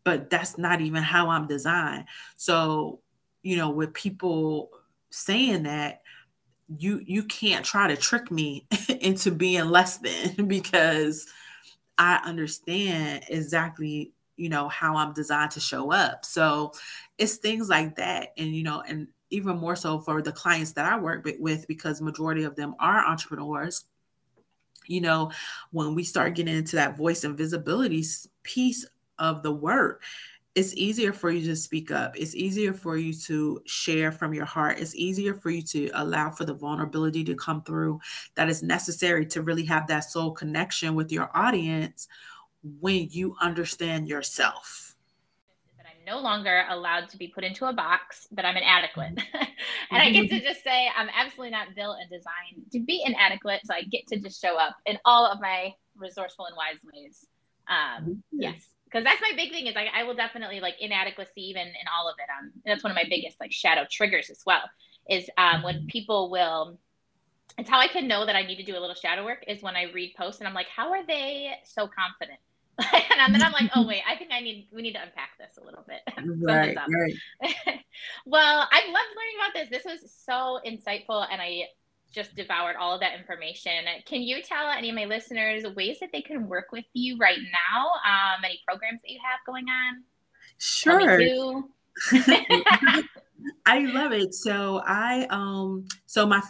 but 0.03 0.29
that's 0.29 0.57
not 0.57 0.79
even 0.79 1.03
how 1.03 1.29
I'm 1.29 1.47
designed. 1.47 2.05
So, 2.37 3.01
you 3.41 3.57
know, 3.57 3.69
with 3.69 3.93
people 3.93 4.69
saying 5.09 5.63
that, 5.63 6.02
you 6.77 7.01
you 7.05 7.23
can't 7.23 7.65
try 7.65 7.87
to 7.87 7.95
trick 7.97 8.31
me 8.31 8.67
into 9.01 9.31
being 9.31 9.65
less 9.65 9.97
than 9.97 10.47
because 10.47 11.27
I 11.97 12.19
understand 12.25 13.25
exactly, 13.29 14.13
you 14.35 14.49
know, 14.49 14.67
how 14.69 14.95
I'm 14.95 15.13
designed 15.13 15.51
to 15.51 15.59
show 15.59 15.91
up. 15.91 16.25
So 16.25 16.73
it's 17.17 17.37
things 17.37 17.69
like 17.69 17.95
that. 17.97 18.29
And, 18.37 18.55
you 18.55 18.63
know, 18.63 18.81
and 18.81 19.07
even 19.29 19.57
more 19.57 19.75
so 19.75 19.99
for 19.99 20.21
the 20.21 20.31
clients 20.31 20.73
that 20.73 20.91
I 20.91 20.97
work 20.97 21.27
with, 21.39 21.67
because 21.67 22.01
majority 22.01 22.43
of 22.43 22.55
them 22.55 22.75
are 22.79 23.05
entrepreneurs, 23.05 23.85
you 24.87 25.01
know, 25.01 25.31
when 25.71 25.95
we 25.95 26.03
start 26.03 26.35
getting 26.35 26.55
into 26.55 26.75
that 26.75 26.97
voice 26.97 27.23
and 27.23 27.37
visibility 27.37 28.03
piece 28.43 28.85
of 29.19 29.43
the 29.43 29.51
work, 29.51 30.01
it's 30.55 30.75
easier 30.75 31.13
for 31.13 31.31
you 31.31 31.45
to 31.47 31.55
speak 31.55 31.89
up. 31.89 32.15
It's 32.15 32.35
easier 32.35 32.73
for 32.73 32.95
you 32.97 33.13
to 33.13 33.61
share 33.65 34.11
from 34.11 34.33
your 34.33 34.45
heart. 34.45 34.79
It's 34.79 34.95
easier 34.95 35.33
for 35.33 35.49
you 35.49 35.63
to 35.63 35.89
allow 35.95 36.29
for 36.29 36.45
the 36.45 36.53
vulnerability 36.53 37.23
to 37.23 37.35
come 37.35 37.63
through 37.63 37.99
that 38.35 38.49
is 38.49 38.61
necessary 38.61 39.25
to 39.27 39.41
really 39.41 39.65
have 39.65 39.87
that 39.87 40.01
soul 40.01 40.31
connection 40.31 40.93
with 40.93 41.11
your 41.11 41.31
audience 41.35 42.07
when 42.79 43.07
you 43.09 43.35
understand 43.41 44.07
yourself. 44.07 44.95
That 45.77 45.87
I'm 45.87 46.05
no 46.05 46.21
longer 46.21 46.65
allowed 46.69 47.09
to 47.09 47.17
be 47.17 47.29
put 47.29 47.43
into 47.43 47.65
a 47.65 47.73
box, 47.73 48.27
that 48.31 48.45
I'm 48.45 48.55
inadequate. 48.55 49.19
and 49.33 50.03
I 50.03 50.11
get 50.11 50.29
to 50.29 50.35
mm-hmm. 50.35 50.45
just 50.45 50.63
say, 50.63 50.87
I'm 50.95 51.09
absolutely 51.15 51.51
not 51.51 51.73
built 51.75 51.97
and 51.99 52.09
designed 52.11 52.71
to 52.73 52.79
be 52.79 53.01
inadequate. 53.03 53.61
So 53.65 53.73
I 53.73 53.81
get 53.83 54.05
to 54.09 54.19
just 54.19 54.39
show 54.39 54.55
up 54.59 54.75
in 54.85 54.99
all 55.03 55.25
of 55.25 55.41
my 55.41 55.73
resourceful 55.97 56.45
and 56.45 56.55
wise 56.55 56.79
ways. 56.93 57.25
Um, 57.67 58.21
yes 58.31 58.72
because 58.93 59.03
that's 59.03 59.21
my 59.21 59.31
big 59.35 59.51
thing 59.51 59.67
is 59.67 59.75
like 59.75 59.87
I 59.93 60.03
will 60.03 60.13
definitely 60.13 60.59
like 60.59 60.75
inadequacy 60.79 61.49
even 61.49 61.63
in 61.63 61.87
all 61.97 62.07
of 62.07 62.15
it. 62.19 62.29
Um, 62.29 62.51
that's 62.65 62.83
one 62.83 62.91
of 62.91 62.95
my 62.95 63.05
biggest 63.09 63.39
like 63.39 63.51
shadow 63.51 63.85
triggers 63.89 64.29
as 64.29 64.41
well. 64.45 64.61
Is 65.09 65.29
um 65.37 65.63
when 65.63 65.87
people 65.87 66.29
will. 66.29 66.77
It's 67.57 67.69
how 67.69 67.79
I 67.79 67.87
can 67.87 68.07
know 68.07 68.25
that 68.25 68.35
I 68.35 68.43
need 68.43 68.55
to 68.55 68.63
do 68.63 68.75
a 68.75 68.79
little 68.79 68.95
shadow 68.95 69.23
work 69.23 69.43
is 69.47 69.61
when 69.61 69.75
I 69.75 69.83
read 69.93 70.15
posts 70.17 70.39
and 70.39 70.47
I'm 70.47 70.55
like, 70.55 70.69
how 70.75 70.91
are 70.91 71.05
they 71.05 71.51
so 71.65 71.87
confident? 71.87 72.39
and 73.19 73.35
then 73.35 73.43
I'm 73.43 73.51
like, 73.51 73.69
oh 73.75 73.85
wait, 73.85 74.01
I 74.09 74.15
think 74.15 74.31
I 74.31 74.39
need 74.39 74.69
we 74.71 74.81
need 74.81 74.93
to 74.93 75.01
unpack 75.03 75.37
this 75.37 75.57
a 75.61 75.65
little 75.65 75.85
bit. 75.87 76.01
right, 76.41 76.75
right. 76.75 77.13
well, 78.25 78.67
I've 78.71 78.87
loved 78.87 79.09
learning 79.15 79.35
about 79.37 79.53
this. 79.53 79.69
This 79.69 79.85
was 79.85 80.11
so 80.25 80.59
insightful, 80.65 81.27
and 81.31 81.41
I 81.41 81.65
just 82.13 82.35
devoured 82.35 82.75
all 82.79 82.93
of 82.93 82.99
that 83.01 83.19
information. 83.19 83.71
Can 84.05 84.21
you 84.21 84.41
tell 84.41 84.69
any 84.69 84.89
of 84.89 84.95
my 84.95 85.05
listeners 85.05 85.63
ways 85.75 85.97
that 85.99 86.11
they 86.13 86.21
can 86.21 86.47
work 86.47 86.71
with 86.71 86.85
you 86.93 87.17
right 87.17 87.39
now? 87.39 87.87
Um, 88.05 88.45
any 88.45 88.61
programs 88.65 89.01
that 89.01 89.11
you 89.11 89.19
have 89.23 89.39
going 89.45 89.65
on? 89.67 90.03
Sure. 90.59 91.19
I 93.65 93.79
love 93.79 94.13
it. 94.13 94.33
So 94.33 94.81
I 94.85 95.27
um 95.29 95.87
so 96.05 96.25
my 96.25 96.41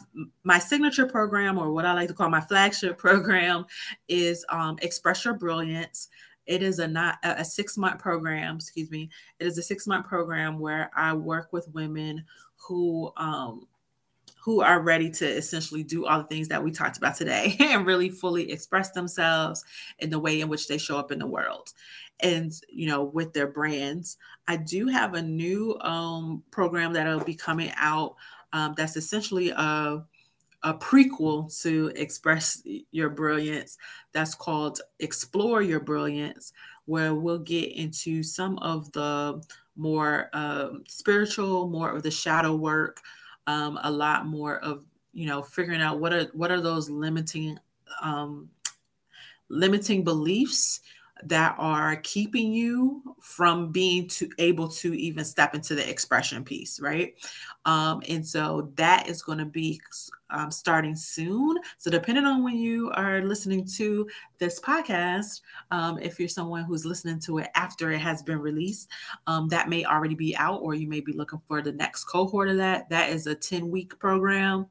my 0.44 0.60
signature 0.60 1.06
program 1.06 1.58
or 1.58 1.72
what 1.72 1.86
I 1.86 1.94
like 1.94 2.08
to 2.10 2.14
call 2.14 2.30
my 2.30 2.42
flagship 2.42 2.98
program 3.00 3.66
is 4.08 4.46
um 4.50 4.78
Express 4.82 5.26
Your 5.26 5.34
Brilliance. 5.34 6.10
It 6.46 6.62
is 6.62 6.80
a 6.80 6.88
not 6.88 7.20
a 7.24 7.46
six 7.46 7.78
month 7.78 8.00
program, 8.00 8.56
excuse 8.56 8.92
me. 8.92 9.10
It 9.40 9.48
is 9.48 9.58
a 9.58 9.64
six 9.64 9.88
month 9.88 10.08
program 10.08 10.60
where 10.60 10.92
I 10.96 11.14
work 11.14 11.54
with 11.54 11.68
women 11.74 12.26
who 12.58 13.12
um 13.18 13.68
who 14.44 14.62
are 14.62 14.82
ready 14.82 15.10
to 15.10 15.26
essentially 15.26 15.84
do 15.84 16.06
all 16.06 16.20
the 16.20 16.28
things 16.28 16.50
that 16.50 16.64
we 16.64 16.72
talked 16.72 16.98
about 16.98 17.16
today 17.16 17.56
and 17.60 17.86
really 17.86 18.10
fully 18.10 18.52
express 18.52 18.92
themselves 18.92 19.64
in 20.00 20.10
the 20.10 20.20
way 20.20 20.42
in 20.42 20.50
which 20.50 20.68
they 20.68 20.78
show 20.78 20.98
up 20.98 21.12
in 21.12 21.20
the 21.20 21.28
world. 21.28 21.72
And 22.20 22.52
you 22.70 22.88
know 22.88 23.04
with 23.04 23.34
their 23.34 23.48
brands 23.48 24.18
i 24.48 24.56
do 24.56 24.88
have 24.88 25.14
a 25.14 25.22
new 25.22 25.78
um, 25.82 26.44
program 26.52 26.94
that'll 26.94 27.24
be 27.24 27.36
coming 27.36 27.72
out 27.76 28.16
um, 28.54 28.76
that's 28.78 28.96
essentially 28.96 29.50
a, 29.50 30.04
a 30.64 30.74
prequel 30.76 31.62
to 31.62 31.92
express 31.96 32.62
your 32.92 33.10
brilliance 33.10 33.78
that's 34.12 34.36
called 34.36 34.80
explore 35.00 35.62
your 35.62 35.80
brilliance 35.80 36.54
where 36.86 37.16
we'll 37.16 37.40
get 37.40 37.72
into 37.72 38.22
some 38.22 38.58
of 38.60 38.92
the 38.92 39.42
more 39.76 40.30
uh, 40.34 40.70
spiritual 40.88 41.68
more 41.68 41.90
of 41.90 42.04
the 42.04 42.12
shadow 42.12 42.56
work 42.56 43.02
um, 43.48 43.80
a 43.84 43.92
lot 43.92 44.26
more 44.26 44.58
of 44.60 44.84
you 45.14 45.26
know 45.26 45.42
figuring 45.42 45.82
out 45.82 46.00
what 46.00 46.14
are 46.14 46.26
what 46.34 46.52
are 46.52 46.62
those 46.62 46.90
limiting 46.90 47.58
um, 48.02 48.50
limiting 49.50 50.04
beliefs 50.04 50.82
that 51.30 51.56
are 51.58 51.98
keeping 51.98 52.52
you 52.52 53.02
from 53.20 53.72
being 53.72 54.08
to 54.08 54.30
able 54.38 54.68
to 54.68 54.94
even 54.94 55.24
step 55.24 55.56
into 55.56 55.76
the 55.76 55.90
expression 55.90 56.44
piece 56.44 56.80
right? 56.80 57.16
Um, 57.66 58.02
and 58.10 58.26
so 58.26 58.72
that 58.76 59.08
is 59.08 59.22
going 59.22 59.38
to 59.38 59.46
be 59.46 59.80
um, 60.30 60.52
starting 60.52 60.96
soon. 60.96 61.58
So 61.78 61.90
depending 61.92 62.26
on 62.26 62.44
when 62.44 62.58
you 62.58 62.92
are 62.92 63.22
listening 63.22 63.66
to 63.76 64.08
this 64.40 64.60
podcast 64.60 65.42
um, 65.72 66.00
if 66.00 66.20
you're 66.20 66.28
someone 66.28 66.64
who's 66.64 66.86
listening 66.86 67.20
to 67.22 67.38
it 67.38 67.48
after 67.56 67.92
it 67.92 68.00
has 68.00 68.22
been 68.22 68.40
released 68.40 68.90
um, 69.28 69.48
that 69.50 69.70
may 69.70 69.86
already 69.86 70.16
be 70.16 70.36
out 70.36 70.60
or 70.62 70.74
you 70.74 70.88
may 70.88 71.00
be 71.00 71.14
looking 71.14 71.42
for 71.48 71.62
the 71.62 71.72
next 71.72 72.06
cohort 72.06 72.50
of 72.50 72.58
that. 72.58 72.90
That 72.90 73.10
is 73.10 73.28
a 73.28 73.36
10 73.36 73.70
week 73.70 73.98
program 74.00 74.68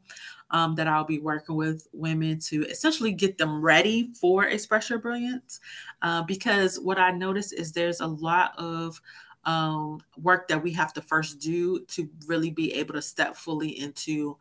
um, 0.52 0.74
that 0.76 0.86
I'll 0.86 1.04
be 1.04 1.18
working 1.18 1.56
with 1.56 1.88
women 1.92 2.38
to 2.40 2.64
essentially 2.66 3.12
get 3.12 3.38
them 3.38 3.60
ready 3.60 4.12
for 4.14 4.44
Express 4.44 4.90
Your 4.90 4.98
Brilliance. 4.98 5.60
Uh, 6.02 6.22
because 6.22 6.78
what 6.78 6.98
I 6.98 7.10
notice 7.10 7.52
is 7.52 7.72
there's 7.72 8.00
a 8.00 8.06
lot 8.06 8.52
of 8.58 9.00
um, 9.44 10.00
work 10.20 10.46
that 10.48 10.62
we 10.62 10.72
have 10.72 10.92
to 10.94 11.02
first 11.02 11.40
do 11.40 11.80
to 11.86 12.08
really 12.26 12.50
be 12.50 12.72
able 12.74 12.94
to 12.94 13.02
step 13.02 13.34
fully 13.34 13.80
into 13.80 14.36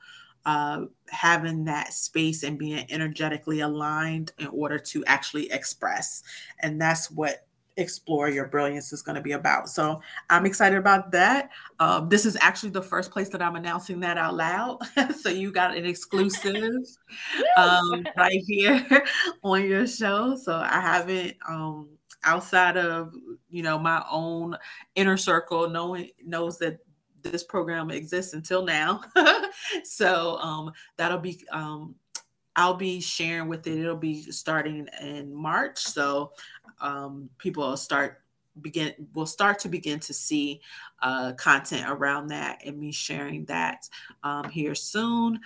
uh, 0.45 0.85
having 1.09 1.63
that 1.65 1.93
space 1.93 2.43
and 2.43 2.57
being 2.57 2.85
energetically 2.89 3.61
aligned 3.61 4.31
in 4.37 4.47
order 4.47 4.77
to 4.77 5.03
actually 5.05 5.51
express. 5.51 6.23
And 6.59 6.79
that's 6.79 7.09
what 7.09 7.47
explore 7.77 8.29
your 8.29 8.47
brilliance 8.47 8.91
is 8.91 9.01
going 9.01 9.15
to 9.15 9.21
be 9.21 9.31
about. 9.31 9.69
So 9.69 10.01
I'm 10.29 10.45
excited 10.45 10.77
about 10.77 11.11
that. 11.11 11.49
Um, 11.79 12.09
this 12.09 12.25
is 12.25 12.37
actually 12.41 12.71
the 12.71 12.81
first 12.81 13.11
place 13.11 13.29
that 13.29 13.41
I'm 13.41 13.55
announcing 13.55 13.99
that 14.01 14.17
out 14.17 14.35
loud. 14.35 14.79
so 15.19 15.29
you 15.29 15.51
got 15.51 15.75
an 15.75 15.85
exclusive 15.85 16.55
um, 17.57 18.05
right 18.17 18.41
here 18.47 18.85
on 19.43 19.65
your 19.65 19.87
show. 19.87 20.35
So 20.35 20.55
I 20.55 20.79
haven't 20.81 21.35
um, 21.47 21.89
outside 22.23 22.77
of 22.77 23.13
you 23.49 23.63
know 23.63 23.79
my 23.79 24.03
own 24.11 24.55
inner 24.95 25.17
circle 25.17 25.69
knowing 25.69 26.09
knows 26.23 26.59
that 26.59 26.79
this 27.23 27.43
program 27.43 27.91
exists 27.91 28.33
until 28.33 28.63
now. 28.65 29.01
so 29.83 30.37
um, 30.37 30.71
that'll 30.97 31.19
be 31.19 31.43
um, 31.51 31.95
I'll 32.55 32.75
be 32.75 32.99
sharing 32.99 33.47
with 33.47 33.65
it. 33.67 33.79
It'll 33.79 33.95
be 33.95 34.23
starting 34.31 34.87
in 35.01 35.33
March. 35.33 35.79
So 35.79 36.33
um, 36.79 37.29
people 37.37 37.67
will 37.67 37.77
start 37.77 38.21
begin 38.61 38.93
we'll 39.13 39.25
start 39.25 39.59
to 39.59 39.69
begin 39.69 39.99
to 39.99 40.13
see 40.13 40.59
uh, 41.01 41.31
content 41.33 41.89
around 41.89 42.27
that 42.27 42.61
and 42.65 42.77
me 42.77 42.91
sharing 42.91 43.45
that 43.45 43.87
um, 44.23 44.49
here 44.49 44.75
soon 44.75 45.39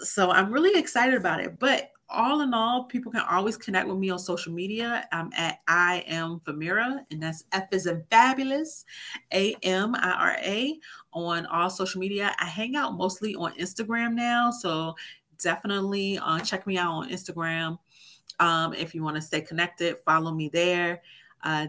so 0.00 0.30
i'm 0.30 0.52
really 0.52 0.78
excited 0.78 1.14
about 1.14 1.40
it 1.40 1.58
but 1.58 1.90
all 2.10 2.40
in 2.40 2.52
all 2.52 2.84
people 2.84 3.10
can 3.10 3.22
always 3.30 3.56
connect 3.56 3.88
with 3.88 3.96
me 3.96 4.10
on 4.10 4.18
social 4.18 4.52
media 4.52 5.08
i'm 5.12 5.30
at 5.34 5.60
i 5.68 6.04
am 6.06 6.40
famira 6.40 7.00
and 7.10 7.22
that's 7.22 7.44
f 7.52 7.64
is 7.72 7.86
in 7.86 8.04
fabulous 8.10 8.84
a 9.32 9.54
m 9.62 9.94
i 9.94 10.10
r 10.10 10.36
a 10.42 10.78
on 11.12 11.46
all 11.46 11.70
social 11.70 12.00
media 12.00 12.34
i 12.38 12.44
hang 12.44 12.76
out 12.76 12.94
mostly 12.94 13.34
on 13.36 13.54
instagram 13.54 14.12
now 14.12 14.50
so 14.50 14.94
definitely 15.42 16.18
uh, 16.18 16.38
check 16.40 16.66
me 16.66 16.76
out 16.78 16.92
on 16.92 17.10
instagram 17.10 17.78
um, 18.38 18.72
if 18.74 18.94
you 18.94 19.02
want 19.02 19.16
to 19.16 19.22
stay 19.22 19.40
connected 19.40 19.96
follow 20.04 20.32
me 20.32 20.48
there 20.48 21.02
uh, 21.42 21.66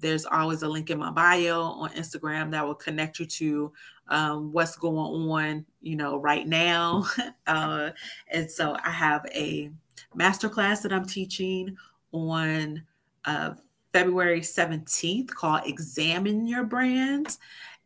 there's 0.00 0.24
always 0.24 0.62
a 0.62 0.68
link 0.68 0.90
in 0.90 0.98
my 0.98 1.10
bio 1.10 1.60
on 1.60 1.90
Instagram 1.90 2.50
that 2.50 2.66
will 2.66 2.74
connect 2.74 3.18
you 3.18 3.26
to 3.26 3.72
um, 4.08 4.52
what's 4.52 4.76
going 4.76 5.30
on, 5.30 5.64
you 5.82 5.94
know, 5.94 6.16
right 6.16 6.48
now. 6.48 7.04
uh, 7.46 7.90
and 8.28 8.50
so 8.50 8.76
I 8.82 8.90
have 8.90 9.24
a 9.32 9.70
masterclass 10.16 10.82
that 10.82 10.92
I'm 10.92 11.06
teaching 11.06 11.76
on 12.12 12.82
uh, 13.24 13.54
February 13.92 14.40
17th 14.40 15.28
called 15.28 15.62
Examine 15.66 16.46
Your 16.46 16.64
Brand. 16.64 17.36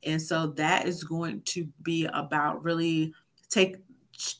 And 0.04 0.20
so 0.20 0.48
that 0.48 0.86
is 0.86 1.02
going 1.02 1.42
to 1.42 1.66
be 1.82 2.06
about 2.06 2.62
really 2.62 3.12
take 3.48 3.76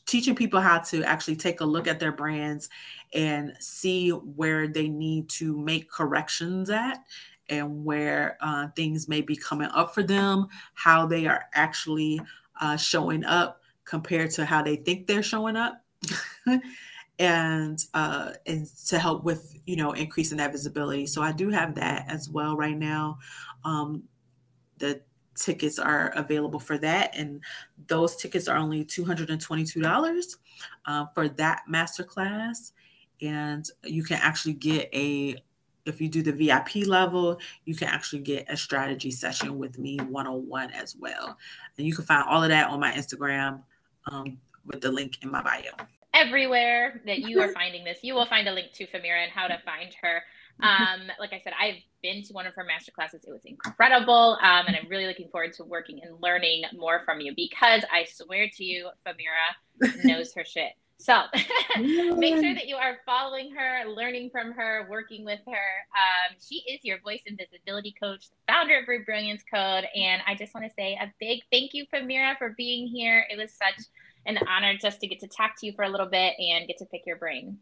teaching 0.05 0.35
people 0.35 0.59
how 0.59 0.79
to 0.79 1.03
actually 1.03 1.35
take 1.35 1.61
a 1.61 1.65
look 1.65 1.87
at 1.87 1.99
their 1.99 2.11
brands 2.11 2.69
and 3.13 3.53
see 3.59 4.09
where 4.09 4.67
they 4.67 4.87
need 4.87 5.29
to 5.29 5.57
make 5.57 5.89
corrections 5.89 6.69
at 6.69 7.03
and 7.49 7.85
where 7.85 8.37
uh, 8.41 8.67
things 8.75 9.07
may 9.07 9.21
be 9.21 9.35
coming 9.35 9.69
up 9.73 9.93
for 9.93 10.03
them, 10.03 10.47
how 10.73 11.05
they 11.05 11.27
are 11.27 11.45
actually 11.53 12.19
uh, 12.61 12.75
showing 12.75 13.23
up 13.23 13.61
compared 13.83 14.31
to 14.31 14.45
how 14.45 14.61
they 14.61 14.75
think 14.77 15.07
they're 15.07 15.23
showing 15.23 15.55
up. 15.55 15.83
and 17.19 17.85
uh, 17.93 18.31
and 18.45 18.67
to 18.87 18.99
help 18.99 19.23
with 19.23 19.57
you 19.65 19.75
know 19.75 19.91
increasing 19.91 20.37
that 20.37 20.51
visibility. 20.51 21.05
So 21.05 21.21
I 21.21 21.31
do 21.31 21.49
have 21.49 21.75
that 21.75 22.05
as 22.09 22.29
well 22.29 22.57
right 22.57 22.77
now. 22.77 23.19
Um, 23.63 24.03
the 24.77 25.01
tickets 25.35 25.79
are 25.79 26.09
available 26.15 26.59
for 26.59 26.77
that, 26.79 27.15
and 27.15 27.41
those 27.87 28.15
tickets 28.15 28.47
are 28.47 28.57
only 28.57 28.83
two 28.83 29.05
hundred 29.05 29.29
and 29.29 29.41
twenty-two 29.41 29.81
dollars 29.81 30.37
uh, 30.85 31.05
for 31.13 31.27
that 31.29 31.61
masterclass. 31.69 32.71
And 33.21 33.65
you 33.83 34.03
can 34.03 34.17
actually 34.21 34.53
get 34.53 34.89
a 34.93 35.37
if 35.85 36.01
you 36.01 36.09
do 36.09 36.21
the 36.21 36.31
VIP 36.31 36.87
level, 36.87 37.39
you 37.65 37.75
can 37.75 37.87
actually 37.87 38.21
get 38.21 38.49
a 38.49 38.57
strategy 38.57 39.11
session 39.11 39.57
with 39.57 39.77
me 39.77 39.97
one 39.97 40.27
on 40.27 40.47
one 40.47 40.71
as 40.71 40.95
well. 40.95 41.37
And 41.77 41.85
you 41.85 41.95
can 41.95 42.05
find 42.05 42.23
all 42.27 42.43
of 42.43 42.49
that 42.49 42.69
on 42.69 42.79
my 42.79 42.91
Instagram 42.91 43.61
um, 44.11 44.37
with 44.65 44.81
the 44.81 44.91
link 44.91 45.19
in 45.21 45.31
my 45.31 45.41
bio. 45.41 45.71
Everywhere 46.13 47.01
that 47.05 47.19
you 47.19 47.39
are 47.41 47.49
finding 47.53 47.83
this, 47.83 47.99
you 48.01 48.15
will 48.15 48.25
find 48.25 48.47
a 48.47 48.51
link 48.51 48.71
to 48.73 48.87
Famira 48.87 49.23
and 49.23 49.31
how 49.31 49.47
to 49.47 49.59
find 49.63 49.93
her. 50.01 50.23
Um, 50.61 51.11
like 51.19 51.33
I 51.33 51.41
said, 51.43 51.53
I've 51.59 51.81
been 52.01 52.23
to 52.23 52.33
one 52.33 52.45
of 52.45 52.53
her 52.55 52.65
masterclasses. 52.65 53.27
It 53.27 53.31
was 53.31 53.45
incredible. 53.45 54.37
Um, 54.41 54.67
and 54.67 54.75
I'm 54.75 54.87
really 54.89 55.07
looking 55.07 55.29
forward 55.29 55.53
to 55.53 55.63
working 55.63 56.01
and 56.03 56.21
learning 56.21 56.63
more 56.77 57.01
from 57.05 57.19
you 57.21 57.33
because 57.35 57.83
I 57.91 58.05
swear 58.05 58.49
to 58.55 58.63
you, 58.63 58.89
Famira 59.05 59.95
knows 60.03 60.33
her 60.33 60.45
shit. 60.45 60.73
So 60.97 61.23
make 61.77 62.35
sure 62.35 62.53
that 62.53 62.67
you 62.67 62.77
are 62.77 62.99
following 63.05 63.53
her, 63.53 63.89
learning 63.89 64.29
from 64.29 64.53
her, 64.53 64.87
working 64.89 65.25
with 65.25 65.41
her. 65.45 65.51
Um, 65.51 66.37
she 66.39 66.63
is 66.69 66.79
your 66.83 66.99
voice 67.01 67.21
and 67.27 67.37
visibility 67.37 67.93
coach, 68.01 68.29
the 68.29 68.53
founder 68.53 68.79
of 68.79 68.87
Root 68.87 69.05
Brilliance 69.05 69.43
Code. 69.43 69.85
And 69.93 70.21
I 70.25 70.35
just 70.35 70.53
want 70.53 70.65
to 70.65 70.73
say 70.73 70.97
a 70.99 71.11
big 71.19 71.41
thank 71.51 71.73
you, 71.73 71.85
Famira, 71.93 72.37
for 72.37 72.55
being 72.57 72.87
here. 72.87 73.25
It 73.29 73.37
was 73.37 73.51
such 73.51 73.85
an 74.25 74.39
honor 74.47 74.75
just 74.75 74.99
to 75.01 75.07
get 75.07 75.19
to 75.19 75.27
talk 75.27 75.59
to 75.59 75.65
you 75.65 75.73
for 75.73 75.83
a 75.83 75.89
little 75.89 76.07
bit 76.07 76.33
and 76.39 76.67
get 76.67 76.77
to 76.79 76.85
pick 76.85 77.05
your 77.05 77.17
brain. 77.17 77.57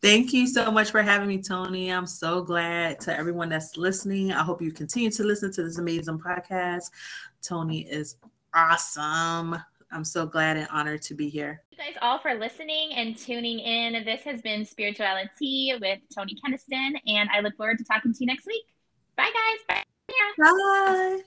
Thank 0.00 0.32
you 0.32 0.46
so 0.46 0.70
much 0.70 0.90
for 0.90 1.02
having 1.02 1.28
me, 1.28 1.42
Tony. 1.42 1.90
I'm 1.90 2.06
so 2.06 2.42
glad 2.42 3.00
to 3.00 3.16
everyone 3.16 3.48
that's 3.48 3.76
listening. 3.76 4.32
I 4.32 4.42
hope 4.42 4.62
you 4.62 4.72
continue 4.72 5.10
to 5.10 5.24
listen 5.24 5.52
to 5.52 5.62
this 5.62 5.78
amazing 5.78 6.18
podcast. 6.18 6.90
Tony 7.42 7.80
is 7.80 8.16
awesome. 8.54 9.56
I'm 9.90 10.04
so 10.04 10.26
glad 10.26 10.56
and 10.56 10.68
honored 10.70 11.02
to 11.02 11.14
be 11.14 11.28
here. 11.28 11.62
Thank 11.76 11.90
you 11.90 11.94
guys 11.94 11.98
all 12.02 12.18
for 12.18 12.34
listening 12.34 12.92
and 12.94 13.16
tuning 13.16 13.58
in. 13.58 14.04
This 14.04 14.22
has 14.22 14.42
been 14.42 14.64
Spirituality 14.64 15.72
with 15.80 16.00
Tony 16.14 16.36
Keniston, 16.44 16.94
and 17.06 17.28
I 17.32 17.40
look 17.40 17.56
forward 17.56 17.78
to 17.78 17.84
talking 17.84 18.12
to 18.12 18.18
you 18.20 18.26
next 18.26 18.46
week. 18.46 18.64
Bye, 19.16 19.30
guys. 19.32 19.58
Bye. 19.68 19.84
Bye. 20.38 21.20